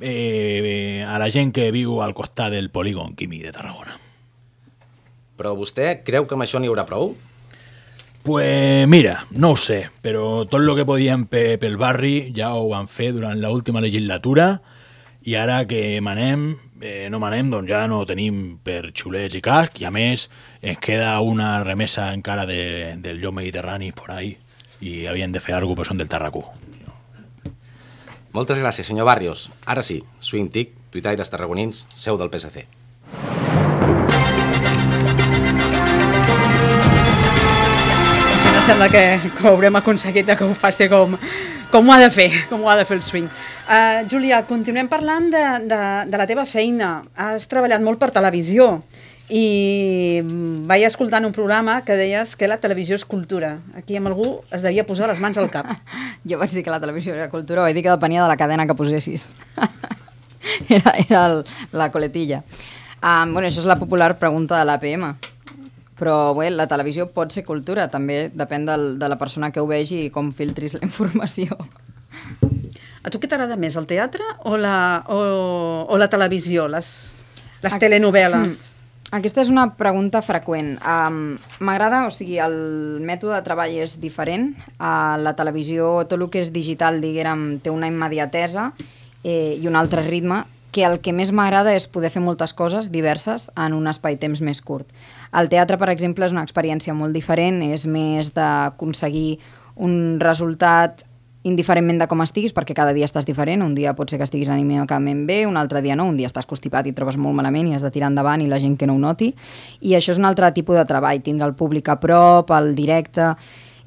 eh, 0.00 1.04
a 1.06 1.16
la 1.22 1.30
gent 1.32 1.54
que 1.54 1.70
viu 1.72 2.02
al 2.04 2.12
costat 2.18 2.52
del 2.52 2.68
polígon 2.74 3.14
químic 3.16 3.46
de 3.46 3.54
Tarragona. 3.54 3.96
Però 5.38 5.54
vostè 5.56 6.00
creu 6.04 6.26
que 6.26 6.36
amb 6.36 6.44
això 6.44 6.60
n'hi 6.60 6.68
haurà 6.68 6.84
prou? 6.86 7.14
Pues 8.26 8.88
mira, 8.90 9.22
no 9.30 9.54
ho 9.54 9.56
sé, 9.56 9.86
però 10.02 10.44
tot 10.50 10.60
el 10.60 10.74
que 10.76 10.84
podíem 10.84 11.28
pe 11.30 11.56
pel 11.62 11.78
barri 11.80 12.32
ja 12.36 12.50
ho 12.58 12.66
van 12.74 12.90
fer 12.90 13.12
durant 13.16 13.38
l'última 13.40 13.80
legislatura 13.80 14.58
i 15.24 15.38
ara 15.38 15.62
que 15.70 16.00
manem, 16.04 16.50
eh, 16.80 17.08
no 17.10 17.18
manem, 17.18 17.50
doncs 17.50 17.70
ja 17.70 17.84
no 17.90 18.04
tenim 18.06 18.58
per 18.64 18.92
xulets 18.94 19.38
i 19.38 19.42
casc 19.44 19.80
i 19.82 19.86
a 19.88 19.92
més 19.94 20.28
ens 20.62 20.78
queda 20.82 21.18
una 21.20 21.58
remesa 21.64 22.12
encara 22.14 22.46
de, 22.46 22.96
del 23.02 23.20
lloc 23.22 23.34
mediterrani 23.38 23.92
por 23.92 24.12
ahí 24.14 24.36
i 24.80 25.06
havien 25.10 25.32
de 25.32 25.40
fer 25.42 25.56
alguna 25.56 25.74
cosa, 25.74 25.82
però 25.82 25.90
són 25.90 26.02
del 26.02 26.10
Tarracú. 26.10 26.44
Moltes 28.36 28.60
gràcies, 28.60 28.86
senyor 28.86 29.08
Barrios. 29.08 29.48
Ara 29.66 29.82
sí, 29.82 30.02
Swing 30.20 30.52
Tic, 30.54 30.74
tuitaires 30.92 31.30
tarragonins, 31.32 31.86
seu 31.96 32.18
del 32.20 32.30
PSC. 32.30 32.66
Em 38.48 38.62
sembla 38.68 38.90
que, 38.92 39.02
que 39.24 39.46
ho 39.46 39.54
haurem 39.54 39.80
aconseguit 39.80 40.28
de 40.28 40.36
que 40.36 40.44
ho 40.44 40.54
faci 40.54 40.90
com, 40.92 41.16
com 41.70 41.88
ho 41.88 41.92
ha 41.92 41.98
de 42.00 42.08
fer, 42.10 42.30
com 42.48 42.64
ho 42.64 42.70
ha 42.70 42.76
de 42.78 42.86
fer 42.88 42.96
el 42.96 43.04
swing. 43.04 43.28
Uh, 43.68 44.06
Júlia, 44.08 44.40
continuem 44.48 44.88
parlant 44.88 45.28
de, 45.32 45.44
de, 45.68 45.80
de 46.08 46.20
la 46.20 46.26
teva 46.28 46.46
feina. 46.48 47.02
Has 47.16 47.48
treballat 47.50 47.84
molt 47.84 48.00
per 48.00 48.10
televisió 48.14 48.78
i 49.28 50.22
vaig 50.68 50.86
escoltant 50.88 51.26
un 51.28 51.34
programa 51.36 51.82
que 51.84 51.98
deies 52.00 52.32
que 52.40 52.48
la 52.48 52.56
televisió 52.62 52.96
és 52.96 53.04
cultura. 53.04 53.58
Aquí 53.76 53.98
amb 53.98 54.08
algú 54.08 54.38
es 54.54 54.64
devia 54.64 54.86
posar 54.88 55.10
les 55.10 55.20
mans 55.20 55.36
al 55.36 55.52
cap. 55.52 55.68
Jo 56.28 56.40
vaig 56.40 56.52
dir 56.52 56.64
que 56.64 56.72
la 56.72 56.80
televisió 56.80 57.14
era 57.14 57.28
cultura, 57.32 57.62
vaig 57.62 57.76
dir 57.76 57.84
que 57.84 57.92
depenia 57.92 58.24
de 58.24 58.28
la 58.28 58.36
cadena 58.40 58.66
que 58.66 58.76
posessis. 58.76 59.30
era 60.68 60.96
era 61.04 61.26
el, 61.26 61.44
la 61.72 61.92
coletilla. 61.92 62.42
Um, 62.98 63.36
bueno, 63.36 63.46
això 63.46 63.60
és 63.60 63.68
la 63.68 63.78
popular 63.78 64.14
pregunta 64.18 64.58
de 64.58 64.64
l'APM. 64.66 65.12
Però 65.98 66.32
bé, 66.38 66.48
la 66.54 66.68
televisió 66.70 67.08
pot 67.10 67.34
ser 67.34 67.44
cultura, 67.46 67.88
també 67.90 68.28
depèn 68.30 68.66
del, 68.68 68.88
de 69.00 69.10
la 69.10 69.18
persona 69.18 69.50
que 69.50 69.62
ho 69.62 69.66
vegi 69.66 70.04
i 70.06 70.10
com 70.14 70.30
filtris 70.32 70.78
la 70.78 70.86
informació. 70.86 71.58
A 73.02 73.10
tu 73.10 73.20
què 73.20 73.28
t'agrada 73.30 73.58
més, 73.58 73.76
el 73.78 73.86
teatre 73.90 74.24
o 74.46 74.56
la, 74.58 75.04
o, 75.10 75.20
o 75.88 75.98
la 76.00 76.10
televisió, 76.10 76.66
les, 76.70 76.90
les 77.64 77.78
telenovel·les? 77.82 78.58
Mm. 78.58 78.74
Aquesta 79.18 79.40
és 79.40 79.48
una 79.48 79.70
pregunta 79.72 80.20
freqüent. 80.20 80.74
Um, 80.84 81.38
M'agrada, 81.64 82.02
o 82.04 82.10
sigui, 82.12 82.36
el 82.44 82.58
mètode 83.00 83.38
de 83.38 83.44
treball 83.46 83.78
és 83.80 83.94
diferent. 84.02 84.50
A 84.76 85.16
la 85.16 85.32
televisió, 85.38 86.02
tot 86.04 86.18
el 86.20 86.26
que 86.28 86.42
és 86.44 86.52
digital, 86.52 87.00
diguem, 87.00 87.46
té 87.64 87.72
una 87.72 87.88
immediatesa 87.88 88.66
eh, 89.24 89.56
i 89.56 89.64
un 89.70 89.80
altre 89.80 90.04
ritme 90.04 90.42
que 90.72 90.84
el 90.84 90.98
que 91.00 91.14
més 91.16 91.32
m'agrada 91.32 91.72
és 91.76 91.88
poder 91.88 92.10
fer 92.12 92.22
moltes 92.22 92.52
coses 92.56 92.90
diverses 92.92 93.48
en 93.56 93.76
un 93.76 93.88
espai-temps 93.88 94.42
més 94.44 94.60
curt. 94.60 94.88
El 95.32 95.48
teatre, 95.48 95.78
per 95.80 95.90
exemple, 95.92 96.26
és 96.26 96.34
una 96.34 96.44
experiència 96.44 96.94
molt 96.94 97.16
diferent, 97.16 97.62
és 97.64 97.86
més 97.88 98.32
d'aconseguir 98.36 99.38
un 99.76 100.18
resultat 100.20 101.04
indiferentment 101.48 102.00
de 102.02 102.08
com 102.10 102.20
estiguis, 102.20 102.52
perquè 102.52 102.74
cada 102.76 102.92
dia 102.92 103.06
estàs 103.06 103.26
diferent, 103.26 103.62
un 103.62 103.74
dia 103.76 103.94
pot 103.96 104.10
ser 104.10 104.18
que 104.18 104.26
estiguis 104.26 104.50
anímicament 104.52 105.22
bé, 105.28 105.44
un 105.46 105.56
altre 105.56 105.80
dia 105.84 105.96
no, 105.96 106.08
un 106.10 106.18
dia 106.18 106.28
estàs 106.28 106.48
constipat 106.50 106.86
i 106.86 106.92
et 106.92 106.98
trobes 106.98 107.16
molt 107.16 107.36
malament 107.38 107.70
i 107.70 107.76
has 107.76 107.86
de 107.86 107.92
tirar 107.94 108.10
endavant 108.10 108.42
i 108.42 108.50
la 108.50 108.58
gent 108.60 108.76
que 108.76 108.88
no 108.90 108.98
ho 108.98 109.00
noti, 109.00 109.30
i 109.80 109.94
això 109.96 110.12
és 110.12 110.20
un 110.20 110.26
altre 110.28 110.50
tipus 110.52 110.76
de 110.76 110.84
treball, 110.88 111.22
tindre 111.22 111.46
el 111.48 111.54
públic 111.56 111.88
a 111.88 111.98
prop, 112.02 112.50
el 112.58 112.74
directe, 112.76 113.32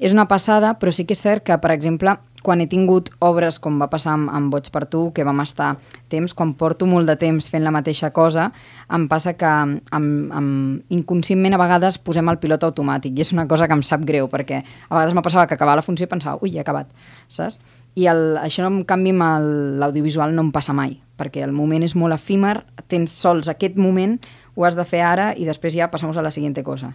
és 0.02 0.16
una 0.16 0.26
passada, 0.26 0.74
però 0.80 0.90
sí 0.90 1.04
que 1.06 1.14
és 1.14 1.22
cert 1.22 1.44
que, 1.46 1.58
per 1.62 1.70
exemple, 1.76 2.16
quan 2.42 2.60
he 2.60 2.66
tingut 2.70 3.10
obres 3.22 3.58
com 3.62 3.78
va 3.80 3.88
passar 3.90 4.16
amb, 4.16 4.30
amb 4.32 4.52
Boig 4.52 4.68
per 4.74 4.84
tu, 4.90 5.04
que 5.14 5.24
vam 5.24 5.40
estar 5.44 5.76
temps, 6.12 6.34
quan 6.34 6.54
porto 6.58 6.86
molt 6.90 7.08
de 7.08 7.16
temps 7.20 7.48
fent 7.50 7.64
la 7.64 7.72
mateixa 7.74 8.12
cosa, 8.14 8.50
em 8.92 9.06
passa 9.10 9.34
que 9.38 9.48
amb, 9.48 10.32
amb, 10.34 10.82
inconscientment 10.92 11.56
a 11.56 11.62
vegades 11.62 11.98
posem 12.02 12.28
el 12.32 12.40
pilot 12.42 12.66
automàtic 12.68 13.16
i 13.16 13.24
és 13.24 13.32
una 13.32 13.46
cosa 13.48 13.68
que 13.68 13.78
em 13.78 13.84
sap 13.86 14.04
greu 14.08 14.28
perquè 14.32 14.62
a 14.62 14.94
vegades 14.94 15.14
me 15.14 15.24
passava 15.24 15.46
que 15.46 15.54
acabava 15.54 15.80
la 15.80 15.86
funció 15.86 16.06
i 16.08 16.10
pensava 16.10 16.42
ui, 16.42 16.56
he 16.56 16.62
acabat, 16.62 16.90
saps? 17.28 17.60
I 17.94 18.06
el, 18.08 18.22
això, 18.40 18.64
en 18.64 18.84
canvi, 18.88 19.12
amb 19.12 19.80
l'audiovisual 19.80 20.32
no 20.32 20.46
em 20.46 20.52
passa 20.52 20.72
mai, 20.72 20.94
perquè 21.20 21.42
el 21.44 21.52
moment 21.52 21.84
és 21.84 21.94
molt 21.98 22.16
efímer, 22.16 22.62
tens 22.88 23.12
sols 23.12 23.50
aquest 23.52 23.76
moment, 23.76 24.16
ho 24.56 24.64
has 24.64 24.78
de 24.78 24.86
fer 24.88 25.02
ara 25.04 25.32
i 25.36 25.44
després 25.48 25.76
ja 25.76 25.90
passamos 25.92 26.16
a 26.16 26.24
la 26.24 26.32
siguiente 26.32 26.64
cosa. 26.64 26.94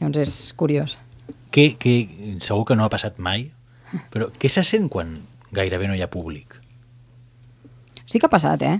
Llavors 0.00 0.22
és 0.24 0.38
curiós. 0.56 0.96
Que, 1.52 1.74
que 1.80 2.38
segur 2.44 2.64
que 2.68 2.76
no 2.76 2.86
ha 2.86 2.92
passat 2.92 3.20
mai, 3.20 3.50
però 4.12 4.30
què 4.34 4.50
se 4.52 4.64
sent 4.66 4.88
quan 4.92 5.16
gairebé 5.54 5.88
no 5.88 5.96
hi 5.96 6.02
ha 6.02 6.10
públic? 6.12 6.58
Sí 8.08 8.16
que 8.16 8.24
ha 8.24 8.32
passat, 8.32 8.62
eh? 8.64 8.78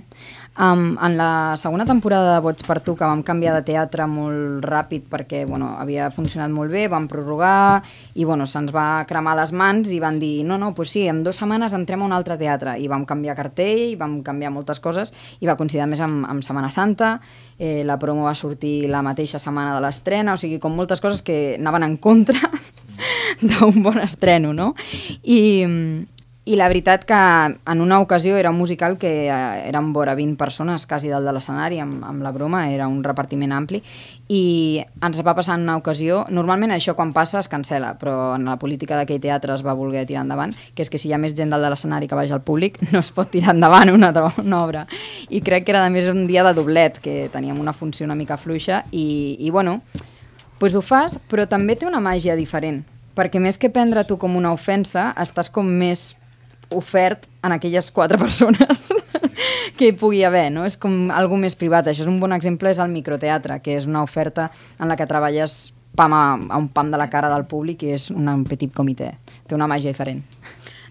Um, 0.57 0.97
en 1.05 1.13
la 1.15 1.55
segona 1.55 1.85
temporada 1.85 2.33
de 2.33 2.41
Vots 2.41 2.65
per 2.65 2.79
tu, 2.81 2.95
que 2.97 3.05
vam 3.05 3.21
canviar 3.23 3.53
de 3.53 3.61
teatre 3.67 4.07
molt 4.09 4.65
ràpid 4.65 5.05
perquè 5.11 5.43
bueno, 5.47 5.69
havia 5.77 6.09
funcionat 6.11 6.49
molt 6.49 6.73
bé, 6.73 6.87
vam 6.89 7.05
prorrogar 7.07 7.83
i 8.17 8.25
bueno, 8.25 8.47
se'ns 8.49 8.73
va 8.73 9.05
cremar 9.07 9.37
les 9.37 9.53
mans 9.53 9.93
i 9.93 10.01
van 10.01 10.17
dir 10.19 10.43
no, 10.49 10.57
no, 10.57 10.73
pues 10.73 10.95
sí, 10.97 11.05
en 11.07 11.21
dues 11.23 11.37
setmanes 11.39 11.77
entrem 11.77 12.01
a 12.01 12.09
un 12.09 12.17
altre 12.17 12.39
teatre 12.41 12.73
i 12.81 12.89
vam 12.89 13.05
canviar 13.05 13.37
cartell, 13.37 13.85
i 13.93 13.95
vam 14.01 14.17
canviar 14.25 14.51
moltes 14.51 14.81
coses 14.81 15.13
i 15.39 15.47
va 15.47 15.55
coincidir 15.55 15.85
més 15.87 16.01
amb, 16.01 16.25
amb 16.25 16.43
Setmana 16.43 16.73
Santa, 16.73 17.13
eh, 17.59 17.85
la 17.85 17.99
promo 18.01 18.25
va 18.25 18.35
sortir 18.35 18.89
la 18.89 19.05
mateixa 19.05 19.39
setmana 19.39 19.77
de 19.77 19.85
l'estrena, 19.85 20.33
o 20.33 20.41
sigui, 20.41 20.57
com 20.59 20.73
moltes 20.73 21.05
coses 21.05 21.21
que 21.21 21.55
anaven 21.61 21.85
en 21.85 21.97
contra 22.01 22.49
d'un 23.41 23.83
bon 23.83 23.99
estreno, 23.99 24.53
no? 24.53 24.73
I, 25.23 25.39
i 26.49 26.55
la 26.57 26.67
veritat 26.71 27.03
que 27.05 27.13
en 27.13 27.81
una 27.81 27.99
ocasió 28.01 28.37
era 28.37 28.49
un 28.49 28.57
musical 28.57 28.97
que 28.97 29.27
eh, 29.27 29.67
eren 29.69 29.91
vora 29.93 30.15
20 30.15 30.37
persones, 30.37 30.87
quasi 30.89 31.11
dalt 31.11 31.27
de 31.27 31.33
l'escenari, 31.35 31.77
amb, 31.83 32.01
amb 32.03 32.25
la 32.25 32.31
broma, 32.33 32.63
era 32.73 32.87
un 32.89 33.03
repartiment 33.05 33.53
ampli, 33.53 33.83
i 34.33 34.81
ens 35.05 35.21
va 35.25 35.35
passar 35.37 35.59
en 35.59 35.67
una 35.67 35.77
ocasió, 35.77 36.23
normalment 36.33 36.73
això 36.73 36.95
quan 36.97 37.13
passa 37.13 37.43
es 37.43 37.51
cancela, 37.51 37.93
però 38.01 38.33
en 38.33 38.49
la 38.49 38.57
política 38.57 38.97
d'aquell 38.97 39.21
teatre 39.21 39.53
es 39.53 39.65
va 39.65 39.77
voler 39.77 40.07
tirar 40.09 40.25
endavant, 40.25 40.55
que 40.73 40.81
és 40.81 40.89
que 40.89 40.97
si 40.97 41.11
hi 41.11 41.13
ha 41.13 41.21
més 41.21 41.37
gent 41.37 41.53
dalt 41.53 41.65
de 41.65 41.69
l'escenari 41.69 42.09
que 42.09 42.17
vagi 42.17 42.33
al 42.33 42.41
públic, 42.41 42.81
no 42.93 43.03
es 43.05 43.13
pot 43.13 43.29
tirar 43.29 43.53
endavant 43.53 43.93
una, 43.93 44.09
una 44.41 44.63
obra. 44.63 44.87
I 45.29 45.43
crec 45.45 45.67
que 45.67 45.75
era 45.75 45.85
a 45.85 45.93
més 45.93 46.09
un 46.09 46.25
dia 46.25 46.47
de 46.47 46.57
doblet, 46.57 46.97
que 46.97 47.27
teníem 47.29 47.61
una 47.61 47.77
funció 47.77 48.09
una 48.09 48.17
mica 48.17 48.41
fluixa, 48.41 48.87
i, 48.89 49.37
i 49.37 49.53
bueno, 49.53 49.83
pues 50.59 50.75
ho 50.75 50.81
fas, 50.83 51.17
però 51.31 51.47
també 51.49 51.75
té 51.79 51.87
una 51.87 52.01
màgia 52.03 52.35
diferent, 52.35 52.83
perquè 53.15 53.41
més 53.41 53.57
que 53.57 53.71
prendre 53.73 54.03
tu 54.05 54.19
com 54.19 54.35
una 54.37 54.51
ofensa, 54.53 55.13
estàs 55.17 55.49
com 55.51 55.67
més 55.67 56.13
ofert 56.75 57.25
en 57.43 57.55
aquelles 57.55 57.89
quatre 57.91 58.19
persones 58.23 58.91
que 59.77 59.89
hi 59.89 59.95
pugui 59.97 60.23
haver, 60.27 60.49
no? 60.53 60.65
És 60.67 60.77
com 60.77 61.09
algo 61.15 61.39
més 61.39 61.55
privat. 61.57 61.87
Això 61.87 62.05
és 62.05 62.11
un 62.11 62.19
bon 62.21 62.35
exemple, 62.35 62.69
és 62.69 62.79
el 62.79 62.91
microteatre, 62.93 63.59
que 63.63 63.77
és 63.79 63.87
una 63.89 64.03
oferta 64.03 64.49
en 64.77 64.91
la 64.91 64.99
que 64.99 65.07
treballes 65.09 65.71
pam 65.97 66.13
a, 66.13 66.23
a 66.35 66.57
un 66.59 66.69
pam 66.69 66.91
de 66.91 66.99
la 67.01 67.09
cara 67.09 67.31
del 67.31 67.47
públic 67.49 67.83
i 67.83 67.93
és 67.95 68.09
un 68.13 68.45
petit 68.47 68.73
comitè. 68.75 69.13
Té 69.47 69.57
una 69.57 69.67
màgia 69.67 69.91
diferent. 69.91 70.21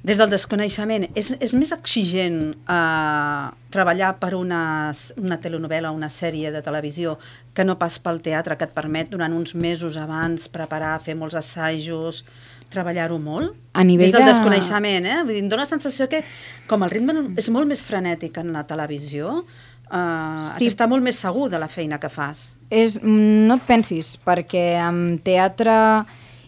Des 0.07 0.17
del 0.21 0.31
desconeixement, 0.31 1.09
és, 1.19 1.33
és 1.43 1.53
més 1.59 1.73
exigent 1.75 2.53
eh, 2.71 3.47
treballar 3.75 4.13
per 4.23 4.35
una, 4.39 4.93
una 5.19 5.39
telenovela 5.43 5.91
o 5.91 5.97
una 5.97 6.09
sèrie 6.09 6.53
de 6.55 6.63
televisió 6.63 7.17
que 7.53 7.65
no 7.67 7.75
pas 7.81 7.99
pel 7.99 8.21
teatre, 8.23 8.57
que 8.57 8.69
et 8.69 8.75
permet 8.77 9.11
durant 9.11 9.35
uns 9.35 9.57
mesos 9.59 9.97
abans 9.99 10.47
preparar, 10.49 11.01
fer 11.03 11.17
molts 11.19 11.35
assajos, 11.35 12.23
treballar-ho 12.71 13.19
molt? 13.19 13.57
A 13.75 13.83
nivell 13.85 14.07
Des 14.07 14.15
del 14.15 14.25
de- 14.27 14.33
desconeixement, 14.33 15.07
eh? 15.09 15.17
Vull 15.25 15.35
dir, 15.35 15.43
em 15.43 15.49
dóna 15.51 15.65
la 15.65 15.71
sensació 15.73 16.07
que, 16.09 16.23
com 16.71 16.83
el 16.87 16.91
ritme 16.95 17.17
és 17.41 17.49
molt 17.51 17.67
més 17.67 17.83
frenètic 17.83 18.39
en 18.39 18.53
la 18.55 18.63
televisió, 18.69 19.41
eh, 19.91 20.45
Sí. 20.47 20.65
sí. 20.65 20.69
està 20.71 20.87
molt 20.87 21.03
més 21.03 21.17
segur 21.19 21.49
de 21.51 21.59
la 21.59 21.67
feina 21.69 21.99
que 21.99 22.09
fas. 22.09 22.55
És, 22.71 23.01
no 23.03 23.55
et 23.57 23.63
pensis, 23.67 24.15
perquè 24.25 24.77
amb 24.79 25.23
teatre 25.25 26.05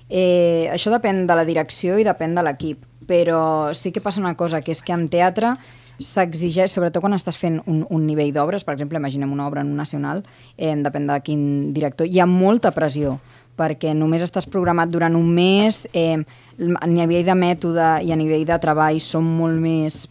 eh, 0.09 0.69
això 0.71 0.91
depèn 0.93 1.27
de 1.27 1.35
la 1.35 1.45
direcció 1.49 1.99
i 1.99 2.05
depèn 2.05 2.35
de 2.37 2.43
l'equip, 2.45 2.85
però 3.11 3.75
sí 3.75 3.91
que 3.91 4.01
passa 4.01 4.23
una 4.23 4.37
cosa, 4.39 4.63
que 4.63 4.71
és 4.71 4.85
que 4.87 4.95
amb 4.95 5.11
teatre 5.11 5.57
s'exigeix, 6.01 6.71
sobretot 6.73 7.03
quan 7.03 7.17
estàs 7.17 7.37
fent 7.37 7.59
un, 7.67 7.83
un 7.91 8.07
nivell 8.07 8.31
d'obres, 8.33 8.63
per 8.65 8.77
exemple, 8.77 9.01
imaginem 9.03 9.33
una 9.35 9.49
obra 9.51 9.65
en 9.65 9.73
un 9.73 9.81
nacional, 9.83 10.23
eh, 10.57 10.73
depèn 10.79 11.11
de 11.11 11.19
quin 11.27 11.43
director, 11.75 12.07
hi 12.07 12.23
ha 12.23 12.29
molta 12.31 12.71
pressió, 12.77 13.19
perquè 13.59 13.93
només 13.99 14.23
estàs 14.25 14.47
programat 14.49 14.89
durant 14.95 15.19
un 15.19 15.27
mes, 15.35 15.83
eh, 15.93 16.23
a 16.23 16.87
nivell 16.89 17.27
de 17.27 17.37
mètode 17.37 17.91
i 18.07 18.15
a 18.15 18.17
nivell 18.17 18.47
de 18.49 18.63
treball 18.63 19.03
són 19.05 19.27
molt 19.27 19.61
més 19.61 20.07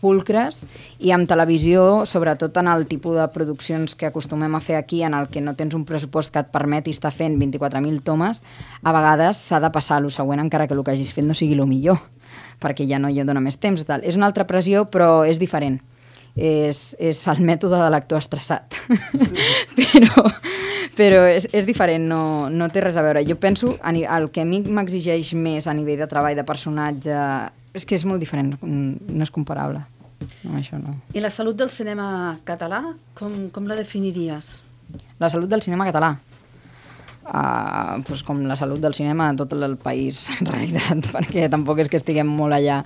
pulcres 0.00 0.62
i 1.02 1.12
amb 1.14 1.28
televisió, 1.28 2.04
sobretot 2.06 2.56
en 2.60 2.70
el 2.70 2.86
tipus 2.90 3.16
de 3.18 3.26
produccions 3.34 3.96
que 3.98 4.08
acostumem 4.08 4.54
a 4.54 4.62
fer 4.62 4.78
aquí, 4.78 5.02
en 5.02 5.14
el 5.14 5.28
que 5.28 5.42
no 5.42 5.56
tens 5.58 5.74
un 5.74 5.84
pressupost 5.88 6.32
que 6.32 6.42
et 6.44 6.52
permeti 6.54 6.94
estar 6.94 7.12
fent 7.14 7.38
24.000 7.40 8.02
tomes, 8.06 8.42
a 8.82 8.94
vegades 8.94 9.42
s'ha 9.48 9.60
de 9.64 9.72
passar 9.74 9.98
a 9.98 10.04
lo 10.04 10.12
següent 10.14 10.42
encara 10.44 10.68
que 10.68 10.78
el 10.78 10.84
que 10.84 10.94
hagis 10.94 11.12
fet 11.16 11.26
no 11.26 11.34
sigui 11.34 11.58
el 11.58 11.66
millor, 11.66 11.98
perquè 12.60 12.86
ja 12.88 12.98
no 12.98 13.10
hi 13.10 13.22
dona 13.24 13.42
més 13.44 13.58
temps. 13.58 13.84
Tal. 13.86 14.04
És 14.04 14.16
una 14.16 14.26
altra 14.26 14.46
pressió, 14.46 14.86
però 14.90 15.22
és 15.28 15.38
diferent. 15.38 15.80
És, 16.38 16.92
és 17.02 17.18
el 17.26 17.40
mètode 17.42 17.78
de 17.80 17.90
l'actor 17.90 18.22
estressat. 18.22 18.76
però 19.78 20.28
però 20.98 21.22
és, 21.30 21.46
és 21.54 21.66
diferent, 21.66 22.08
no, 22.10 22.22
no 22.50 22.68
té 22.74 22.82
res 22.82 22.98
a 22.98 23.04
veure. 23.06 23.22
Jo 23.26 23.38
penso, 23.38 23.76
a 23.78 23.92
el 23.94 24.30
que 24.34 24.42
a 24.42 24.48
mi 24.48 24.60
m'exigeix 24.66 25.30
més 25.38 25.68
a 25.70 25.74
nivell 25.74 26.00
de 26.02 26.08
treball, 26.10 26.34
de 26.34 26.44
personatge, 26.44 27.14
és 27.72 27.86
que 27.86 27.94
és 27.94 28.04
molt 28.08 28.20
diferent, 28.20 28.56
mm, 28.58 29.14
no 29.14 29.26
és 29.26 29.30
comparable. 29.30 29.84
No, 30.42 30.56
això 30.58 30.80
no. 30.82 30.96
I 31.14 31.22
la 31.22 31.30
salut 31.30 31.56
del 31.56 31.70
cinema 31.70 32.38
català, 32.44 32.82
com, 33.14 33.46
com 33.54 33.68
la 33.70 33.78
definiries? 33.78 34.56
La 35.22 35.30
salut 35.30 35.50
del 35.50 35.62
cinema 35.62 35.86
català. 35.86 36.16
Uh, 37.28 38.00
pues 38.08 38.22
com 38.24 38.38
la 38.48 38.54
salut 38.56 38.80
del 38.80 38.94
cinema 38.96 39.26
a 39.28 39.34
tot 39.36 39.52
el 39.52 39.74
país, 39.76 40.22
en 40.40 40.46
realitat, 40.48 41.10
perquè 41.12 41.50
tampoc 41.52 41.82
és 41.82 41.90
que 41.92 41.98
estiguem 42.00 42.28
molt 42.28 42.56
allà 42.56 42.78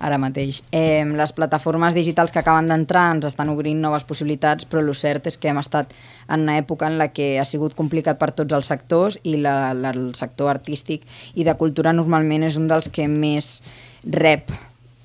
ara 0.00 0.16
mateix. 0.16 0.62
Eh, 0.72 1.04
les 1.04 1.34
plataformes 1.36 1.92
digitals 1.92 2.32
que 2.32 2.40
acaben 2.40 2.70
d'entrar 2.72 3.10
ens 3.12 3.28
estan 3.28 3.52
obrint 3.52 3.82
noves 3.84 4.06
possibilitats, 4.08 4.64
però 4.64 4.80
el 4.80 4.94
cert 4.96 5.28
és 5.28 5.36
que 5.36 5.52
hem 5.52 5.60
estat 5.60 5.92
en 6.30 6.46
una 6.46 6.56
època 6.56 6.88
en 6.88 6.96
la 6.96 7.10
que 7.12 7.34
ha 7.42 7.44
sigut 7.44 7.76
complicat 7.76 8.16
per 8.16 8.30
tots 8.32 8.56
els 8.56 8.72
sectors 8.72 9.20
i 9.20 9.36
la, 9.36 9.74
la, 9.76 9.92
el 9.92 10.14
sector 10.16 10.48
artístic 10.48 11.04
i 11.34 11.44
de 11.44 11.58
cultura 11.60 11.92
normalment 11.92 12.48
és 12.48 12.56
un 12.56 12.72
dels 12.72 12.88
que 12.88 13.04
més 13.04 13.58
rep 14.08 14.48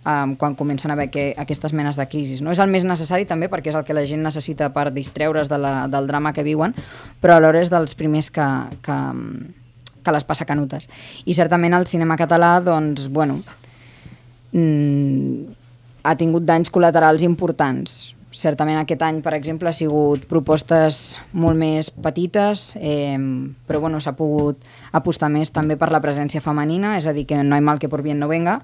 um, 0.06 0.36
quan 0.36 0.56
comencen 0.56 0.92
a 0.92 0.94
haver 0.94 1.10
que, 1.12 1.26
aquestes 1.38 1.74
menes 1.74 1.98
de 1.98 2.08
crisis. 2.08 2.42
No 2.42 2.54
és 2.54 2.62
el 2.62 2.72
més 2.72 2.86
necessari 2.88 3.28
també 3.28 3.50
perquè 3.52 3.74
és 3.74 3.78
el 3.78 3.86
que 3.88 3.98
la 3.98 4.06
gent 4.08 4.24
necessita 4.24 4.72
per 4.74 4.92
distreure's 4.94 5.50
de 5.52 5.60
la, 5.60 5.76
del 5.92 6.08
drama 6.08 6.34
que 6.34 6.46
viuen, 6.46 6.76
però 7.22 7.40
alhora 7.40 7.62
és 7.62 7.72
dels 7.74 7.98
primers 7.98 8.32
que, 8.32 8.48
que, 8.86 8.98
que 10.06 10.16
les 10.16 10.28
passa 10.28 10.48
canutes. 10.48 10.90
I 11.26 11.36
certament 11.38 11.76
el 11.78 11.88
cinema 11.90 12.18
català, 12.20 12.58
doncs, 12.64 13.10
bueno, 13.10 13.42
mm, 14.54 15.56
ha 16.06 16.16
tingut 16.20 16.46
danys 16.46 16.72
col·laterals 16.72 17.26
importants. 17.26 18.15
Certament 18.36 18.76
aquest 18.82 19.00
any, 19.06 19.22
per 19.24 19.32
exemple, 19.38 19.70
ha 19.70 19.76
sigut 19.76 20.26
propostes 20.28 21.16
molt 21.32 21.56
més 21.56 21.88
petites, 21.90 22.74
eh, 22.76 23.16
però 23.66 23.80
bueno, 23.80 24.02
s'ha 24.04 24.12
pogut 24.18 24.60
apostar 24.92 25.30
més 25.32 25.54
també 25.56 25.78
per 25.80 25.88
la 25.94 26.02
presència 26.04 26.42
femenina, 26.44 26.98
és 27.00 27.08
a 27.08 27.14
dir, 27.16 27.24
que 27.30 27.40
no 27.40 27.56
hi 27.56 27.64
mal 27.64 27.80
que 27.80 27.88
por 27.88 28.04
bien 28.04 28.20
no 28.20 28.28
venga, 28.28 28.58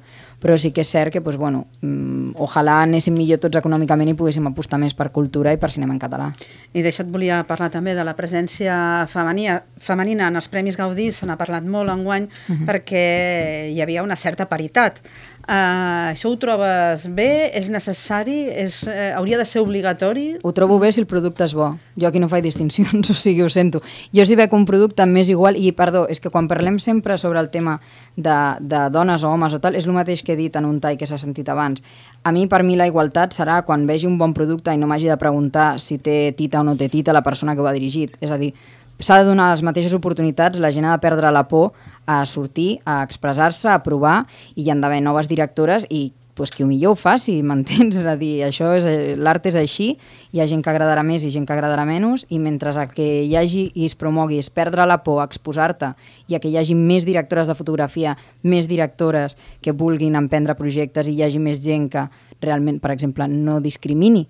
però 0.44 0.58
sí 0.60 0.74
que 0.76 0.82
és 0.84 0.92
cert 0.92 1.14
que, 1.14 1.22
pues, 1.22 1.38
bueno, 1.38 1.68
mm, 1.82 2.36
ojalà 2.36 2.82
anéssim 2.84 3.16
millor 3.16 3.40
tots 3.40 3.56
econòmicament 3.62 4.12
i 4.12 4.18
poguéssim 4.18 4.48
apostar 4.52 4.80
més 4.82 4.94
per 4.98 5.12
cultura 5.16 5.54
i 5.54 5.58
per 5.62 5.72
cinema 5.72 5.96
en 5.96 6.00
català. 6.04 6.32
I 6.74 6.84
d'això 6.84 7.06
et 7.06 7.12
volia 7.14 7.44
parlar 7.48 7.70
també 7.72 7.96
de 7.96 8.04
la 8.04 8.16
presència 8.18 9.08
femenina, 9.08 9.62
femenina 9.80 10.28
en 10.28 10.36
els 10.36 10.50
Premis 10.52 10.76
Gaudí, 10.78 11.12
se 11.12 11.26
n'ha 11.26 11.38
parlat 11.40 11.64
molt 11.64 11.90
enguany 11.90 12.28
Mhm. 12.50 12.68
perquè 12.68 13.72
hi 13.72 13.80
havia 13.82 14.04
una 14.04 14.16
certa 14.18 14.50
paritat. 14.50 15.00
Uh, 15.42 16.12
això 16.12 16.30
ho 16.30 16.38
trobes 16.40 17.08
bé? 17.18 17.50
És 17.58 17.70
necessari? 17.74 18.46
És, 18.64 18.82
uh, 18.86 19.16
hauria 19.18 19.40
de 19.40 19.46
ser 19.48 19.64
obligatori? 19.64 20.38
Ho 20.44 20.52
trobo 20.56 20.78
bé 20.80 20.92
si 20.94 21.02
el 21.02 21.08
producte 21.10 21.44
és 21.48 21.56
bo. 21.58 21.72
Jo 22.00 22.10
aquí 22.10 22.22
no 22.22 22.30
faig 22.32 22.46
distincions, 22.46 23.10
o 23.14 23.16
sigui, 23.18 23.42
ho 23.42 23.50
sento. 23.50 23.82
Jo 24.14 24.26
si 24.28 24.38
veig 24.38 24.54
un 24.54 24.68
producte 24.70 25.06
m'és 25.10 25.32
igual, 25.34 25.58
i 25.58 25.74
perdó, 25.76 26.06
és 26.12 26.22
que 26.22 26.30
quan 26.30 26.50
parlem 26.52 26.78
sempre 26.80 27.18
sobre 27.18 27.42
el 27.42 27.50
tema 27.50 27.80
de, 28.16 28.38
de 28.62 28.84
dones 28.94 29.26
o 29.26 29.32
homes 29.34 29.58
o 29.58 29.62
tal, 29.64 29.76
és 29.76 29.88
el 29.90 29.98
mateix 29.98 30.22
que 30.24 30.36
he 30.36 30.40
dit 30.40 30.56
en 30.56 30.68
un 30.70 30.80
tall 30.84 31.00
que 31.00 31.10
s'ha 31.10 31.20
sentit 31.22 31.50
abans. 31.50 31.82
A 32.24 32.32
mi, 32.32 32.46
per 32.48 32.62
mi, 32.64 32.78
la 32.78 32.86
igualtat 32.90 33.34
serà 33.34 33.62
quan 33.66 33.88
vegi 33.90 34.06
un 34.08 34.20
bon 34.22 34.36
producte 34.38 34.74
i 34.74 34.78
no 34.78 34.88
m'hagi 34.88 35.10
de 35.10 35.18
preguntar 35.18 35.74
si 35.82 35.98
té 35.98 36.36
tita 36.38 36.62
o 36.62 36.68
no 36.68 36.78
té 36.78 36.90
tita 36.90 37.16
la 37.16 37.26
persona 37.26 37.56
que 37.56 37.66
ho 37.66 37.68
ha 37.68 37.74
dirigit. 37.74 38.14
És 38.22 38.32
a 38.32 38.38
dir, 38.38 38.54
s'ha 39.02 39.20
de 39.22 39.28
donar 39.28 39.52
les 39.52 39.66
mateixes 39.66 39.94
oportunitats, 39.98 40.62
la 40.62 40.72
gent 40.72 40.86
ha 40.86 40.96
de 40.96 41.04
perdre 41.04 41.32
la 41.34 41.48
por 41.50 41.74
a 42.06 42.24
sortir, 42.26 42.80
a 42.86 43.02
expressar-se, 43.04 43.70
a 43.70 43.82
provar, 43.84 44.26
i 44.56 44.64
hi 44.64 44.72
han 44.72 44.82
d'haver 44.82 45.02
noves 45.04 45.30
directores 45.32 45.88
i 45.90 46.12
pues, 46.42 46.50
qui 46.50 46.66
millor 46.66 46.96
ho 46.96 46.98
faci, 46.98 47.36
m'entens? 47.46 48.00
És 48.00 48.08
a 48.08 48.16
dir, 48.18 48.40
això 48.48 48.72
és, 48.74 48.86
l'art 49.22 49.46
és 49.46 49.58
així, 49.60 49.92
hi 50.34 50.42
ha 50.42 50.48
gent 50.50 50.64
que 50.66 50.72
agradarà 50.72 51.04
més 51.06 51.22
i 51.22 51.30
gent 51.30 51.46
que 51.46 51.54
agradarà 51.54 51.84
menys, 51.86 52.24
i 52.34 52.40
mentre 52.42 52.72
que 52.96 53.06
hi 53.28 53.36
hagi 53.38 53.68
i 53.76 53.86
es 53.86 53.94
promogui 53.94 54.40
és 54.42 54.50
perdre 54.50 54.88
la 54.90 55.02
por, 55.06 55.22
exposar-te, 55.22 55.92
i 56.32 56.34
a 56.34 56.42
que 56.42 56.50
hi 56.50 56.58
hagi 56.58 56.74
més 56.74 57.06
directores 57.06 57.52
de 57.52 57.58
fotografia, 57.60 58.16
més 58.42 58.66
directores 58.72 59.38
que 59.62 59.76
vulguin 59.76 60.18
emprendre 60.18 60.58
projectes 60.58 61.12
i 61.12 61.20
hi 61.20 61.24
hagi 61.28 61.38
més 61.38 61.62
gent 61.62 61.92
que 61.94 62.08
realment, 62.42 62.82
per 62.82 62.96
exemple, 62.96 63.30
no 63.30 63.60
discrimini 63.62 64.26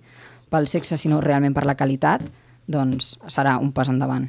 pel 0.52 0.68
sexe, 0.68 1.00
sinó 1.00 1.24
realment 1.24 1.56
per 1.56 1.64
la 1.64 1.78
qualitat, 1.80 2.28
doncs 2.68 3.16
serà 3.32 3.56
un 3.56 3.72
pas 3.72 3.88
endavant. 3.88 4.28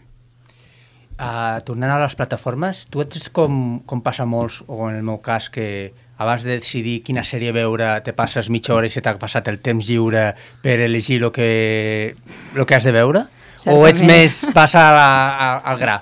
Uh, 1.13 1.59
tornant 1.61 1.91
a 1.93 1.99
les 2.01 2.15
plataformes, 2.17 2.85
tu 2.89 3.03
ets 3.03 3.29
com, 3.29 3.83
com 3.85 4.01
passa 4.01 4.25
molts, 4.25 4.63
o 4.65 4.87
en 4.89 4.97
el 4.97 5.03
meu 5.05 5.19
cas, 5.21 5.49
que 5.53 5.93
abans 6.17 6.41
de 6.41 6.57
decidir 6.57 7.01
quina 7.05 7.21
sèrie 7.25 7.53
veure 7.53 7.91
te 8.05 8.15
passes 8.17 8.49
mitja 8.49 8.73
hora 8.73 8.89
i 8.89 8.93
se 8.93 9.03
t'ha 9.05 9.13
passat 9.21 9.51
el 9.51 9.59
temps 9.61 9.85
lliure 9.85 10.31
per 10.63 10.79
elegir 10.81 11.21
el 11.21 11.29
que, 11.35 12.15
lo 12.57 12.65
que 12.65 12.79
has 12.79 12.87
de 12.87 12.95
veure? 12.95 13.27
O 13.69 13.85
ets 13.85 14.01
Certament. 14.01 14.09
més 14.09 14.41
passa 14.57 14.87
a, 14.89 15.05
a, 15.05 15.53
al 15.71 15.79
gra? 15.79 15.99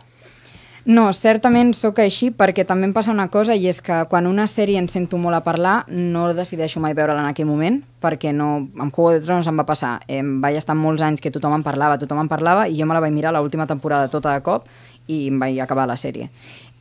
No, 0.81 1.11
certament 1.13 1.75
sóc 1.77 1.99
així 2.01 2.31
perquè 2.33 2.63
també 2.65 2.87
em 2.87 2.93
passa 2.93 3.11
una 3.13 3.27
cosa 3.29 3.53
i 3.53 3.67
és 3.69 3.83
que 3.85 3.99
quan 4.09 4.25
una 4.25 4.47
sèrie 4.49 4.79
en 4.81 4.87
sento 4.89 5.19
molt 5.21 5.37
a 5.37 5.43
parlar 5.45 5.83
no 5.93 6.31
decideixo 6.33 6.81
mai 6.81 6.95
veure-la 6.97 7.21
en 7.21 7.29
aquell 7.29 7.45
moment 7.45 7.77
perquè 8.01 8.31
no, 8.33 8.65
amb 8.81 8.89
Juego 8.89 9.11
de 9.13 9.21
Tronos 9.21 9.45
em 9.45 9.61
va 9.61 9.67
passar. 9.67 9.99
Em 10.09 10.39
vaig 10.41 10.57
estar 10.57 10.73
molts 10.73 11.03
anys 11.05 11.21
que 11.21 11.29
tothom 11.29 11.53
en 11.59 11.61
parlava, 11.61 11.99
tothom 12.01 12.23
en 12.23 12.31
parlava 12.31 12.65
i 12.65 12.79
jo 12.79 12.87
me 12.89 12.97
la 12.97 13.03
vaig 13.03 13.13
mirar 13.13 13.35
l'última 13.35 13.69
temporada 13.69 14.09
tota 14.09 14.33
de 14.33 14.41
cop 14.41 14.65
i 15.11 15.27
em 15.29 15.39
vaig 15.41 15.59
acabar 15.59 15.87
la 15.89 15.99
sèrie. 15.99 16.31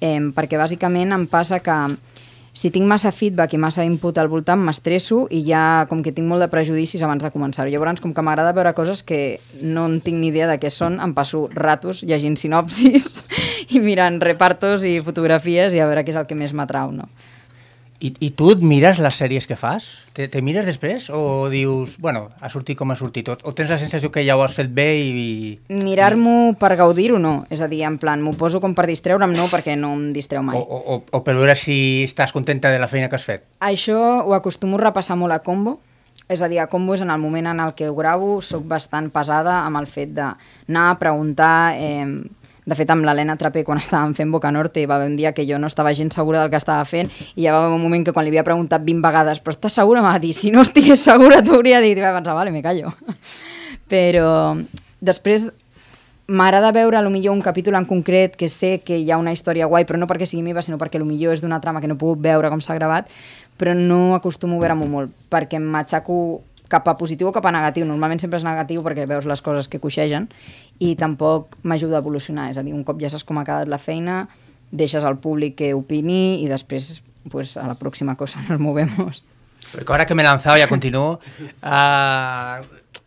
Eh, 0.00 0.16
perquè 0.36 0.58
bàsicament 0.60 1.12
em 1.12 1.26
passa 1.28 1.60
que 1.60 1.76
si 2.52 2.70
tinc 2.74 2.86
massa 2.90 3.12
feedback 3.14 3.54
i 3.54 3.60
massa 3.62 3.84
input 3.86 4.18
al 4.18 4.28
voltant, 4.30 4.58
m'estresso 4.66 5.22
i 5.30 5.44
ja 5.46 5.86
com 5.90 6.02
que 6.02 6.12
tinc 6.14 6.26
molt 6.26 6.42
de 6.42 6.48
prejudicis 6.50 7.02
abans 7.06 7.22
de 7.22 7.30
començar-ho. 7.30 7.70
Llavors, 7.70 8.02
com 8.02 8.14
que 8.14 8.24
m'agrada 8.26 8.54
veure 8.56 8.74
coses 8.74 9.04
que 9.06 9.38
no 9.62 9.86
en 9.86 10.00
tinc 10.02 10.18
ni 10.18 10.32
idea 10.32 10.48
de 10.50 10.58
què 10.58 10.72
són, 10.74 10.98
em 11.02 11.14
passo 11.14 11.46
ratos 11.54 12.02
llegint 12.02 12.36
sinopsis 12.40 13.26
i 13.74 13.82
mirant 13.82 14.18
repartos 14.22 14.84
i 14.84 14.98
fotografies 15.04 15.76
i 15.76 15.82
a 15.82 15.86
veure 15.86 16.02
què 16.04 16.14
és 16.14 16.18
el 16.18 16.26
que 16.26 16.38
més 16.38 16.56
m'atrau, 16.56 16.90
no? 16.94 17.06
I, 18.01 18.14
I 18.24 18.30
tu 18.32 18.48
et 18.48 18.62
mires 18.64 18.96
les 18.96 19.16
sèries 19.20 19.44
que 19.44 19.57
fas? 19.61 19.84
Te, 20.16 20.24
te 20.32 20.40
mires 20.40 20.64
després? 20.64 21.11
O 21.12 21.51
dius, 21.53 21.98
bueno, 22.01 22.30
ha 22.40 22.48
sortit 22.48 22.78
com 22.78 22.88
ha 22.90 22.96
sortit? 22.96 23.28
O, 23.28 23.36
o 23.44 23.53
tens 23.57 23.68
la 23.68 23.76
sensació 23.80 24.09
que 24.14 24.24
ja 24.24 24.38
ho 24.38 24.44
has 24.44 24.57
fet 24.57 24.70
bé 24.72 24.86
i... 24.96 25.11
i 25.68 25.80
Mirar-m'ho 25.84 26.55
per 26.61 26.72
gaudir-ho, 26.80 27.20
no. 27.20 27.34
És 27.53 27.61
a 27.61 27.68
dir, 27.68 27.82
en 27.84 27.98
plan, 28.01 28.24
m'ho 28.24 28.32
poso 28.40 28.62
com 28.64 28.72
per 28.76 28.86
distreure'm, 28.88 29.36
no, 29.36 29.51
perquè 29.53 29.76
no 29.76 29.92
em 29.98 30.09
distreu 30.16 30.40
mai. 30.46 30.57
o, 30.57 30.80
o, 30.80 30.98
o 31.05 31.22
per 31.26 31.36
veure 31.36 31.55
si 31.61 31.76
estàs 32.09 32.32
contenta 32.32 32.72
de 32.72 32.80
la 32.80 32.88
feina 32.88 33.12
que 33.12 33.20
has 33.20 33.28
fet? 33.28 33.44
Això 33.61 34.01
ho 34.24 34.34
acostumo 34.38 34.80
a 34.80 34.86
repassar 34.86 35.20
molt 35.20 35.36
a 35.36 35.42
Combo, 35.44 35.76
és 36.30 36.40
a 36.40 36.48
dir, 36.48 36.62
a 36.64 36.70
Combo 36.72 36.96
és 36.96 37.05
en 37.05 37.12
el 37.12 37.20
moment 37.20 37.53
en 37.53 37.61
el 37.61 37.76
que 37.76 37.90
ho 37.90 37.96
gravo, 37.98 38.38
sóc 38.40 38.64
bastant 38.64 39.12
pesada 39.12 39.61
amb 39.66 39.76
el 39.82 39.90
fet 39.90 40.16
d'anar 40.16 40.90
a 40.94 41.01
preguntar... 41.03 41.76
Eh, 41.76 42.38
de 42.66 42.76
fet, 42.76 42.90
amb 42.92 43.06
l'Helena 43.06 43.36
Trapé, 43.40 43.62
quan 43.64 43.80
estàvem 43.80 44.12
fent 44.16 44.32
Boca 44.32 44.50
Norte, 44.52 44.84
va 44.86 44.98
haver 44.98 45.08
un 45.11 45.16
dia 45.16 45.32
que 45.32 45.46
jo 45.48 45.58
no 45.58 45.70
estava 45.70 45.94
gens 45.96 46.14
segura 46.14 46.42
del 46.42 46.50
que 46.52 46.61
estava 46.61 46.84
fent 46.84 47.08
i 47.34 47.46
ja 47.46 47.54
va 47.54 47.64
haver 47.64 47.78
un 47.78 47.82
moment 47.82 48.04
que 48.04 48.12
quan 48.12 48.26
li 48.26 48.34
havia 48.34 48.44
preguntat 48.44 48.84
20 48.84 49.00
vegades 49.06 49.40
però 49.40 49.56
estàs 49.56 49.78
segura? 49.80 50.02
M'ha 50.04 50.18
dit, 50.20 50.36
si 50.36 50.52
no 50.52 50.62
estigués 50.66 51.00
segura 51.00 51.40
t'ho 51.42 51.56
hauria 51.56 51.80
dit. 51.80 51.96
I 51.98 52.04
va 52.04 52.12
pensar, 52.18 52.36
vale, 52.36 52.52
me 52.52 52.62
callo. 52.62 52.92
Però 53.90 54.28
després 55.00 55.48
m'agrada 56.30 56.70
veure 56.70 56.98
a 56.98 57.02
lo 57.02 57.11
millor 57.11 57.34
un 57.34 57.40
capítol 57.42 57.74
en 57.74 57.88
concret 57.88 58.36
que 58.38 58.48
sé 58.48 58.78
que 58.86 59.00
hi 59.00 59.11
ha 59.11 59.18
una 59.18 59.32
història 59.34 59.66
guai, 59.66 59.82
però 59.82 59.98
no 59.98 60.06
perquè 60.06 60.28
sigui 60.30 60.44
meva, 60.46 60.62
sinó 60.62 60.78
perquè 60.78 61.00
lo 61.00 61.08
millor 61.08 61.34
és 61.34 61.42
d'una 61.42 61.58
trama 61.58 61.80
que 61.82 61.88
no 61.90 61.96
pogut 61.98 62.20
veure 62.22 62.52
com 62.52 62.62
s'ha 62.62 62.76
gravat, 62.78 63.08
però 63.58 63.74
no 63.74 64.14
acostumo 64.14 64.61
a 64.61 64.62
veure-m'ho 64.62 64.86
molt, 64.86 65.11
perquè 65.32 65.58
m'atxaco 65.58 66.20
cap 66.70 66.86
a 66.86 66.94
positiu 66.94 67.28
o 67.28 67.34
cap 67.34 67.48
a 67.50 67.50
negatiu. 67.50 67.84
Normalment 67.84 68.22
sempre 68.22 68.38
és 68.38 68.46
negatiu 68.46 68.84
perquè 68.86 69.08
veus 69.11 69.26
les 69.26 69.42
coses 69.42 69.66
que 69.66 69.82
coixegen 69.82 70.28
i 70.80 70.94
tampoc 70.96 71.58
m'ajuda 71.62 71.98
a 71.98 72.02
evolucionar. 72.02 72.48
És 72.50 72.58
a 72.58 72.64
dir, 72.64 72.72
un 72.74 72.84
cop 72.88 72.98
ja 73.02 73.10
saps 73.12 73.24
com 73.28 73.38
ha 73.38 73.44
quedat 73.44 73.68
la 73.68 73.78
feina, 73.78 74.24
deixes 74.72 75.04
al 75.04 75.18
públic 75.20 75.56
que 75.58 75.72
opini 75.76 76.40
i 76.44 76.48
després 76.48 77.02
pues, 77.30 77.56
a 77.60 77.66
la 77.68 77.76
pròxima 77.76 78.16
cosa 78.16 78.40
nos 78.48 78.58
movemos. 78.60 79.22
Porque 79.72 79.92
ahora 79.92 80.06
que 80.06 80.14
me 80.16 80.22
he 80.22 80.26
lanzado, 80.26 80.56
ya 80.58 80.66
continúo. 80.68 81.20
ah, 81.62 82.60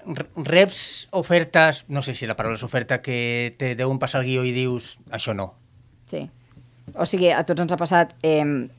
re- 0.06 0.30
reps 0.36 1.08
ofertes, 1.12 1.84
no 1.90 2.02
sé 2.02 2.14
si 2.16 2.28
la 2.28 2.36
paraula 2.38 2.56
és 2.58 2.64
oferta, 2.64 3.02
que 3.02 3.56
te 3.58 3.74
deuen 3.76 4.00
passar 4.00 4.22
el 4.22 4.28
guió 4.30 4.46
i 4.46 4.54
dius, 4.56 4.98
això 5.12 5.34
no. 5.36 5.56
Sí. 6.12 6.30
O 6.96 7.06
sigui, 7.10 7.32
a 7.34 7.44
tots 7.44 7.62
ens 7.66 7.74
ha 7.74 7.80
passat... 7.82 8.14
Eh, 8.24 8.70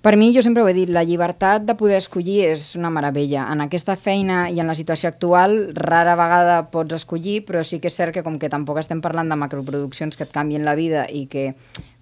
per 0.00 0.14
mi, 0.16 0.30
jo 0.34 0.42
sempre 0.46 0.62
ho 0.62 0.68
he 0.70 0.74
dit, 0.76 0.90
la 0.94 1.02
llibertat 1.02 1.64
de 1.66 1.74
poder 1.74 1.98
escollir 1.98 2.44
és 2.52 2.70
una 2.78 2.90
meravella. 2.94 3.48
En 3.52 3.64
aquesta 3.64 3.96
feina 3.98 4.46
i 4.50 4.60
en 4.62 4.70
la 4.70 4.76
situació 4.78 5.10
actual, 5.10 5.58
rara 5.74 6.14
vegada 6.18 6.58
pots 6.70 6.94
escollir, 7.00 7.40
però 7.48 7.64
sí 7.66 7.80
que 7.82 7.90
és 7.90 7.98
cert 7.98 8.14
que 8.14 8.22
com 8.22 8.38
que 8.38 8.50
tampoc 8.52 8.78
estem 8.78 9.02
parlant 9.02 9.28
de 9.28 9.38
macroproduccions 9.40 10.16
que 10.16 10.26
et 10.28 10.34
canvien 10.34 10.64
la 10.64 10.76
vida 10.78 11.08
i 11.10 11.26
que 11.26 11.52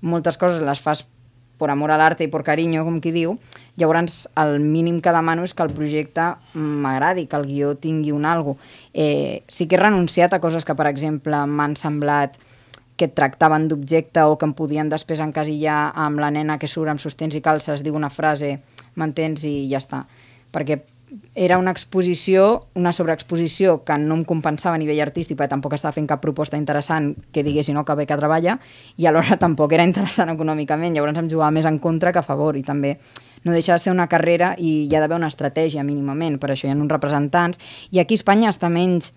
moltes 0.04 0.36
coses 0.36 0.60
les 0.60 0.82
fas 0.82 1.06
per 1.56 1.70
amor 1.72 1.90
a 1.90 1.96
l'arte 1.96 2.26
i 2.26 2.28
per 2.28 2.42
carinyo, 2.44 2.84
com 2.84 2.98
qui 3.00 3.14
diu, 3.14 3.38
llavors 3.80 4.26
el 4.36 4.58
mínim 4.60 5.00
que 5.00 5.14
demano 5.14 5.46
és 5.46 5.54
que 5.56 5.64
el 5.64 5.72
projecte 5.72 6.34
m'agradi, 6.52 7.26
que 7.30 7.40
el 7.40 7.46
guió 7.48 7.72
tingui 7.80 8.12
un 8.12 8.28
algo. 8.28 8.58
Eh, 8.92 9.42
sí 9.48 9.66
que 9.66 9.78
he 9.78 9.80
renunciat 9.80 10.36
a 10.36 10.40
coses 10.40 10.68
que, 10.68 10.76
per 10.76 10.90
exemple, 10.90 11.46
m'han 11.48 11.76
semblat 11.80 12.36
que 12.96 13.08
tractaven 13.08 13.68
d'objecte 13.68 14.24
o 14.24 14.38
que 14.40 14.48
em 14.48 14.54
podien 14.56 14.88
després 14.92 15.20
encasillar 15.20 15.92
amb 15.94 16.20
la 16.22 16.32
nena 16.32 16.58
que 16.58 16.68
surt 16.68 16.90
amb 16.92 17.02
sostens 17.02 17.36
i 17.36 17.44
calces, 17.44 17.84
diu 17.84 17.96
una 17.96 18.10
frase, 18.10 18.56
m'entens, 18.96 19.44
i 19.44 19.68
ja 19.70 19.82
està. 19.82 20.06
Perquè 20.52 20.80
era 21.34 21.58
una 21.58 21.70
exposició, 21.70 22.66
una 22.74 22.92
sobreexposició 22.92 23.84
que 23.84 23.96
no 23.98 24.16
em 24.16 24.24
compensava 24.26 24.74
a 24.74 24.80
nivell 24.80 25.00
artístic 25.04 25.36
perquè 25.38 25.52
tampoc 25.52 25.76
estava 25.76 25.94
fent 25.94 26.08
cap 26.10 26.20
proposta 26.22 26.58
interessant 26.58 27.12
que 27.32 27.44
diguessin 27.46 27.76
no, 27.78 27.84
que 27.86 27.94
bé 27.94 28.06
que 28.08 28.18
treballa 28.18 28.56
i 28.96 29.06
alhora 29.06 29.38
tampoc 29.44 29.76
era 29.76 29.86
interessant 29.86 30.32
econòmicament, 30.34 30.96
llavors 30.96 31.20
em 31.22 31.30
jugava 31.30 31.52
més 31.54 31.68
en 31.68 31.78
contra 31.78 32.12
que 32.12 32.22
a 32.22 32.26
favor 32.26 32.58
i 32.58 32.64
també 32.66 32.96
no 33.44 33.54
deixa 33.54 33.76
de 33.76 33.84
ser 33.84 33.94
una 33.94 34.08
carrera 34.10 34.54
i 34.58 34.88
hi 34.88 34.96
ha 34.96 35.00
d'haver 35.00 35.20
una 35.20 35.30
estratègia 35.30 35.84
mínimament, 35.86 36.40
per 36.42 36.50
això 36.50 36.66
hi 36.66 36.72
ha 36.72 36.76
uns 36.76 36.90
representants. 36.90 37.60
I 37.94 38.02
aquí 38.02 38.16
a 38.16 38.20
Espanya 38.20 38.50
està 38.50 38.72
menys 38.72 39.12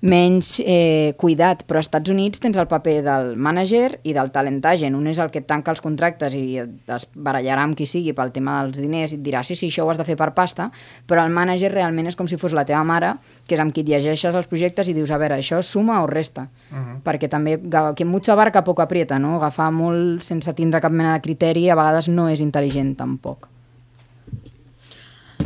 menys 0.00 0.60
eh, 0.62 1.14
cuidat, 1.18 1.64
però 1.66 1.80
als 1.80 1.88
Estats 1.88 2.10
Units 2.10 2.38
tens 2.38 2.56
el 2.60 2.68
paper 2.70 3.00
del 3.02 3.32
manager 3.34 3.98
i 4.06 4.12
del 4.14 4.30
talent 4.30 4.60
agent. 4.70 4.94
Un 4.94 5.08
és 5.10 5.18
el 5.18 5.32
que 5.34 5.40
et 5.42 5.48
tanca 5.48 5.72
els 5.74 5.82
contractes 5.82 6.34
i 6.38 6.60
es 6.60 7.06
barallarà 7.14 7.64
amb 7.66 7.74
qui 7.78 7.86
sigui 7.86 8.14
pel 8.14 8.30
tema 8.34 8.60
dels 8.62 8.78
diners 8.78 9.14
i 9.14 9.18
et 9.18 9.24
dirà 9.24 9.42
sí, 9.42 9.56
sí, 9.58 9.72
això 9.72 9.86
ho 9.86 9.90
has 9.90 9.98
de 9.98 10.06
fer 10.06 10.14
per 10.18 10.30
pasta, 10.36 10.68
però 11.06 11.24
el 11.26 11.34
manager 11.34 11.72
realment 11.72 12.06
és 12.10 12.18
com 12.18 12.30
si 12.30 12.38
fos 12.38 12.54
la 12.54 12.66
teva 12.68 12.84
mare, 12.86 13.16
que 13.48 13.56
és 13.56 13.62
amb 13.62 13.74
qui 13.74 13.82
et 13.82 13.90
llegeixes 13.90 14.34
els 14.34 14.46
projectes 14.46 14.88
i 14.88 14.94
dius, 14.94 15.10
a 15.10 15.18
veure, 15.18 15.40
això 15.42 15.58
suma 15.62 16.02
o 16.02 16.06
resta? 16.06 16.48
Uh 16.70 16.76
-huh. 16.76 17.00
Perquè 17.02 17.28
també, 17.28 17.58
que 17.96 18.04
mucho 18.04 18.32
abarca 18.32 18.62
poco 18.64 18.82
aprieta, 18.82 19.18
no? 19.18 19.36
Agafar 19.36 19.72
molt 19.72 20.22
sense 20.22 20.52
tindre 20.52 20.80
cap 20.80 20.92
mena 20.92 21.14
de 21.14 21.20
criteri 21.20 21.70
a 21.70 21.74
vegades 21.74 22.08
no 22.08 22.28
és 22.28 22.40
intel·ligent 22.40 22.96
tampoc. 22.96 23.48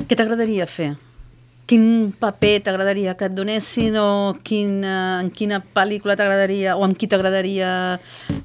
Què 0.08 0.16
t'agradaria 0.16 0.66
fer? 0.66 0.96
Quin 1.66 2.12
paper 2.18 2.56
t'agradaria 2.66 3.14
que 3.16 3.28
et 3.30 3.34
donessin 3.34 3.94
o 4.00 4.34
quina, 4.44 5.22
en 5.22 5.30
quina 5.32 5.60
pel·lícula 5.62 6.16
t'agradaria 6.18 6.74
o 6.76 6.82
amb 6.84 6.98
qui 6.98 7.08
t'agradaria 7.08 8.00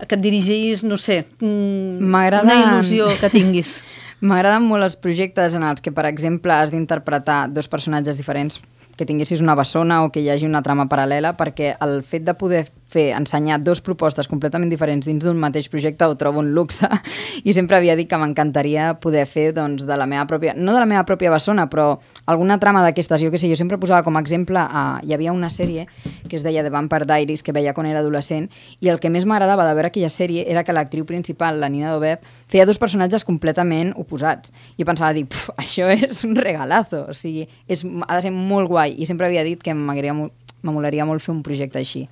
que 0.05 0.15
et 0.15 0.21
dirigís, 0.21 0.85
no 0.85 0.99
sé, 1.01 1.23
mm, 1.41 1.97
una 2.05 2.59
il·lusió 2.61 3.09
que 3.19 3.31
tinguis. 3.33 3.81
M'agraden 4.21 4.65
molt 4.65 4.81
els 4.81 4.95
projectes 4.97 5.53
en 5.53 5.65
els 5.65 5.81
que, 5.81 5.91
per 5.93 6.07
exemple, 6.09 6.53
has 6.53 6.71
d'interpretar 6.73 7.47
dos 7.53 7.67
personatges 7.69 8.17
diferents, 8.17 8.61
que 8.97 9.05
tinguessis 9.05 9.43
una 9.45 9.53
bessona 9.55 10.01
o 10.03 10.09
que 10.11 10.23
hi 10.23 10.31
hagi 10.33 10.47
una 10.47 10.63
trama 10.65 10.87
paral·lela, 10.89 11.35
perquè 11.37 11.75
el 11.85 12.01
fet 12.01 12.25
de 12.25 12.33
poder 12.33 12.63
fer, 12.97 13.11
ensenyar 13.13 13.61
dos 13.61 13.79
propostes 13.85 14.27
completament 14.27 14.71
diferents 14.73 15.05
dins 15.05 15.23
d'un 15.23 15.37
mateix 15.37 15.69
projecte 15.69 16.07
ho 16.09 16.15
trobo 16.17 16.41
un 16.41 16.49
luxe 16.57 16.89
i 17.47 17.53
sempre 17.53 17.77
havia 17.77 17.95
dit 17.95 18.09
que 18.09 18.17
m'encantaria 18.17 18.95
poder 18.99 19.27
fer 19.29 19.51
doncs, 19.53 19.85
de 19.85 19.97
la 19.97 20.07
meva 20.09 20.25
pròpia, 20.27 20.55
no 20.57 20.73
de 20.73 20.81
la 20.81 20.89
meva 20.89 21.05
pròpia 21.05 21.29
bessona, 21.31 21.67
però 21.69 21.99
alguna 22.25 22.57
trama 22.59 22.81
d'aquestes, 22.83 23.21
jo 23.21 23.29
que 23.31 23.37
sé, 23.37 23.49
jo 23.51 23.55
sempre 23.59 23.77
posava 23.77 24.01
com 24.03 24.17
a 24.17 24.23
exemple, 24.25 24.57
a, 24.59 24.99
hi 25.05 25.13
havia 25.13 25.33
una 25.35 25.51
sèrie 25.53 25.85
que 26.27 26.35
es 26.39 26.43
deia 26.43 26.63
The 26.65 26.71
Vampire 26.73 27.05
Diaries, 27.05 27.43
que 27.45 27.53
veia 27.55 27.73
quan 27.77 27.87
era 27.87 27.99
adolescent, 28.01 28.49
i 28.81 28.89
el 28.89 28.99
que 28.99 29.11
més 29.13 29.25
m'agradava 29.29 29.65
de 29.67 29.75
veure 29.77 29.91
aquella 29.91 30.09
sèrie 30.11 30.47
era 30.49 30.63
que 30.65 30.73
l'actriu 30.75 31.05
principal, 31.05 31.59
la 31.61 31.69
Nina 31.69 31.93
Dobeb, 31.93 32.25
feia 32.49 32.65
dos 32.65 32.79
personatges 32.81 33.23
completament 33.27 33.93
oposats. 33.99 34.51
Jo 34.79 34.85
pensava, 34.89 35.13
dic, 35.13 35.29
"Pf, 35.29 35.53
això 35.61 35.87
és 36.09 36.23
un 36.25 36.35
regalazo, 36.35 37.05
o 37.11 37.13
sigui, 37.13 37.47
és, 37.67 37.85
ha 38.07 38.15
de 38.15 38.21
ser 38.25 38.31
molt 38.33 38.67
guai, 38.67 38.95
i 38.97 39.05
sempre 39.05 39.27
havia 39.27 39.43
dit 39.43 39.61
que 39.61 39.73
m'agradaria 39.77 40.13
molt- 40.17 40.33
m'amolaria 40.63 41.05
molt 41.05 41.21
fer 41.21 41.33
un 41.35 41.43
projecte 41.43 41.77
així. 41.79 42.07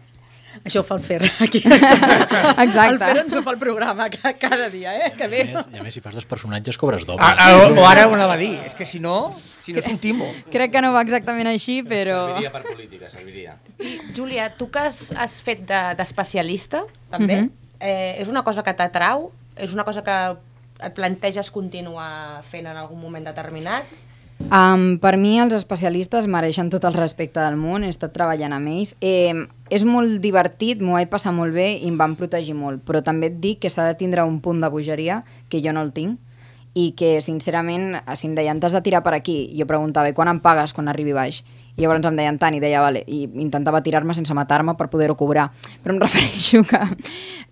Això 0.65 0.81
ho 0.81 0.83
fa 0.83 0.95
el 0.97 1.03
Fer 1.05 1.19
aquí. 1.45 1.59
Exacte. 1.61 2.89
El 2.89 2.97
Fer 2.99 3.17
ens 3.21 3.35
ho 3.37 3.41
fa 3.45 3.51
el 3.53 3.59
programa 3.61 4.07
ca- 4.09 4.33
cada 4.41 4.69
dia, 4.73 4.95
eh? 4.97 5.11
Que 5.17 5.27
bé. 5.29 5.43
I 5.45 5.51
a 5.53 5.59
més, 5.59 5.67
i 5.75 5.79
a 5.79 5.83
més, 5.85 5.93
si 5.93 6.01
fas 6.01 6.15
dos 6.17 6.25
personatges, 6.25 6.77
cobres 6.81 7.05
doble. 7.05 7.21
Ah, 7.23 7.35
ah, 7.37 7.67
o, 7.67 7.73
o 7.81 7.85
ara 7.87 8.07
ho 8.09 8.15
anava 8.17 8.33
a 8.33 8.39
dir, 8.41 8.55
és 8.65 8.73
que 8.77 8.85
si 8.89 8.99
no, 9.03 9.33
si 9.65 9.73
no 9.75 9.79
és 9.83 9.87
un 9.91 9.99
timo. 10.01 10.27
Crec 10.53 10.73
que 10.73 10.81
no 10.81 10.91
va 10.95 11.03
exactament 11.05 11.49
així, 11.51 11.81
però... 11.85 12.17
Serviria 12.31 12.51
per 12.55 12.63
política, 12.65 13.09
serviria. 13.13 13.55
Júlia, 14.17 14.49
tu 14.57 14.69
que 14.73 14.87
has, 14.87 15.11
has 15.13 15.37
fet 15.45 15.61
de- 15.69 15.93
d'especialista, 15.99 16.83
de, 16.89 17.13
també, 17.13 17.41
Mhm. 17.43 17.51
eh, 17.79 18.15
és 18.23 18.27
una 18.31 18.43
cosa 18.43 18.63
que 18.65 18.73
t'atrau? 18.73 19.31
És 19.55 19.71
una 19.73 19.83
cosa 19.85 20.01
que 20.03 20.17
et 20.85 20.93
planteges 20.93 21.51
continuar 21.55 22.41
fent 22.43 22.65
en 22.67 22.75
algun 22.75 22.99
moment 22.99 23.23
determinat? 23.23 23.85
Um, 24.45 24.99
per 25.01 25.15
mi 25.17 25.39
els 25.39 25.55
especialistes 25.55 26.27
mereixen 26.29 26.67
tot 26.69 26.83
el 26.85 26.93
respecte 26.93 27.39
del 27.39 27.55
món, 27.57 27.85
he 27.85 27.89
estat 27.89 28.13
treballant 28.13 28.53
amb 28.53 28.69
ells. 28.69 28.93
Eh, 29.01 29.33
és 29.73 29.85
molt 29.87 30.19
divertit, 30.21 30.83
m'ho 30.83 30.97
vaig 30.97 31.09
passar 31.09 31.33
molt 31.33 31.55
bé 31.55 31.71
i 31.79 31.89
em 31.89 31.97
van 31.97 32.17
protegir 32.19 32.53
molt, 32.57 32.83
però 32.85 33.01
també 33.01 33.31
et 33.31 33.39
dic 33.41 33.63
que 33.63 33.71
s'ha 33.71 33.87
de 33.87 33.97
tindre 33.97 34.27
un 34.27 34.41
punt 34.43 34.61
de 34.61 34.69
bogeria, 34.69 35.23
que 35.49 35.63
jo 35.63 35.73
no 35.73 35.81
el 35.81 35.93
tinc, 35.95 36.19
i 36.75 36.91
que 36.99 37.21
sincerament, 37.23 37.95
si 38.19 38.27
em 38.27 38.35
deien 38.35 38.59
t'has 38.59 38.75
de 38.75 38.83
tirar 38.83 39.01
per 39.01 39.15
aquí, 39.15 39.37
jo 39.55 39.65
preguntava, 39.65 40.11
quan 40.13 40.29
em 40.29 40.41
pagues 40.43 40.75
quan 40.75 40.91
arribi 40.91 41.15
baix? 41.15 41.41
I 41.75 41.83
llavors 41.83 42.05
em 42.07 42.15
deien 42.15 42.37
tant 42.39 42.55
i 42.55 42.61
deia, 42.63 42.81
vale, 42.83 43.03
i 43.07 43.25
intentava 43.43 43.81
tirar-me 43.83 44.15
sense 44.15 44.33
matar-me 44.33 44.75
per 44.79 44.87
poder-ho 44.91 45.17
cobrar. 45.19 45.49
Però 45.83 45.95
em 45.95 46.01
refereixo 46.05 46.63
que 46.67 46.81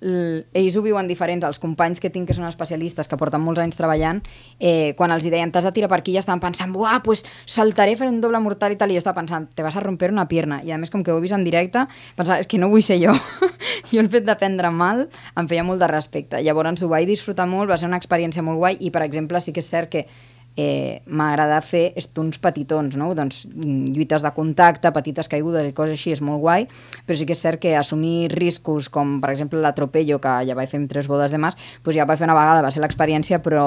ells 0.03 0.75
ho 0.75 0.83
viuen 0.83 1.07
diferents, 1.07 1.45
els 1.47 1.59
companys 1.63 2.01
que 2.03 2.11
tinc 2.11 2.29
que 2.29 2.35
són 2.37 2.47
especialistes, 2.47 3.07
que 3.07 3.19
porten 3.19 3.43
molts 3.43 3.61
anys 3.63 3.77
treballant, 3.79 4.21
eh, 4.59 4.93
quan 4.99 5.11
els 5.15 5.23
deien 5.23 5.51
t'has 5.51 5.67
de 5.67 5.73
tirar 5.75 5.89
per 5.91 6.01
aquí, 6.01 6.15
ja 6.15 6.23
estaven 6.23 6.41
pensant, 6.43 6.73
buah, 6.75 7.01
pues 7.03 7.23
saltaré, 7.45 7.95
faré 7.99 8.11
un 8.11 8.21
doble 8.23 8.39
mortal 8.43 8.75
i 8.75 8.79
tal, 8.79 8.91
i 8.91 8.97
jo 8.97 9.03
estava 9.03 9.19
pensant, 9.21 9.49
te 9.55 9.63
vas 9.63 9.77
a 9.77 9.83
romper 9.83 10.11
una 10.11 10.27
pierna. 10.27 10.61
I 10.63 10.71
a 10.71 10.79
més, 10.79 10.91
com 10.91 11.03
que 11.03 11.11
ho 11.11 11.19
he 11.19 11.23
vist 11.23 11.35
en 11.35 11.45
directe, 11.47 11.85
pensava, 12.17 12.39
és 12.43 12.49
que 12.49 12.59
no 12.59 12.71
vull 12.71 12.83
ser 12.83 12.99
jo. 13.03 13.15
jo 13.91 14.01
el 14.01 14.11
fet 14.11 14.27
de 14.27 14.35
prendre 14.39 14.71
mal 14.71 15.07
em 15.39 15.49
feia 15.49 15.63
molt 15.67 15.83
de 15.83 15.89
respecte. 15.91 16.41
Llavors 16.43 16.83
ho 16.83 16.91
vaig 16.91 17.07
disfrutar 17.07 17.47
molt, 17.47 17.71
va 17.71 17.79
ser 17.79 17.89
una 17.89 17.99
experiència 18.01 18.43
molt 18.43 18.59
guai, 18.59 18.79
i 18.79 18.91
per 18.91 19.03
exemple 19.07 19.41
sí 19.43 19.55
que 19.55 19.63
és 19.63 19.71
cert 19.71 19.91
que 19.93 20.07
eh, 20.55 21.01
m'agrada 21.07 21.61
fer 21.61 21.93
stunts 21.97 22.37
petitons, 22.37 22.95
no? 22.95 23.13
doncs, 23.17 23.47
mm, 23.47 23.87
lluites 23.95 24.21
de 24.21 24.31
contacte, 24.35 24.91
petites 24.93 25.27
caigudes 25.27 25.65
i 25.69 25.73
coses 25.73 25.97
així, 25.97 26.11
és 26.13 26.21
molt 26.21 26.39
guai, 26.43 26.67
però 27.07 27.17
sí 27.17 27.25
que 27.25 27.33
és 27.33 27.41
cert 27.41 27.59
que 27.59 27.75
assumir 27.75 28.29
riscos 28.31 28.89
com 28.89 29.19
per 29.21 29.31
exemple 29.33 29.59
l'atropello, 29.59 30.19
que 30.21 30.35
ja 30.45 30.53
vaig 30.55 30.69
fer 30.69 30.79
amb 30.83 30.89
tres 30.91 31.07
bodes 31.09 31.31
de 31.31 31.37
mas, 31.41 31.55
doncs 31.83 31.95
ja 31.97 32.05
vaig 32.05 32.19
fer 32.21 32.27
una 32.29 32.37
vegada, 32.37 32.61
va 32.61 32.71
ser 32.71 32.81
l'experiència, 32.85 33.41
però 33.41 33.65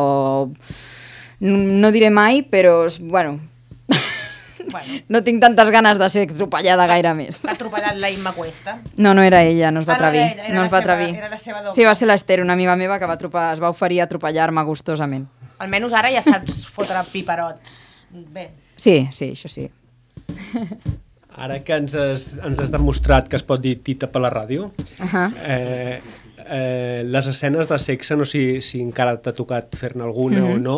no, 1.40 1.56
no 1.58 1.90
diré 1.92 2.10
mai, 2.10 2.42
però 2.42 2.86
bueno, 3.00 3.38
Bueno, 4.66 4.96
no 5.14 5.20
tinc 5.22 5.38
tantes 5.40 5.68
ganes 5.70 5.98
de 5.98 6.08
ser 6.10 6.24
atropellada 6.26 6.88
gaire 6.90 7.12
més. 7.14 7.36
t'ha 7.38 7.52
atropellat 7.54 7.94
la 8.02 8.08
Imma 8.10 8.32
Cuesta. 8.34 8.80
No, 8.98 9.12
no 9.14 9.22
era 9.22 9.44
ella, 9.46 9.70
no 9.70 9.78
es 9.80 9.86
va 9.86 9.94
Ah, 9.94 9.96
era 10.00 10.08
atrevir. 10.08 10.24
ella, 10.32 10.44
era 10.48 10.54
no 10.56 10.64
es 10.64 10.72
va 10.72 10.80
seva- 10.80 10.92
atrevir. 10.96 11.14
era 11.20 11.28
la 11.30 11.38
seva 11.38 11.60
doble. 11.62 11.74
Sí, 11.76 11.84
va 11.86 11.94
ser 11.94 12.08
l'Ester, 12.08 12.40
una 12.42 12.54
amiga 12.54 12.74
meva 12.74 12.98
que 12.98 13.06
va 13.06 13.14
atropar, 13.14 13.52
es 13.54 13.62
va 13.62 13.70
oferir 13.70 14.00
a 14.00 14.04
atropellar-me 14.08 14.64
gustosament. 14.66 15.28
Almenys 15.58 15.92
ara 15.96 16.10
ja 16.12 16.22
saps 16.22 16.64
fotre 16.74 17.02
piperots. 17.12 18.06
Bé. 18.32 18.50
Sí, 18.76 19.08
sí, 19.12 19.32
això 19.34 19.48
sí. 19.48 19.66
Ara 21.36 21.58
que 21.64 21.74
ens 21.76 21.92
has, 22.00 22.22
ens 22.40 22.60
has 22.62 22.70
demostrat 22.72 23.26
que 23.28 23.36
es 23.36 23.42
pot 23.44 23.60
dir 23.60 23.74
tita 23.84 24.08
per 24.08 24.22
la 24.24 24.30
ràdio, 24.32 24.70
Ahà. 25.04 25.26
eh, 25.44 25.98
eh, 26.46 27.02
les 27.04 27.26
escenes 27.28 27.68
de 27.68 27.76
sexe, 27.78 28.16
no 28.16 28.24
sé 28.24 28.38
si, 28.38 28.62
si 28.64 28.80
encara 28.80 29.18
t'ha 29.20 29.34
tocat 29.36 29.76
fer-ne 29.76 30.02
alguna 30.06 30.40
Mhm. 30.40 30.54
o 30.54 30.58
no, 30.58 30.76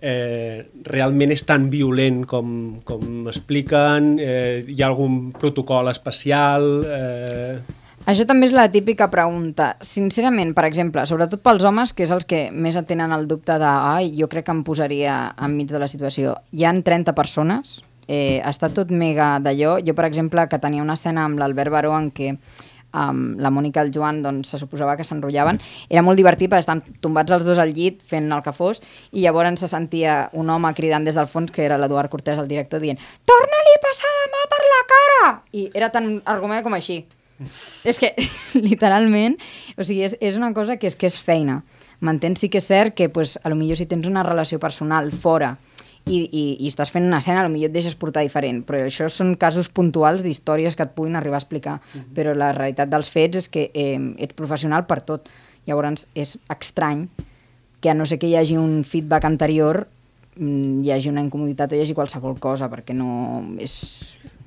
eh, 0.00 0.68
realment 0.86 1.32
és 1.34 1.42
tan 1.44 1.66
violent 1.70 2.24
com, 2.30 2.80
com 2.86 3.26
expliquen? 3.26 4.18
Eh, 4.22 4.62
hi 4.68 4.78
ha 4.82 4.86
algun 4.86 5.32
protocol 5.32 5.90
especial? 5.90 6.68
Eh, 6.86 7.58
Això 8.08 8.24
també 8.24 8.46
és 8.48 8.54
la 8.56 8.70
típica 8.72 9.10
pregunta. 9.12 9.74
Sincerament, 9.84 10.54
per 10.56 10.64
exemple, 10.64 11.02
sobretot 11.04 11.42
pels 11.44 11.66
homes, 11.68 11.92
que 11.92 12.06
és 12.06 12.12
els 12.14 12.24
que 12.24 12.46
més 12.50 12.78
tenen 12.88 13.12
el 13.12 13.26
dubte 13.28 13.58
de 13.60 13.68
ai, 13.68 14.14
jo 14.16 14.30
crec 14.32 14.46
que 14.46 14.54
em 14.54 14.62
posaria 14.64 15.18
enmig 15.44 15.68
de 15.68 15.82
la 15.82 15.90
situació. 15.92 16.38
Hi 16.56 16.64
han 16.64 16.80
30 16.86 17.12
persones, 17.12 17.82
eh, 18.08 18.40
està 18.48 18.72
tot 18.72 18.88
mega 18.88 19.34
d'allò. 19.44 19.76
Jo, 19.84 19.92
per 19.94 20.06
exemple, 20.08 20.46
que 20.48 20.58
tenia 20.58 20.82
una 20.82 20.96
escena 20.96 21.26
amb 21.28 21.36
l'Albert 21.38 21.74
Baró 21.74 21.92
en 21.98 22.08
què 22.10 22.30
um, 22.94 23.36
la 23.36 23.52
Mònica 23.52 23.82
i 23.82 23.90
el 23.90 23.92
Joan 23.92 24.22
doncs, 24.24 24.54
se 24.54 24.62
suposava 24.62 24.96
que 24.96 25.04
s'enrotllaven. 25.04 25.60
Era 25.90 26.00
molt 26.06 26.16
divertit 26.16 26.48
perquè 26.48 26.64
estan 26.64 26.80
tombats 27.04 27.36
els 27.36 27.44
dos 27.44 27.60
al 27.60 27.74
llit 27.76 28.00
fent 28.00 28.32
el 28.32 28.40
que 28.40 28.56
fos 28.56 28.80
i 29.12 29.26
llavors 29.26 29.60
se 29.60 29.68
sentia 29.68 30.30
un 30.32 30.48
home 30.48 30.72
cridant 30.72 31.04
des 31.04 31.20
del 31.20 31.28
fons, 31.28 31.52
que 31.52 31.68
era 31.68 31.76
l'Eduard 31.76 32.08
Cortés, 32.08 32.40
el 32.40 32.48
director, 32.48 32.80
dient 32.80 32.98
torna-li 33.28 33.76
a 33.76 33.84
passar 33.84 34.16
la 34.16 34.26
mà 34.32 34.48
per 34.48 34.64
la 34.64 34.82
cara! 34.96 35.22
I 35.52 35.68
era 35.74 35.92
tan 35.92 36.22
argument 36.24 36.64
com 36.64 36.80
així. 36.80 37.02
És 37.86 38.00
que, 38.02 38.12
literalment, 38.68 39.38
o 39.76 39.86
sigui, 39.86 40.04
és, 40.08 40.16
és 40.20 40.38
una 40.40 40.52
cosa 40.56 40.78
que 40.78 40.90
és 40.90 40.96
que 40.98 41.10
és 41.10 41.18
feina. 41.22 41.62
M'entens? 42.04 42.42
Sí 42.42 42.50
que 42.52 42.62
és 42.62 42.68
cert 42.68 42.94
que, 42.98 43.08
pues, 43.10 43.36
a 43.42 43.50
lo 43.50 43.58
millor 43.58 43.78
si 43.78 43.88
tens 43.90 44.06
una 44.06 44.22
relació 44.26 44.60
personal 44.62 45.10
fora 45.12 45.56
i, 46.08 46.22
i, 46.24 46.44
i 46.64 46.68
estàs 46.70 46.90
fent 46.92 47.06
una 47.06 47.20
escena, 47.22 47.42
a 47.42 47.46
lo 47.46 47.52
millor 47.52 47.70
et 47.70 47.76
deixes 47.76 47.96
portar 47.98 48.24
diferent, 48.24 48.62
però 48.66 48.80
això 48.84 49.08
són 49.12 49.34
casos 49.40 49.68
puntuals 49.68 50.24
d'històries 50.24 50.76
que 50.76 50.86
et 50.86 50.94
puguin 50.96 51.18
arribar 51.18 51.38
a 51.38 51.42
explicar. 51.42 51.78
Però 52.16 52.34
la 52.36 52.52
realitat 52.56 52.90
dels 52.90 53.10
fets 53.12 53.42
és 53.42 53.50
que 53.52 53.68
eh, 53.74 53.98
ets 54.16 54.36
professional 54.38 54.86
per 54.88 55.02
tot. 55.06 55.28
Llavors, 55.68 56.06
és 56.16 56.38
estrany 56.48 57.06
que 57.82 57.90
a 57.90 57.94
no 57.94 58.06
ser 58.08 58.18
que 58.18 58.30
hi 58.30 58.36
hagi 58.38 58.56
un 58.58 58.82
feedback 58.88 59.26
anterior 59.28 59.84
mm, 60.38 60.84
hi 60.84 60.92
hagi 60.94 61.10
una 61.12 61.22
incomoditat 61.22 61.72
o 61.72 61.76
hi 61.76 61.82
hagi 61.84 61.96
qualsevol 61.96 62.38
cosa, 62.40 62.70
perquè 62.72 62.96
no 62.96 63.42
és... 63.60 63.76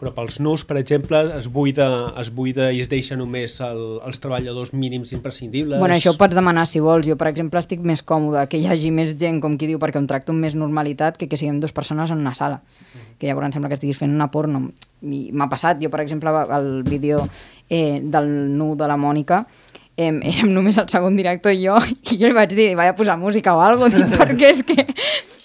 però 0.02 0.12
pels 0.16 0.39
nous, 0.41 0.64
per 0.66 0.80
exemple, 0.80 1.20
es 1.38 1.45
buida, 1.54 1.86
es 2.18 2.32
buida 2.34 2.72
i 2.74 2.80
es 2.82 2.89
deixa 2.89 3.14
només 3.20 3.60
el, 3.62 3.82
els 4.08 4.18
treballadors 4.24 4.74
mínims 4.74 5.12
imprescindibles? 5.14 5.78
Bueno, 5.78 5.93
això 5.93 6.16
ho 6.16 6.18
pots 6.18 6.34
demanar 6.34 6.66
si 6.66 6.82
vols. 6.82 7.06
Jo, 7.06 7.18
per 7.20 7.30
exemple, 7.30 7.62
estic 7.62 7.84
més 7.86 8.02
còmode 8.02 8.47
que 8.49 8.58
hi 8.58 8.66
hagi 8.66 8.89
més 8.93 9.14
gent, 9.20 9.38
com 9.43 9.60
qui 9.62 9.70
diu, 9.70 9.78
perquè 9.82 10.02
em 10.02 10.08
tracto 10.10 10.34
amb 10.34 10.41
més 10.41 10.58
normalitat 10.58 11.20
que 11.22 11.30
que 11.30 11.38
siguem 11.38 11.60
dues 11.62 11.76
persones 11.76 12.10
en 12.10 12.24
una 12.24 12.34
sala. 12.34 12.64
Que 13.22 13.30
llavors 13.30 13.52
em 13.52 13.54
sembla 13.60 13.70
que 13.70 13.78
estiguis 13.78 13.99
fent 13.99 14.16
una 14.16 14.32
porno. 14.34 14.64
I 15.06 15.28
m'ha 15.38 15.49
passat. 15.52 15.78
Jo, 15.84 15.91
per 15.93 16.02
exemple, 16.02 16.34
el 16.58 16.72
vídeo 16.88 17.28
eh, 17.70 18.02
del 18.02 18.32
nu 18.58 18.74
de 18.76 18.89
la 18.89 18.97
Mònica, 18.97 19.43
eh, 19.97 20.10
érem 20.10 20.49
només 20.56 20.82
el 20.82 20.89
segon 20.89 21.20
director 21.20 21.54
i 21.54 21.62
jo, 21.68 21.78
i 22.10 22.18
jo 22.18 22.26
li 22.26 22.38
vaig 22.38 22.58
dir, 22.58 22.72
vaig 22.80 22.95
a 22.95 22.97
posar 22.97 23.20
música 23.22 23.54
o 23.54 23.62
alguna 23.62 23.93
cosa, 24.02 24.10
perquè 24.18 24.52
és 24.56 24.66
que... 24.66 24.88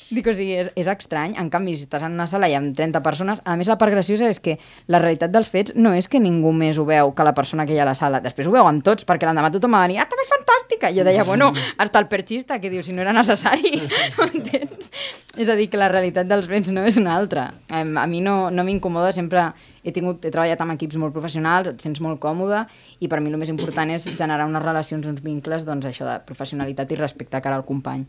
Dic, 0.06 0.28
o 0.30 0.32
sigui, 0.36 0.54
és, 0.54 0.68
és 0.78 0.86
estrany. 0.86 1.32
En 1.40 1.48
canvi, 1.50 1.72
si 1.74 1.86
estàs 1.88 2.04
en 2.06 2.14
una 2.14 2.28
sala 2.30 2.46
i 2.46 2.54
amb 2.54 2.76
30 2.78 3.00
persones... 3.02 3.40
A 3.42 3.56
més, 3.58 3.66
la 3.66 3.74
part 3.80 3.90
graciosa 3.90 4.28
és 4.30 4.38
que 4.42 4.54
la 4.92 5.00
realitat 5.02 5.32
dels 5.34 5.50
fets 5.50 5.74
no 5.74 5.90
és 5.98 6.06
que 6.06 6.20
ningú 6.22 6.52
més 6.54 6.78
ho 6.78 6.84
veu 6.86 7.10
que 7.16 7.26
la 7.26 7.34
persona 7.34 7.66
que 7.66 7.74
hi 7.74 7.80
ha 7.80 7.82
a 7.82 7.88
la 7.90 7.96
sala. 7.98 8.20
Després 8.22 8.46
ho 8.46 8.54
veuen 8.54 8.78
tots, 8.86 9.06
perquè 9.08 9.26
l'endemà 9.26 9.50
tothom 9.50 9.74
va 9.74 9.82
venir, 9.82 9.98
ah, 9.98 10.06
també 10.06 10.22
és 10.22 10.30
fantàstica! 10.30 10.92
I 10.94 11.00
jo 11.00 11.06
deia, 11.08 11.26
bueno, 11.26 11.50
hasta 11.82 12.02
el 12.02 12.06
perxista, 12.12 12.60
que 12.62 12.70
diu, 12.70 12.86
si 12.86 12.94
no 12.94 13.02
era 13.02 13.16
necessari, 13.16 13.82
m'entens? 14.20 14.94
És 15.34 15.50
a 15.50 15.58
dir, 15.58 15.66
que 15.72 15.82
la 15.82 15.90
realitat 15.90 16.30
dels 16.30 16.46
fets 16.54 16.70
no 16.70 16.86
és 16.86 17.02
una 17.02 17.18
altra. 17.18 17.50
A 17.74 18.06
mi 18.06 18.22
no, 18.22 18.38
no 18.54 18.66
m'incomoda, 18.66 19.10
sempre 19.12 19.48
he, 19.82 19.90
tingut, 19.90 20.22
he 20.22 20.30
treballat 20.30 20.62
amb 20.62 20.78
equips 20.78 21.02
molt 21.02 21.18
professionals, 21.18 21.74
et 21.74 21.82
sents 21.82 21.98
molt 22.04 22.22
còmode, 22.22 22.62
i 23.02 23.10
per 23.10 23.18
mi 23.18 23.34
el 23.34 23.42
més 23.42 23.50
important 23.50 23.90
és 23.90 24.06
generar 24.14 24.46
unes 24.46 24.62
relacions, 24.62 25.10
uns 25.10 25.24
vincles, 25.26 25.66
doncs 25.66 25.90
això 25.90 26.06
de 26.06 26.20
professionalitat 26.30 26.94
i 26.94 27.02
respecte 27.02 27.42
cara 27.42 27.58
al 27.58 27.66
company. 27.66 28.06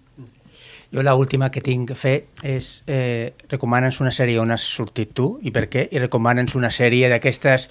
Jo 0.93 1.03
la 1.03 1.15
última 1.19 1.49
que 1.51 1.61
tinc 1.61 1.89
que 1.91 1.95
fer 1.99 2.15
és 2.47 2.69
eh, 2.88 3.33
recomana'ns 3.51 3.99
una 3.99 4.11
sèrie 4.15 4.39
on 4.39 4.53
has 4.55 4.63
sortit 4.63 5.11
tu 5.17 5.33
i 5.43 5.51
per 5.51 5.65
què, 5.71 5.83
i 5.91 5.99
recomana'ns 5.99 6.55
una 6.55 6.71
sèrie 6.71 7.09
d'aquestes 7.11 7.67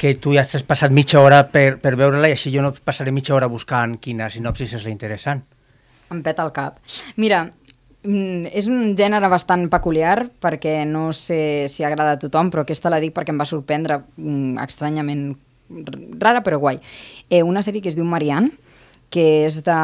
que 0.00 0.14
tu 0.16 0.32
ja 0.32 0.46
has 0.46 0.64
passat 0.64 0.94
mitja 0.94 1.20
hora 1.20 1.42
per, 1.52 1.76
per 1.82 1.92
veure-la 2.00 2.32
i 2.32 2.38
així 2.38 2.54
jo 2.54 2.64
no 2.64 2.72
passaré 2.72 3.12
mitja 3.12 3.36
hora 3.36 3.50
buscant 3.52 3.98
quina 4.00 4.30
sinopsis 4.32 4.72
és 4.80 4.88
interessant. 4.88 5.44
Em 6.12 6.24
peta 6.24 6.44
el 6.46 6.54
cap. 6.56 6.80
Mira, 7.20 7.44
mm, 8.02 8.48
és 8.48 8.68
un 8.72 8.96
gènere 8.96 9.28
bastant 9.28 9.68
peculiar 9.68 10.30
perquè 10.40 10.80
no 10.88 11.10
sé 11.12 11.68
si 11.68 11.84
agrada 11.84 12.16
a 12.16 12.22
tothom, 12.22 12.48
però 12.48 12.64
aquesta 12.64 12.92
la 12.92 13.02
dic 13.02 13.12
perquè 13.12 13.36
em 13.36 13.40
va 13.40 13.48
sorprendre 13.48 14.00
mm, 14.16 14.56
estranyament 14.64 15.34
rara 16.20 16.40
però 16.40 16.58
guai. 16.60 16.80
Eh, 17.28 17.42
una 17.42 17.62
sèrie 17.62 17.84
que 17.84 17.92
es 17.92 17.96
diu 17.96 18.08
Marianne, 18.08 18.52
que 19.12 19.44
és 19.46 19.60
de, 19.64 19.82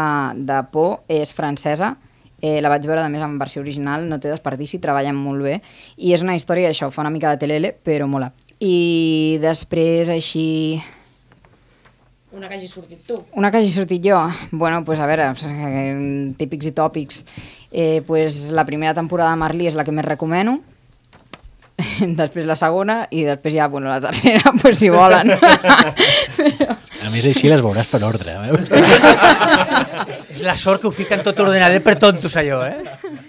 de 0.49 0.62
por, 0.72 1.03
és 1.12 1.33
francesa, 1.37 1.99
eh, 2.41 2.61
la 2.61 2.70
vaig 2.72 2.86
veure 2.88 3.03
a 3.05 3.11
més 3.12 3.22
en 3.24 3.36
versió 3.41 3.62
original, 3.62 4.07
no 4.09 4.18
té 4.20 4.30
desperdici, 4.32 4.80
treballen 4.82 5.18
molt 5.18 5.45
bé, 5.47 5.59
i 5.97 6.14
és 6.16 6.24
una 6.24 6.36
història 6.38 6.70
d'això, 6.70 6.91
fa 6.91 7.05
una 7.05 7.12
mica 7.12 7.32
de 7.34 7.43
telele, 7.45 7.72
però 7.72 8.09
mola. 8.11 8.32
I 8.61 9.38
després 9.43 10.11
així... 10.12 10.80
Una 12.30 12.47
que 12.47 12.61
hagi 12.61 12.68
sortit 12.70 13.01
tu. 13.09 13.16
Una 13.34 13.51
que 13.51 13.59
hagi 13.59 13.72
sortit 13.74 14.05
jo? 14.05 14.18
Bueno, 14.53 14.84
pues 14.86 15.01
a 15.03 15.07
veure, 15.11 15.32
eh, 15.34 16.34
típics 16.38 16.68
i 16.70 16.74
tòpics. 16.76 17.24
Eh, 17.72 18.03
pues 18.07 18.51
la 18.55 18.64
primera 18.66 18.95
temporada 18.95 19.32
de 19.34 19.41
Marley 19.43 19.70
és 19.70 19.78
la 19.78 19.84
que 19.86 19.95
més 19.95 20.07
recomano, 20.07 20.61
després 22.20 22.47
la 22.49 22.57
segona 22.59 23.03
i 23.11 23.24
després 23.26 23.55
ja, 23.57 23.68
bueno, 23.68 23.91
la 23.91 24.01
tercera, 24.01 24.53
pues 24.62 24.78
si 24.78 24.91
volen. 24.93 25.34
A 27.07 27.11
més, 27.12 27.26
així 27.26 27.48
les 27.51 27.62
veuràs 27.64 27.88
per 27.90 28.03
ordre. 28.07 28.36
Eh? 28.36 28.61
És 30.36 30.44
la 30.44 30.57
sort 30.61 30.82
que 30.82 30.88
ho 30.90 30.94
fiquen 30.94 31.24
tot 31.26 31.40
ordenadet 31.42 31.84
per 31.84 31.96
tontos, 32.01 32.36
allò, 32.40 32.62
eh? 32.66 33.28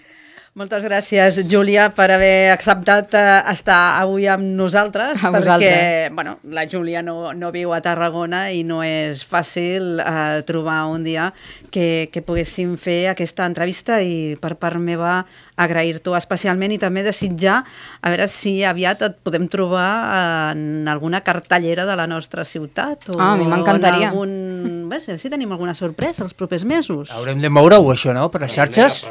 Moltes 0.59 0.83
gràcies, 0.83 1.37
Júlia, 1.47 1.85
per 1.95 2.09
haver 2.11 2.51
acceptat 2.51 3.13
eh, 3.15 3.21
estar 3.53 4.01
avui 4.01 4.25
amb 4.27 4.43
nosaltres, 4.59 5.21
A 5.23 5.29
perquè 5.31 5.45
vosaltres. 5.45 6.11
bueno, 6.17 6.33
la 6.51 6.65
Júlia 6.67 6.99
no, 7.01 7.31
no 7.31 7.53
viu 7.55 7.71
a 7.71 7.79
Tarragona 7.79 8.49
i 8.51 8.65
no 8.67 8.81
és 8.83 9.23
fàcil 9.23 10.01
eh, 10.03 10.41
trobar 10.43 10.81
un 10.91 11.05
dia 11.07 11.29
que, 11.71 12.09
que 12.11 12.19
poguéssim 12.27 12.75
fer 12.75 13.05
aquesta 13.13 13.47
entrevista 13.47 14.01
i 14.03 14.35
per 14.43 14.57
part 14.59 14.75
meva 14.83 15.21
agrair-t'ho 15.63 16.15
especialment 16.17 16.73
i 16.75 16.79
també 16.81 17.03
desitjar 17.05 17.59
a 18.01 18.09
veure 18.13 18.27
si 18.31 18.63
aviat 18.67 19.01
et 19.07 19.15
podem 19.23 19.47
trobar 19.51 20.51
en 20.55 20.87
alguna 20.91 21.21
cartellera 21.21 21.85
de 21.85 21.95
la 21.95 22.07
nostra 22.07 22.45
ciutat 22.45 23.09
o 23.13 23.19
Ah, 23.19 23.33
a 23.33 23.37
mi 23.37 23.45
m'encantaria. 23.45 24.09
en 24.09 24.13
algun... 24.15 24.89
Bé, 24.91 24.99
si 24.99 25.29
tenim 25.29 25.51
alguna 25.51 25.73
sorpresa 25.77 26.23
els 26.25 26.33
propers 26.33 26.65
mesos. 26.65 27.11
Haurem 27.11 27.39
de 27.39 27.49
moure-ho, 27.49 27.91
això, 27.93 28.13
no?, 28.13 28.27
per 28.33 28.41
les 28.41 28.51
xarxes. 28.51 29.05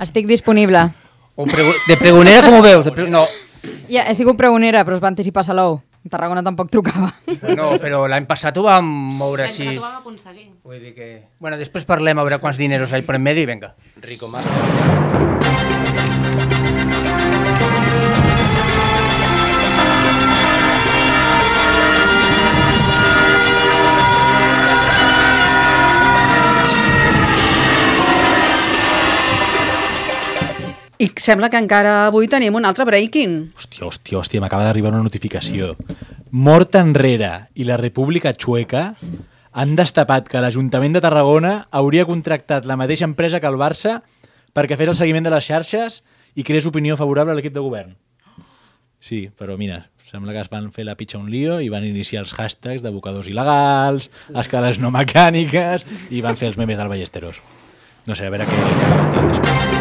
Estic 0.00 0.26
disponible. 0.28 0.86
O 1.34 1.46
pregu 1.46 1.70
de 1.88 1.96
pregonera, 1.96 2.42
com 2.46 2.58
ho 2.58 2.62
veus? 2.62 2.84
De 2.84 2.92
pre 2.92 3.08
no, 3.10 3.26
Ja, 3.88 4.04
he 4.06 4.14
sigut 4.14 4.36
pregonera, 4.38 4.84
però 4.86 4.94
es 4.98 5.02
va 5.02 5.08
anticipar 5.10 5.42
Salou. 5.44 5.80
A 6.08 6.10
Tarragona 6.16 6.40
tampoc 6.40 6.70
trucava. 6.72 7.10
no, 7.58 7.74
però 7.82 8.06
l'any 8.08 8.24
passat 8.24 8.56
ho 8.56 8.64
vam 8.64 8.88
moure 9.18 9.44
així. 9.44 9.74
Ho 9.76 9.82
vam 9.84 9.98
aconseguir. 10.00 10.46
Vull 10.64 10.80
dir 10.80 10.94
que... 10.96 11.08
Bueno, 11.36 11.60
després 11.60 11.84
parlem 11.84 12.16
a 12.16 12.24
veure 12.24 12.40
quants 12.40 12.56
dineros 12.56 12.88
hi 12.88 13.02
ha 13.02 13.04
per 13.04 13.20
en 13.20 13.26
medi 13.28 13.44
i 13.44 13.50
vinga. 13.52 13.74
Rico 14.08 14.32
Mas. 14.32 14.48
I 30.98 31.06
sembla 31.14 31.46
que 31.46 31.58
encara 31.62 32.08
avui 32.08 32.26
tenim 32.26 32.56
un 32.58 32.64
altre 32.66 32.82
breaking. 32.82 33.52
Hòstia, 33.54 33.84
hòstia, 33.86 34.18
hòstia, 34.18 34.42
m'acaba 34.42 34.64
d'arribar 34.66 34.90
una 34.90 35.04
notificació. 35.04 35.76
Mort 36.34 36.74
enrere 36.74 37.48
i 37.54 37.66
la 37.68 37.76
República 37.78 38.32
Txueca 38.34 38.96
han 39.52 39.76
destapat 39.78 40.26
que 40.26 40.42
l'Ajuntament 40.42 40.96
de 40.96 41.02
Tarragona 41.04 41.52
hauria 41.70 42.06
contractat 42.08 42.66
la 42.66 42.76
mateixa 42.76 43.06
empresa 43.06 43.38
que 43.38 43.46
el 43.46 43.60
Barça 43.62 44.00
perquè 44.58 44.74
fes 44.74 44.90
el 44.90 44.98
seguiment 44.98 45.28
de 45.28 45.36
les 45.36 45.46
xarxes 45.46 46.02
i 46.34 46.42
creés 46.42 46.66
opinió 46.66 46.98
favorable 46.98 47.30
a 47.30 47.38
l'equip 47.38 47.54
de 47.54 47.62
govern. 47.62 47.94
Sí, 48.98 49.28
però 49.30 49.54
mira, 49.54 49.84
sembla 50.02 50.34
que 50.34 50.42
es 50.42 50.50
van 50.50 50.72
fer 50.74 50.82
la 50.88 50.98
pitxa 50.98 51.22
un 51.22 51.30
lío 51.30 51.60
i 51.62 51.70
van 51.70 51.86
iniciar 51.86 52.26
els 52.26 52.34
hashtags 52.34 52.82
d'abocadors 52.82 53.30
il·legals, 53.30 54.10
escales 54.34 54.82
no 54.82 54.90
mecàniques 54.90 55.86
i 56.10 56.26
van 56.26 56.34
fer 56.34 56.50
els 56.50 56.58
memes 56.58 56.78
del 56.78 56.90
Ballesteros. 56.90 57.38
No 58.10 58.18
sé, 58.18 58.26
a 58.26 58.34
veure 58.34 58.50
què, 58.50 59.77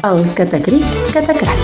El 0.00 0.22
catacric 0.32 0.84
catacrac. 1.12 1.58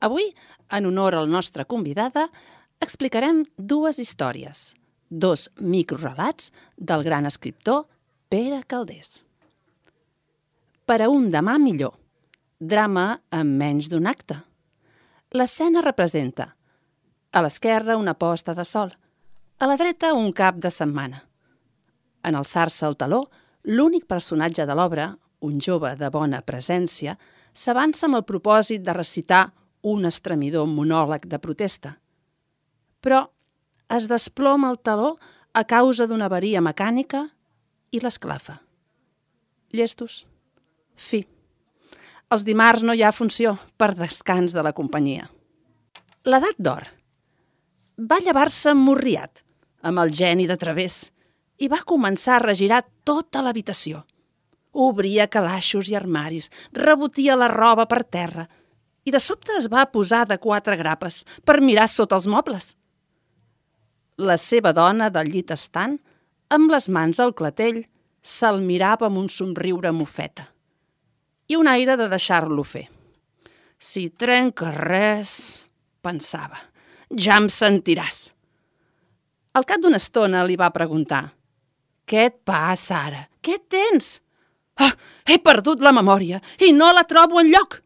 Avui, 0.00 0.30
en 0.72 0.86
honor 0.88 1.18
al 1.18 1.28
nostre 1.28 1.66
convidada, 1.68 2.30
explicarem 2.80 3.44
dues 3.58 4.00
històries, 4.00 4.72
dos 5.10 5.50
microrelats 5.60 6.48
del 6.78 7.04
gran 7.04 7.28
escriptor 7.28 7.84
Pere 8.32 8.62
Caldés. 8.64 9.20
Per 10.88 11.02
a 11.04 11.12
un 11.12 11.28
demà 11.28 11.58
millor, 11.60 11.92
drama 12.56 13.18
en 13.36 13.52
menys 13.60 13.92
d'un 13.92 14.08
acte. 14.08 14.40
L'escena 15.36 15.84
representa 15.84 16.54
a 17.36 17.42
l'esquerra 17.44 18.00
una 18.00 18.16
posta 18.16 18.56
de 18.56 18.64
sol, 18.64 18.96
a 19.58 19.66
la 19.66 19.76
dreta 19.76 20.12
un 20.12 20.32
cap 20.36 20.58
de 20.60 20.70
setmana. 20.70 21.22
En 22.26 22.36
alçar-se 22.36 22.84
el 22.86 22.96
taló, 23.00 23.22
l'únic 23.64 24.04
personatge 24.06 24.66
de 24.66 24.74
l'obra, 24.76 25.14
un 25.40 25.60
jove 25.60 25.94
de 25.96 26.10
bona 26.12 26.42
presència, 26.44 27.16
s'avança 27.56 28.06
amb 28.06 28.18
el 28.18 28.26
propòsit 28.28 28.84
de 28.84 28.92
recitar 28.92 29.46
un 29.86 30.04
estremidor 30.04 30.66
monòleg 30.68 31.24
de 31.30 31.38
protesta. 31.40 31.94
Però 33.00 33.22
es 33.96 34.08
desploma 34.10 34.68
el 34.70 34.80
taló 34.82 35.14
a 35.54 35.64
causa 35.64 36.06
d'una 36.06 36.28
avaria 36.28 36.60
mecànica 36.60 37.22
i 37.92 38.02
l'esclafa. 38.02 38.58
Llestos. 39.72 40.26
Fi. 40.96 41.22
Els 42.28 42.44
dimarts 42.44 42.82
no 42.82 42.92
hi 42.92 43.04
ha 43.06 43.14
funció 43.14 43.54
per 43.78 43.94
descans 43.94 44.52
de 44.52 44.64
la 44.66 44.74
companyia. 44.76 45.30
L'edat 46.26 46.58
d'or. 46.58 46.88
Va 47.96 48.18
llevar-se 48.20 48.74
morriat, 48.74 49.45
amb 49.86 50.02
el 50.02 50.12
geni 50.14 50.46
de 50.50 50.56
través, 50.60 51.06
i 51.58 51.70
va 51.72 51.84
començar 51.86 52.36
a 52.36 52.44
regirar 52.44 52.82
tota 53.06 53.42
l'habitació. 53.44 54.02
Obria 54.76 55.28
calaixos 55.32 55.88
i 55.88 55.96
armaris, 55.96 56.50
rebotia 56.76 57.36
la 57.38 57.48
roba 57.52 57.86
per 57.88 58.02
terra, 58.04 58.44
i 59.06 59.14
de 59.14 59.20
sobte 59.22 59.54
es 59.56 59.70
va 59.72 59.86
posar 59.88 60.24
de 60.26 60.36
quatre 60.42 60.76
grapes 60.76 61.22
per 61.46 61.62
mirar 61.62 61.86
sota 61.88 62.18
els 62.18 62.26
mobles. 62.26 62.74
La 64.18 64.36
seva 64.40 64.72
dona 64.76 65.08
del 65.12 65.30
llit 65.30 65.52
estant, 65.54 65.96
amb 66.50 66.72
les 66.72 66.88
mans 66.88 67.20
al 67.22 67.32
clatell, 67.38 67.84
se'l 68.26 68.60
mirava 68.60 69.06
amb 69.06 69.22
un 69.22 69.30
somriure 69.30 69.92
mofeta 69.94 70.48
i 71.46 71.54
un 71.54 71.68
aire 71.70 71.94
de 71.94 72.08
deixar-lo 72.10 72.64
fer. 72.66 72.88
Si 73.78 74.08
trenca 74.10 74.72
res, 74.74 75.30
pensava, 76.02 76.58
ja 77.12 77.36
em 77.38 77.46
sentiràs. 77.52 78.32
Al 79.56 79.64
cap 79.64 79.80
d'una 79.80 79.96
estona 79.96 80.42
li 80.44 80.56
va 80.60 80.68
preguntar 80.74 81.22
«Què 82.04 82.26
et 82.28 82.34
passa 82.44 82.98
ara? 83.08 83.22
Què 83.40 83.56
tens?» 83.72 84.18
«Ah, 84.76 84.92
he 85.24 85.38
perdut 85.40 85.80
la 85.80 85.94
memòria 85.96 86.42
i 86.60 86.74
no 86.76 86.90
la 86.92 87.06
trobo 87.08 87.40
enlloc!» 87.40 87.78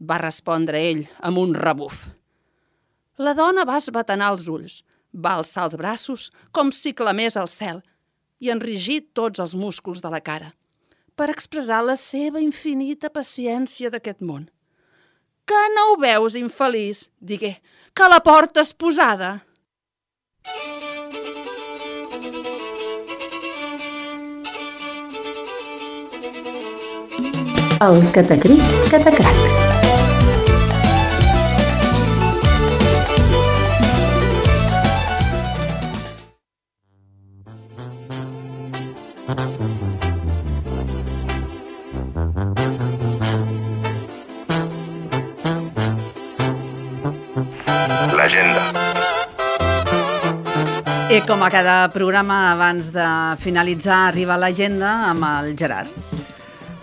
va 0.00 0.16
respondre 0.22 0.80
ell 0.80 1.02
amb 1.20 1.42
un 1.42 1.52
rebuf. 1.54 2.06
La 3.20 3.34
dona 3.36 3.66
va 3.68 3.76
esbatanar 3.76 4.30
els 4.32 4.46
ulls, 4.48 4.78
va 5.12 5.34
alçar 5.36 5.66
els 5.68 5.76
braços 5.76 6.30
com 6.56 6.72
si 6.72 6.94
clamés 6.96 7.36
al 7.36 7.50
cel 7.52 7.82
i 8.40 8.48
enrigir 8.48 9.10
tots 9.12 9.44
els 9.44 9.52
músculs 9.52 10.00
de 10.00 10.08
la 10.08 10.22
cara 10.24 10.54
per 11.12 11.28
expressar 11.28 11.82
la 11.84 11.98
seva 12.00 12.40
infinita 12.40 13.10
paciència 13.12 13.90
d'aquest 13.92 14.24
món. 14.24 14.48
Que 15.44 15.60
no 15.74 15.90
ho 15.90 16.00
veus, 16.00 16.38
infeliç? 16.40 17.10
Digué, 17.20 17.58
que 17.92 18.08
la 18.08 18.22
porta 18.24 18.64
és 18.64 18.72
posada. 18.72 19.34
El 27.80 28.02
catacric 28.12 28.60
catacrac. 28.90 29.79
Com 51.26 51.42
a 51.42 51.50
cada 51.50 51.88
programa, 51.92 52.52
abans 52.52 52.90
de 52.92 53.06
finalitzar, 53.38 54.08
arriba 54.08 54.38
l'agenda 54.40 54.90
amb 55.10 55.24
el 55.28 55.52
Gerard. 55.58 55.90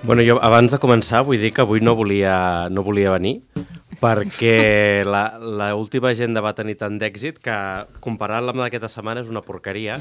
Bueno, 0.03 0.23
jo 0.23 0.38
abans 0.41 0.71
de 0.71 0.79
començar 0.79 1.23
vull 1.27 1.41
dir 1.41 1.51
que 1.55 1.63
avui 1.65 1.81
no 1.83 1.95
volia, 1.97 2.69
no 2.71 2.83
volia 2.85 3.11
venir 3.15 3.41
perquè 4.01 5.03
la, 5.13 5.23
la 5.39 5.73
última 5.75 6.13
agenda 6.13 6.43
va 6.45 6.55
tenir 6.57 6.77
tant 6.79 6.99
d'èxit 7.01 7.41
que 7.43 7.57
comparant-la 8.03 8.53
amb 8.53 8.63
d'aquesta 8.63 8.91
setmana 8.93 9.25
és 9.25 9.31
una 9.33 9.43
porqueria. 9.43 9.99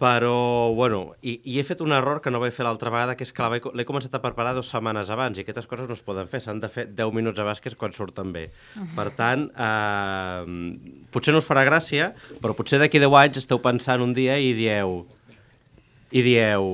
Però, 0.00 0.72
bueno, 0.72 1.00
i, 1.20 1.34
i 1.44 1.58
he 1.60 1.62
fet 1.66 1.82
un 1.84 1.92
error 1.92 2.22
que 2.24 2.30
no 2.32 2.38
vaig 2.40 2.54
fer 2.56 2.64
l'altra 2.64 2.88
vegada, 2.88 3.18
que 3.18 3.26
és 3.26 3.34
que 3.36 3.48
l'he 3.76 3.84
començat 3.84 4.14
a 4.16 4.22
preparar 4.24 4.54
dues 4.56 4.70
setmanes 4.72 5.10
abans 5.12 5.36
i 5.36 5.42
aquestes 5.44 5.66
coses 5.68 5.90
no 5.90 5.96
es 5.98 6.00
poden 6.06 6.30
fer, 6.30 6.40
s'han 6.40 6.62
de 6.62 6.70
fer 6.72 6.86
10 6.96 7.12
minuts 7.12 7.42
abans 7.42 7.60
que 7.60 7.68
és 7.68 7.76
quan 7.76 7.92
surten 7.92 8.30
bé. 8.32 8.46
Per 8.96 9.04
tant, 9.18 9.44
eh, 9.52 11.02
potser 11.12 11.34
no 11.36 11.42
us 11.44 11.48
farà 11.50 11.66
gràcia, 11.68 12.14
però 12.40 12.56
potser 12.56 12.80
d'aquí 12.80 13.02
10 13.02 13.18
anys 13.20 13.42
esteu 13.42 13.60
pensant 13.60 14.00
un 14.00 14.16
dia 14.16 14.38
i 14.40 14.54
dieu... 14.56 15.02
I 16.10 16.24
dieu... 16.24 16.72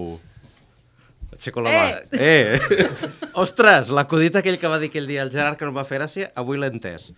Aixeco 1.35 1.66
la 1.66 1.72
mà. 1.74 1.83
Eh! 2.14 2.55
eh. 2.55 2.87
Ostres, 3.43 3.91
l'acudit 3.91 4.39
aquell 4.39 4.61
que 4.62 4.70
va 4.70 4.79
dir 4.79 4.93
aquell 4.93 5.11
dia 5.11 5.27
el 5.27 5.35
Gerard 5.35 5.59
que 5.59 5.66
no 5.66 5.74
em 5.74 5.81
va 5.83 5.85
fer 5.89 5.99
gràcia, 5.99 6.31
avui 6.39 6.62
l'he 6.62 6.70
entès. 6.70 7.11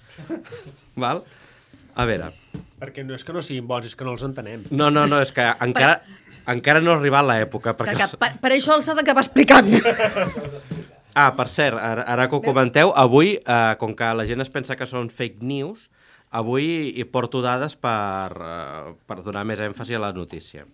Val? 0.96 1.20
A 1.94 2.08
veure, 2.08 2.32
Perquè 2.78 3.04
no 3.06 3.16
és 3.18 3.24
que 3.26 3.34
no 3.34 3.42
siguin 3.42 3.66
bons, 3.66 3.88
és 3.90 3.96
que 3.98 4.06
no 4.06 4.14
els 4.14 4.24
entenem. 4.26 4.66
no, 4.70 4.90
no, 4.90 5.06
no, 5.10 5.20
és 5.24 5.32
que 5.34 5.46
encara, 5.64 5.98
encara 6.46 6.82
no 6.84 6.92
ha 6.92 6.98
arribat 7.00 7.26
l'època. 7.26 7.74
Que, 7.74 7.84
Perquè... 7.84 7.96
que, 8.04 8.20
per, 8.22 8.30
per 8.42 8.52
això 8.54 8.78
els 8.78 8.88
ha 8.88 8.96
d'acabar 8.98 9.26
explicant. 9.26 9.74
Ah, 11.18 11.32
per 11.34 11.48
cert, 11.50 11.74
ara, 11.82 12.04
ara 12.06 12.28
que 12.30 12.36
ho 12.36 12.42
comenteu, 12.44 12.92
avui, 12.94 13.32
eh, 13.40 13.74
com 13.80 13.94
que 13.96 14.06
la 14.14 14.26
gent 14.28 14.44
es 14.44 14.52
pensa 14.54 14.76
que 14.78 14.86
són 14.86 15.08
fake 15.10 15.42
news, 15.42 15.88
avui 16.30 16.92
hi 16.94 17.06
porto 17.10 17.40
dades 17.42 17.74
per, 17.74 18.36
eh, 18.38 18.92
per 19.08 19.16
donar 19.24 19.42
més 19.48 19.58
èmfasi 19.58 19.98
a 19.98 20.02
la 20.04 20.12
notícia. 20.12 20.68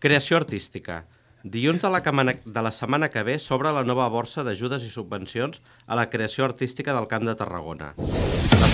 Creació 0.00 0.38
artística. 0.40 1.02
Dilluns 1.44 1.82
de 1.82 1.90
la, 1.92 2.00
camana, 2.02 2.38
de 2.40 2.62
la 2.62 2.72
setmana 2.72 3.10
que 3.12 3.22
ve 3.22 3.36
s'obre 3.38 3.74
la 3.74 3.84
nova 3.84 4.08
borsa 4.08 4.46
d'ajudes 4.46 4.86
i 4.86 4.90
subvencions 4.90 5.60
a 5.86 5.98
la 5.98 6.08
creació 6.08 6.48
artística 6.48 6.96
del 6.96 7.10
Camp 7.10 7.28
de 7.28 7.36
Tarragona. 7.36 7.92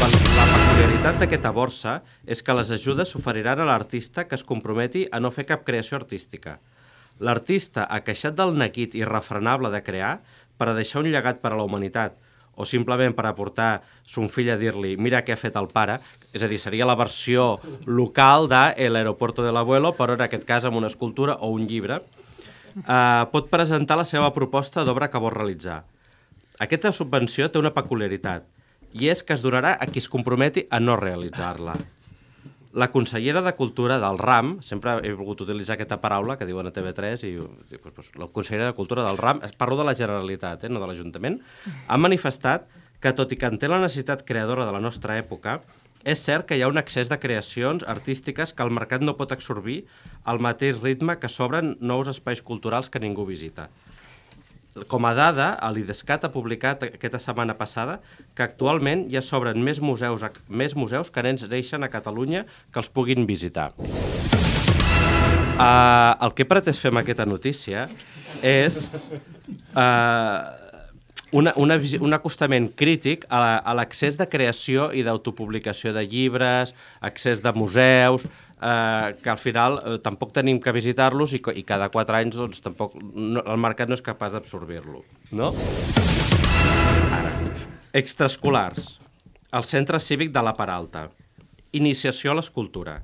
La, 0.02 0.08
pe- 0.10 0.34
la 0.36 0.46
peculiaritat 0.50 1.20
d'aquesta 1.20 1.50
borsa 1.54 1.92
és 2.26 2.40
que 2.42 2.54
les 2.56 2.70
ajudes 2.74 3.12
s'oferiran 3.12 3.60
a 3.62 3.66
l'artista 3.68 4.24
que 4.26 4.34
es 4.34 4.42
comprometi 4.44 5.04
a 5.14 5.20
no 5.22 5.30
fer 5.30 5.44
cap 5.46 5.62
creació 5.66 5.98
artística. 6.00 6.56
L'artista 7.22 7.84
ha 7.86 8.00
queixat 8.02 8.34
del 8.38 8.54
neguit 8.58 8.96
irrefrenable 8.98 9.70
de 9.70 9.82
crear 9.86 10.16
per 10.58 10.68
a 10.70 10.74
deixar 10.74 11.02
un 11.04 11.10
llegat 11.12 11.38
per 11.42 11.52
a 11.52 11.58
la 11.60 11.66
humanitat 11.68 12.16
o 12.58 12.66
simplement 12.68 13.14
per 13.16 13.24
aportar 13.30 13.82
son 14.02 14.26
fill 14.28 14.50
a 14.52 14.58
dir-li 14.60 14.96
mira 15.00 15.22
què 15.24 15.36
ha 15.36 15.40
fet 15.40 15.54
el 15.56 15.70
pare, 15.72 16.00
és 16.34 16.42
a 16.42 16.48
dir, 16.50 16.58
seria 16.60 16.84
la 16.88 16.96
versió 16.98 17.60
local 17.86 18.48
de 18.50 18.62
El 18.76 18.96
aeropuerto 18.98 19.44
de 19.46 19.52
l'abuelo, 19.54 19.94
però 19.96 20.18
en 20.18 20.24
aquest 20.26 20.44
cas 20.48 20.64
amb 20.68 20.76
una 20.76 20.90
escultura 20.90 21.38
o 21.40 21.48
un 21.54 21.66
llibre, 21.70 22.02
eh, 22.76 23.24
pot 23.32 23.48
presentar 23.48 23.96
la 23.96 24.04
seva 24.04 24.32
proposta 24.34 24.84
d'obra 24.84 25.08
que 25.10 25.18
vol 25.22 25.32
realitzar. 25.32 25.84
Aquesta 26.60 26.92
subvenció 26.92 27.48
té 27.50 27.58
una 27.58 27.72
peculiaritat, 27.72 28.44
i 28.92 29.08
és 29.12 29.22
que 29.24 29.34
es 29.36 29.42
donarà 29.44 29.76
a 29.80 29.88
qui 29.88 30.02
es 30.02 30.08
comprometi 30.12 30.66
a 30.70 30.80
no 30.80 30.96
realitzar-la. 31.00 31.76
La 32.72 32.88
consellera 32.88 33.42
de 33.44 33.52
Cultura 33.52 33.98
del 34.00 34.16
RAM, 34.16 34.54
sempre 34.64 34.94
he 35.04 35.12
volgut 35.12 35.42
utilitzar 35.44 35.76
aquesta 35.76 36.00
paraula 36.00 36.38
que 36.40 36.48
diuen 36.48 36.70
a 36.70 36.72
TV3, 36.72 37.26
i 37.28 37.32
pues, 37.76 37.92
pues, 37.92 38.08
la 38.16 38.30
consellera 38.32 38.70
de 38.70 38.76
Cultura 38.78 39.04
del 39.04 39.20
RAM, 39.20 39.42
parlo 39.60 39.76
de 39.76 39.84
la 39.84 39.94
Generalitat, 39.94 40.64
eh, 40.64 40.70
no 40.72 40.80
de 40.80 40.88
l'Ajuntament, 40.88 41.42
ha 41.88 42.00
manifestat 42.00 42.64
que, 43.02 43.12
tot 43.12 43.32
i 43.34 43.36
que 43.36 43.50
en 43.50 43.58
té 43.60 43.68
la 43.68 43.82
necessitat 43.82 44.24
creadora 44.24 44.64
de 44.64 44.72
la 44.72 44.80
nostra 44.80 45.18
època, 45.20 45.60
és 46.02 46.22
cert 46.24 46.48
que 46.48 46.56
hi 46.56 46.62
ha 46.64 46.70
un 46.70 46.80
excés 46.80 47.10
de 47.10 47.18
creacions 47.20 47.84
artístiques 47.86 48.52
que 48.56 48.64
el 48.64 48.72
mercat 48.74 49.04
no 49.04 49.18
pot 49.18 49.34
absorbir 49.34 49.82
al 50.24 50.40
mateix 50.42 50.80
ritme 50.82 51.18
que 51.20 51.30
s'obren 51.30 51.76
nous 51.80 52.08
espais 52.10 52.42
culturals 52.42 52.88
que 52.88 53.02
ningú 53.02 53.26
visita. 53.28 53.68
Com 54.88 55.04
a 55.04 55.12
dada, 55.12 55.50
l'IDESCAT 55.74 56.22
ha 56.24 56.30
publicat 56.32 56.86
aquesta 56.86 57.18
setmana 57.20 57.52
passada 57.58 57.98
que 58.32 58.44
actualment 58.46 59.04
ja 59.12 59.20
s'obren 59.20 59.60
més 59.60 59.82
museus, 59.84 60.24
més 60.48 60.72
museus 60.72 61.12
que 61.12 61.24
nens 61.26 61.44
neixen 61.50 61.84
a 61.84 61.90
Catalunya 61.92 62.46
que 62.72 62.80
els 62.80 62.88
puguin 62.88 63.28
visitar. 63.28 63.72
Uh, 65.52 66.16
el 66.24 66.32
que 66.32 66.46
he 66.46 66.48
pretès 66.48 66.80
fer 66.80 66.88
amb 66.88 67.02
aquesta 67.02 67.28
notícia 67.28 67.84
és 68.40 68.86
uh, 69.76 70.61
una, 71.32 71.52
una, 71.56 71.78
un 72.00 72.12
acostament 72.14 72.70
crític 72.76 73.24
a 73.32 73.40
la- 73.40 73.74
l'accés 73.78 74.18
de 74.20 74.26
creació 74.28 74.90
i 74.92 75.02
d'autopublicació 75.06 75.92
de 75.96 76.04
llibres, 76.06 76.74
accés 77.00 77.40
de 77.42 77.52
museus, 77.56 78.26
eh, 78.60 79.16
que 79.22 79.30
al 79.32 79.38
final 79.40 79.78
eh, 79.80 79.98
tampoc 80.04 80.32
tenim 80.36 80.60
que 80.60 80.72
visitar-los 80.76 81.32
i, 81.32 81.40
i 81.56 81.64
cada 81.64 81.88
quatre 81.90 82.20
anys 82.20 82.36
doncs, 82.36 82.60
tampoc, 82.64 82.94
no, 83.00 83.42
el 83.42 83.58
mercat 83.60 83.88
no 83.88 83.96
és 83.98 84.04
capaç 84.04 84.36
d'absorbir-lo. 84.36 85.02
No? 85.32 85.52
Ara, 87.12 87.32
extraescolars. 87.92 88.98
El 89.52 89.64
Centre 89.68 89.98
Cívic 90.00 90.30
de 90.32 90.40
la 90.44 90.54
Peralta. 90.56 91.08
Iniciació 91.76 92.32
a 92.32 92.38
l'escultura. 92.38 93.02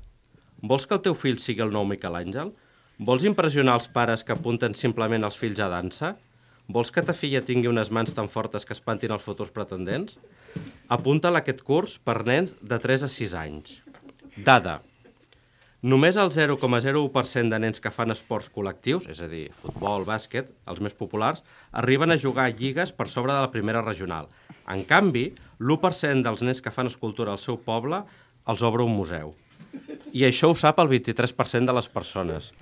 Vols 0.61 0.87
que 0.89 0.97
el 0.97 1.03
teu 1.05 1.15
fill 1.17 1.37
sigui 1.41 1.63
el 1.65 1.73
nou 1.73 1.85
Miquel 1.89 2.17
Àngel? 2.17 2.53
Vols 2.99 3.25
impressionar 3.29 3.77
els 3.79 3.87
pares 3.93 4.25
que 4.27 4.33
apunten 4.35 4.75
simplement 4.75 5.25
els 5.25 5.37
fills 5.39 5.61
a 5.61 5.69
dansa? 5.71 6.17
Vols 6.69 6.91
que 6.93 7.01
ta 7.01 7.15
filla 7.17 7.41
tingui 7.49 7.71
unes 7.71 7.89
mans 7.89 8.13
tan 8.13 8.27
fortes 8.29 8.67
que 8.69 8.75
espantin 8.77 9.15
els 9.15 9.25
futurs 9.25 9.49
pretendents? 9.57 10.19
Apunta-la 10.93 11.41
aquest 11.41 11.63
curs 11.65 11.95
per 12.05 12.19
nens 12.29 12.53
de 12.61 12.77
3 12.77 13.07
a 13.07 13.09
6 13.09 13.37
anys. 13.41 13.79
Dada. 14.45 14.75
Només 15.81 16.19
el 16.21 16.29
0,01% 16.35 17.55
de 17.55 17.63
nens 17.65 17.81
que 17.81 17.95
fan 17.95 18.13
esports 18.13 18.51
col·lectius, 18.53 19.09
és 19.09 19.23
a 19.25 19.31
dir, 19.33 19.47
futbol, 19.63 20.05
bàsquet, 20.05 20.53
els 20.69 20.85
més 20.85 20.97
populars, 20.99 21.41
arriben 21.73 22.13
a 22.13 22.21
jugar 22.21 22.51
a 22.51 22.53
lligues 22.61 22.93
per 22.93 23.09
sobre 23.09 23.33
de 23.33 23.41
la 23.41 23.53
primera 23.55 23.81
regional. 23.87 24.29
En 24.69 24.85
canvi, 24.85 25.31
l'1% 25.57 26.21
dels 26.27 26.45
nens 26.45 26.61
que 26.61 26.75
fan 26.75 26.93
escultura 26.93 27.33
al 27.33 27.41
seu 27.41 27.57
poble 27.57 28.03
els 28.45 28.61
obre 28.61 28.85
un 28.85 28.93
museu. 28.93 29.33
I 30.13 30.29
això 30.29 30.53
ho 30.53 30.59
sap 30.59 30.85
el 30.85 30.93
23% 30.93 31.65
de 31.65 31.81
les 31.81 31.89
persones. 31.89 32.53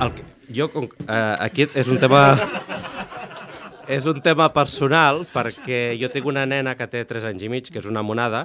El 0.00 0.12
que, 0.14 0.24
jo, 0.52 0.68
com, 0.72 0.88
eh, 1.08 1.36
aquí 1.40 1.66
és 1.74 1.88
un 1.88 1.98
tema... 2.02 2.22
És 3.86 4.02
un 4.10 4.16
tema 4.18 4.48
personal 4.50 5.20
perquè 5.30 5.92
jo 5.94 6.08
tinc 6.10 6.24
una 6.26 6.42
nena 6.42 6.72
que 6.74 6.88
té 6.90 7.04
3 7.06 7.28
anys 7.28 7.44
i 7.46 7.50
mig, 7.52 7.68
que 7.70 7.78
és 7.78 7.84
una 7.86 8.02
monada, 8.02 8.40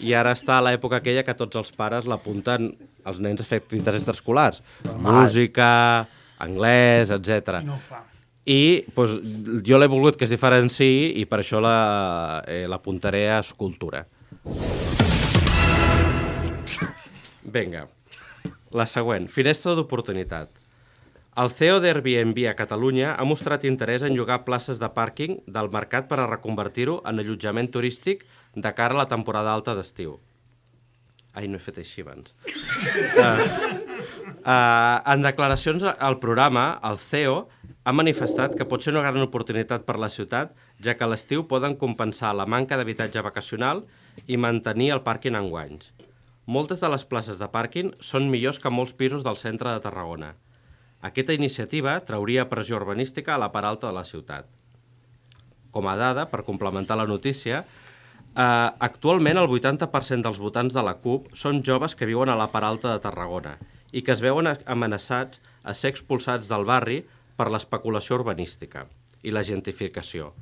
i 0.00 0.14
ara 0.16 0.32
està 0.32 0.54
a 0.56 0.62
l'època 0.64 1.02
aquella 1.02 1.20
que 1.26 1.34
tots 1.36 1.58
els 1.60 1.68
pares 1.76 2.08
l'apunten 2.08 2.70
als 3.04 3.18
nens 3.20 3.42
a 3.42 3.44
fer 3.44 3.58
activitats 3.60 3.98
extraescolars. 4.00 4.62
Música, 5.04 5.68
anglès, 6.40 7.12
etc. 7.12 7.58
I 7.60 7.68
no 7.68 7.76
ho 7.76 7.82
fa. 7.84 8.00
I 8.48 8.58
doncs, 8.96 9.20
jo 9.68 9.76
l'he 9.76 9.90
volgut 9.92 10.16
que 10.16 10.24
es 10.24 10.32
diferenciï 10.32 11.12
i 11.20 11.26
per 11.28 11.42
això 11.44 11.60
la- 11.60 12.40
eh, 12.48 12.64
l'apuntaré 12.66 13.26
a 13.36 13.42
escultura. 13.44 14.06
Vinga, 17.44 17.84
la 18.72 18.86
següent. 18.88 19.28
Finestra 19.28 19.76
d'oportunitat. 19.76 20.48
El 21.36 21.50
CEO 21.52 21.80
d'Airbnb 21.84 22.38
a 22.48 22.54
Catalunya 22.56 23.10
ha 23.12 23.24
mostrat 23.28 23.64
interès 23.68 24.00
en 24.06 24.14
llogar 24.16 24.38
places 24.46 24.78
de 24.80 24.88
pàrquing 24.88 25.34
del 25.56 25.66
mercat 25.74 26.06
per 26.08 26.16
a 26.22 26.28
reconvertir-ho 26.30 26.94
en 27.10 27.20
allotjament 27.20 27.68
turístic 27.74 28.22
de 28.54 28.72
cara 28.78 28.96
a 28.96 29.02
la 29.02 29.10
temporada 29.10 29.52
alta 29.52 29.74
d'estiu. 29.76 30.14
Ai, 31.36 31.44
no 31.52 31.58
he 31.58 31.64
fet 31.64 31.82
així 31.82 32.00
abans. 32.06 32.32
Uh, 32.40 33.44
uh, 34.54 35.04
en 35.12 35.26
declaracions 35.26 35.84
al 35.84 36.16
programa, 36.24 36.64
el 36.88 36.96
CEO 37.04 37.36
ha 37.84 37.92
manifestat 37.92 38.56
que 38.56 38.64
pot 38.64 38.80
ser 38.80 38.96
una 38.96 39.04
gran 39.04 39.20
oportunitat 39.20 39.84
per 39.84 39.98
la 40.00 40.08
ciutat, 40.08 40.56
ja 40.80 40.96
que 40.96 41.04
a 41.04 41.10
l'estiu 41.12 41.44
poden 41.52 41.76
compensar 41.76 42.32
la 42.32 42.48
manca 42.48 42.80
d'habitatge 42.80 43.20
vacacional 43.28 43.84
i 44.24 44.40
mantenir 44.40 44.94
el 44.96 45.04
pàrquing 45.04 45.36
en 45.36 45.52
guanys. 45.52 45.92
Moltes 46.48 46.80
de 46.80 46.88
les 46.88 47.04
places 47.04 47.36
de 47.36 47.52
pàrquing 47.52 47.92
són 48.00 48.32
millors 48.32 48.56
que 48.56 48.72
molts 48.72 48.96
pisos 48.96 49.20
del 49.26 49.36
centre 49.36 49.68
de 49.68 49.84
Tarragona. 49.84 50.32
Aquesta 51.06 51.34
iniciativa 51.36 51.98
trauria 52.08 52.48
pressió 52.50 52.80
urbanística 52.80 53.34
a 53.34 53.40
la 53.40 53.52
part 53.54 53.68
alta 53.68 53.86
de 53.90 53.94
la 53.94 54.04
ciutat. 54.08 54.48
Com 55.70 55.86
a 55.86 55.94
dada, 56.00 56.24
per 56.30 56.42
complementar 56.46 56.96
la 56.98 57.06
notícia, 57.06 57.60
eh, 57.62 58.68
actualment 58.88 59.38
el 59.38 59.46
80% 59.48 60.26
dels 60.26 60.40
votants 60.42 60.74
de 60.74 60.82
la 60.82 60.96
CUP 61.04 61.28
són 61.34 61.62
joves 61.62 61.94
que 61.94 62.08
viuen 62.10 62.32
a 62.32 62.38
la 62.40 62.48
part 62.50 62.66
alta 62.66 62.92
de 62.92 63.02
Tarragona 63.04 63.56
i 63.92 64.02
que 64.02 64.12
es 64.12 64.22
veuen 64.24 64.48
amenaçats 64.66 65.40
a 65.62 65.74
ser 65.74 65.92
expulsats 65.94 66.48
del 66.48 66.64
barri 66.64 67.04
per 67.36 67.50
l'especulació 67.52 68.18
urbanística 68.18 68.86
i 69.22 69.30
la 69.30 69.44
gentrificació. 69.46 70.32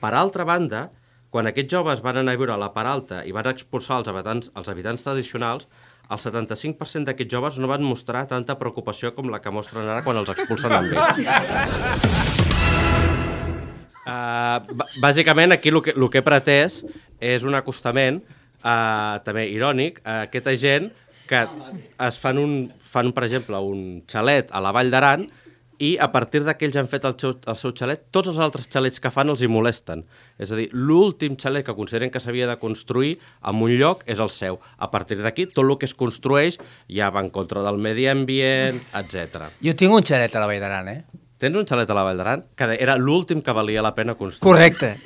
Per 0.00 0.14
altra 0.14 0.46
banda, 0.48 0.88
quan 1.30 1.50
aquests 1.50 1.74
joves 1.74 2.00
van 2.00 2.16
anar 2.16 2.32
a 2.32 2.40
viure 2.40 2.54
a 2.54 2.60
la 2.60 2.72
part 2.72 2.88
alta 2.88 3.22
i 3.28 3.34
van 3.36 3.50
expulsar 3.50 3.98
els 4.00 4.08
habitants, 4.08 4.50
els 4.56 4.68
habitants 4.72 5.04
tradicionals, 5.04 5.68
el 6.08 6.20
75% 6.22 7.04
d'aquests 7.10 7.34
joves 7.34 7.58
no 7.60 7.68
van 7.68 7.84
mostrar 7.84 8.24
tanta 8.30 8.56
preocupació 8.60 9.12
com 9.16 9.28
la 9.32 9.42
que 9.44 9.52
mostren 9.52 9.88
ara 9.88 10.04
quan 10.06 10.16
els 10.22 10.32
expulsen 10.34 10.72
amb 10.72 10.96
ells. 10.96 12.14
Uh, 14.08 14.64
bàsicament, 15.02 15.52
aquí 15.52 15.68
el 15.68 15.82
que, 15.84 15.92
el 15.92 16.04
que 16.08 16.22
he 16.22 16.24
pretès 16.24 16.78
és 17.20 17.42
un 17.44 17.52
acostament 17.58 18.22
uh, 18.22 19.20
també 19.20 19.42
irònic 19.52 19.98
a 20.00 20.22
aquesta 20.24 20.54
gent 20.56 20.86
que 21.28 21.42
es 22.06 22.16
fan, 22.16 22.40
un, 22.40 22.54
fan, 22.80 23.12
per 23.12 23.26
exemple, 23.26 23.60
un 23.60 24.00
xalet 24.08 24.48
a 24.48 24.62
la 24.64 24.72
Vall 24.72 24.88
d'Aran 24.94 25.26
i 25.78 25.94
a 26.02 26.10
partir 26.12 26.42
d'aquells 26.46 26.76
han 26.80 26.88
fet 26.90 27.06
el 27.06 27.14
seu, 27.20 27.36
el 27.46 27.58
seu 27.58 27.72
xalet, 27.76 28.08
tots 28.14 28.32
els 28.32 28.40
altres 28.42 28.66
xalets 28.70 28.98
que 29.02 29.12
fan 29.14 29.30
els 29.30 29.42
hi 29.42 29.50
molesten. 29.50 30.02
És 30.38 30.52
a 30.52 30.58
dir, 30.58 30.68
l'últim 30.74 31.36
xalet 31.38 31.66
que 31.66 31.76
consideren 31.78 32.10
que 32.10 32.22
s'havia 32.22 32.48
de 32.50 32.58
construir 32.58 33.14
en 33.46 33.62
un 33.62 33.76
lloc 33.78 34.02
és 34.06 34.18
el 34.18 34.32
seu. 34.34 34.58
A 34.78 34.90
partir 34.90 35.20
d'aquí, 35.22 35.46
tot 35.46 35.64
el 35.64 35.78
que 35.78 35.86
es 35.86 35.94
construeix 35.94 36.58
ja 36.90 37.12
va 37.14 37.22
en 37.22 37.30
contra 37.30 37.62
del 37.62 37.78
medi 37.78 38.08
ambient, 38.10 38.82
etc. 38.98 39.48
Jo 39.62 39.78
tinc 39.78 39.94
un 39.94 40.06
xalet 40.06 40.34
a 40.34 40.42
la 40.42 40.50
Vall 40.50 40.62
d'Aran, 40.66 40.92
eh? 40.92 41.24
Tens 41.38 41.54
un 41.54 41.66
xalet 41.70 41.90
a 41.90 41.94
la 41.94 42.02
Vall 42.02 42.18
d'Aran? 42.18 42.46
Que 42.58 42.72
era 42.82 42.96
l'últim 42.98 43.44
que 43.46 43.54
valia 43.54 43.82
la 43.84 43.94
pena 43.94 44.16
construir. 44.18 44.42
Correcte. 44.42 44.96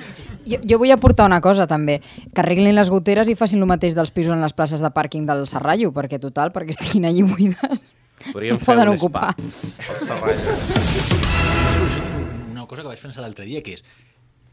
Jo, 0.49 0.57
jo 0.65 0.79
vull 0.81 0.93
aportar 0.95 1.27
una 1.29 1.43
cosa, 1.45 1.69
també. 1.69 2.01
Que 2.33 2.41
arreglin 2.41 2.73
les 2.75 2.89
goteres 2.89 3.29
i 3.29 3.37
facin 3.37 3.61
el 3.61 3.69
mateix 3.69 3.93
dels 3.99 4.11
pisos 4.17 4.33
en 4.33 4.41
les 4.41 4.57
places 4.57 4.81
de 4.81 4.89
pàrquing 4.97 5.29
del 5.29 5.45
Serrallo, 5.51 5.93
perquè 5.93 6.17
total, 6.23 6.55
perquè 6.57 6.73
estiguin 6.73 7.11
allí 7.11 7.27
buides. 7.29 7.85
Podríem 8.31 8.55
Em 8.57 8.61
fer 8.63 8.67
poden 8.75 8.89
un 8.93 8.97
ocupar. 9.01 9.35
spa. 9.35 10.17
una 12.53 12.67
cosa 12.67 12.83
que 12.83 12.89
vaig 12.93 13.01
pensar 13.03 13.23
l'altre 13.25 13.45
dia, 13.49 13.63
que 13.65 13.75
és 13.79 13.85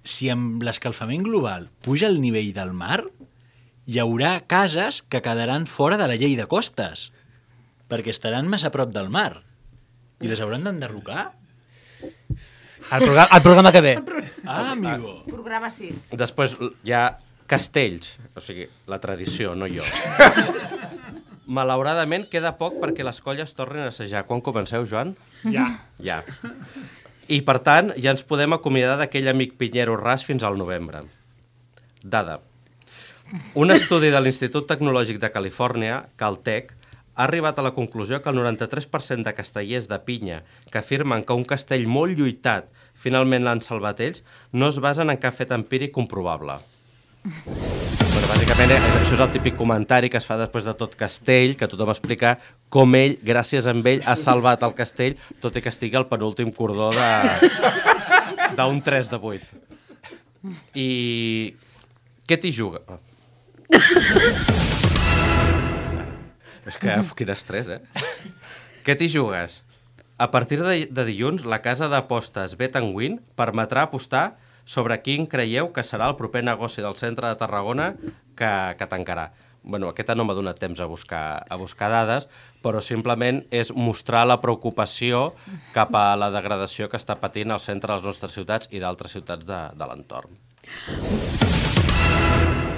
si 0.04 0.30
amb 0.32 0.64
l'escalfament 0.64 1.24
global 1.28 1.68
puja 1.86 2.08
el 2.10 2.20
nivell 2.24 2.52
del 2.56 2.72
mar, 2.74 3.04
hi 3.90 4.00
haurà 4.02 4.40
cases 4.48 5.02
que 5.04 5.22
quedaran 5.26 5.68
fora 5.68 5.98
de 6.00 6.08
la 6.08 6.16
llei 6.20 6.36
de 6.40 6.46
costes, 6.50 7.10
perquè 7.90 8.14
estaran 8.14 8.48
massa 8.50 8.70
a 8.70 8.74
prop 8.74 8.92
del 8.94 9.10
mar. 9.10 9.44
I 10.22 10.28
les 10.32 10.40
hauran 10.44 10.64
d'enderrocar? 10.68 11.32
El, 12.00 13.02
programa, 13.04 13.30
el 13.36 13.42
programa 13.44 13.72
que 13.76 13.82
ve. 13.82 13.94
Ah, 14.46 14.72
amigo. 14.72 15.24
Programa 15.28 15.70
6. 15.72 16.12
Després 16.18 16.56
hi 16.84 16.94
ha 16.96 17.04
castells, 17.50 18.16
o 18.38 18.42
sigui, 18.44 18.68
la 18.88 19.00
tradició, 19.04 19.56
no 19.58 19.68
jo. 19.70 19.84
Malauradament 21.50 22.28
queda 22.30 22.54
poc 22.60 22.78
perquè 22.82 23.06
les 23.06 23.20
colles 23.26 23.56
tornin 23.58 23.88
a 23.88 23.90
assajar. 23.90 24.26
Quan 24.30 24.44
comenceu, 24.46 24.86
Joan? 24.86 25.16
Ja. 25.50 25.66
Ja. 25.98 26.22
I, 27.30 27.42
per 27.46 27.60
tant, 27.66 27.94
ja 27.98 28.14
ens 28.14 28.26
podem 28.26 28.54
acomiadar 28.54 29.00
d'aquell 29.02 29.32
amic 29.32 29.58
Pinyero 29.58 29.98
Ras 29.98 30.26
fins 30.26 30.46
al 30.46 30.58
novembre. 30.62 31.04
Dada. 32.02 32.40
Un 33.60 33.70
estudi 33.74 34.10
de 34.14 34.22
l'Institut 34.22 34.66
Tecnològic 34.70 35.20
de 35.22 35.30
Califòrnia, 35.34 36.04
Caltech, 36.18 36.74
ha 37.20 37.26
arribat 37.28 37.60
a 37.60 37.66
la 37.66 37.74
conclusió 37.76 38.22
que 38.24 38.32
el 38.32 38.40
93% 38.40 39.28
de 39.28 39.34
castellers 39.38 39.90
de 39.92 40.00
pinya 40.08 40.44
que 40.72 40.80
afirmen 40.80 41.26
que 41.28 41.36
un 41.36 41.44
castell 41.44 41.86
molt 41.86 42.18
lluitat 42.18 42.70
finalment 43.06 43.44
l'han 43.46 43.62
salvat 43.66 44.00
ells 44.06 44.24
no 44.54 44.72
es 44.72 44.80
basen 44.86 45.12
en 45.12 45.20
cap 45.20 45.36
fet 45.36 45.52
empíric 45.56 45.92
comprovable. 45.98 46.62
Bàsicament, 48.40 48.72
eh, 48.72 48.92
això 49.02 49.18
és 49.18 49.22
el 49.26 49.32
típic 49.34 49.58
comentari 49.60 50.08
que 50.08 50.16
es 50.16 50.24
fa 50.24 50.38
després 50.40 50.64
de 50.64 50.72
tot 50.80 50.94
castell, 50.96 51.58
que 51.60 51.68
tothom 51.68 51.90
explica 51.92 52.38
com 52.72 52.96
ell, 52.96 53.18
gràcies 53.20 53.68
a 53.68 53.74
ell, 53.76 54.00
ha 54.08 54.16
salvat 54.16 54.64
el 54.64 54.72
castell, 54.78 55.18
tot 55.44 55.58
i 55.60 55.62
que 55.62 55.68
estigui 55.68 56.00
al 56.00 56.08
penúltim 56.08 56.48
cordó 56.56 56.88
d'un 58.56 58.80
3 58.86 59.12
de 59.12 59.20
8. 59.20 59.44
I 60.72 60.88
què 62.24 62.40
t'hi 62.40 62.56
juga? 62.56 62.80
És 66.64 66.80
que, 66.80 66.96
uf, 66.96 67.12
quin 67.20 67.36
estrès, 67.36 67.68
eh? 67.68 67.82
Què 68.88 68.96
t'hi 68.96 69.12
jugues? 69.12 69.66
A 70.16 70.32
partir 70.32 70.64
de, 70.64 70.86
de 70.88 71.04
dilluns, 71.12 71.44
la 71.44 71.60
casa 71.60 71.92
d'apostes 71.92 72.56
Bet 72.56 72.80
Win 72.80 73.20
permetrà 73.36 73.84
apostar 73.84 74.38
sobre 74.70 75.00
quin 75.02 75.26
creieu 75.26 75.72
que 75.74 75.82
serà 75.82 76.06
el 76.12 76.16
proper 76.16 76.44
negoci 76.46 76.84
del 76.86 76.94
centre 77.00 77.26
de 77.26 77.38
Tarragona 77.40 77.96
que, 78.40 78.52
que 78.80 78.88
tancarà. 78.90 79.30
Bueno, 79.62 79.90
aquesta 79.92 80.16
no 80.16 80.24
m'ha 80.24 80.36
donat 80.38 80.60
temps 80.60 80.80
a 80.80 80.88
buscar, 80.88 81.44
a 81.44 81.56
buscar 81.60 81.90
dades, 81.92 82.30
però 82.64 82.80
simplement 82.84 83.42
és 83.52 83.74
mostrar 83.76 84.24
la 84.28 84.40
preocupació 84.40 85.34
cap 85.76 85.92
a 86.00 86.16
la 86.20 86.32
degradació 86.32 86.88
que 86.90 86.98
està 87.00 87.20
patint 87.20 87.52
el 87.52 87.60
centre 87.60 87.92
de 87.92 88.00
les 88.00 88.08
nostres 88.08 88.38
ciutats 88.40 88.72
i 88.72 88.80
d'altres 88.80 89.18
ciutats 89.18 89.46
de, 89.46 89.60
de 89.76 89.90
l'entorn. 89.92 90.40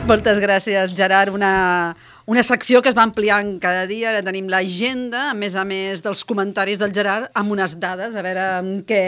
Moltes 0.10 0.42
gràcies, 0.42 0.96
Gerard. 0.98 1.32
Una, 1.32 1.94
una 2.32 2.44
secció 2.48 2.80
que 2.80 2.88
es 2.88 2.96
va 2.96 3.04
ampliant 3.04 3.58
cada 3.60 3.84
dia. 3.90 4.08
Ara 4.12 4.22
tenim 4.24 4.48
l'agenda, 4.48 5.26
a 5.32 5.36
més 5.36 5.58
a 5.60 5.66
més 5.68 6.00
dels 6.04 6.22
comentaris 6.24 6.80
del 6.80 6.94
Gerard, 6.96 7.28
amb 7.36 7.52
unes 7.52 7.76
dades, 7.82 8.16
a 8.16 8.24
veure 8.24 8.46
amb 8.62 8.86
què, 8.88 9.02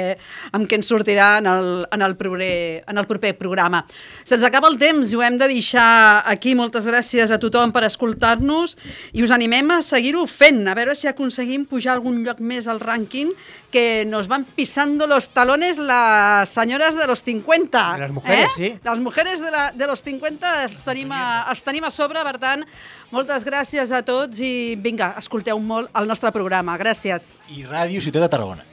amb 0.51 0.67
què 0.67 0.79
ens 0.81 0.91
sortirà 0.91 1.37
en 1.39 1.47
el, 1.47 1.69
en, 1.87 2.03
el 2.03 2.17
proper, 2.19 2.83
en 2.83 2.99
el 2.99 3.07
proper 3.07 3.31
programa. 3.39 3.85
Se'ns 4.27 4.43
acaba 4.43 4.67
el 4.67 4.75
temps 4.81 5.13
i 5.13 5.15
ho 5.15 5.23
hem 5.23 5.39
de 5.39 5.47
deixar 5.53 5.87
aquí. 6.27 6.51
Moltes 6.59 6.83
gràcies 6.89 7.31
a 7.31 7.39
tothom 7.39 7.71
per 7.71 7.85
escoltar-nos 7.87 8.75
i 9.15 9.23
us 9.23 9.31
animem 9.31 9.71
a 9.71 9.79
seguir-ho 9.85 10.25
fent, 10.27 10.65
a 10.67 10.75
veure 10.75 10.91
si 10.91 11.07
aconseguim 11.07 11.63
pujar 11.69 11.95
algun 11.95 12.25
lloc 12.27 12.43
més 12.43 12.67
al 12.67 12.83
rànquing 12.83 13.31
que 13.73 14.05
nos 14.05 14.27
van 14.27 14.45
pisando 14.45 15.07
los 15.07 15.29
talones 15.29 15.79
las 15.79 16.47
señoras 16.47 16.95
de 16.95 17.07
los 17.07 17.23
50. 17.23 17.97
Las 17.97 18.11
mujeres, 18.11 18.45
eh? 18.45 18.51
sí. 18.55 18.79
Les 18.83 18.99
mujeres 18.99 19.41
de, 19.41 19.49
la, 19.49 19.71
de 19.71 19.87
los 19.87 20.03
50 20.03 20.51
els 20.67 20.83
tenim, 20.85 21.09
a, 21.09 21.47
els 21.49 21.65
tenim 21.65 21.83
a 21.83 21.89
sobre, 21.89 22.21
per 22.21 22.37
tant, 22.37 22.61
moltes 23.09 23.41
gràcies 23.49 23.89
a 23.89 24.03
tots 24.05 24.43
i 24.45 24.77
vinga, 24.77 25.15
escolteu 25.17 25.57
molt 25.57 25.89
el 25.97 26.05
nostre 26.05 26.29
programa. 26.35 26.77
Gràcies. 26.77 27.39
I 27.49 27.65
Ràdio 27.65 28.05
Ciutat 28.05 28.27
de 28.27 28.29
Tarragona. 28.29 28.72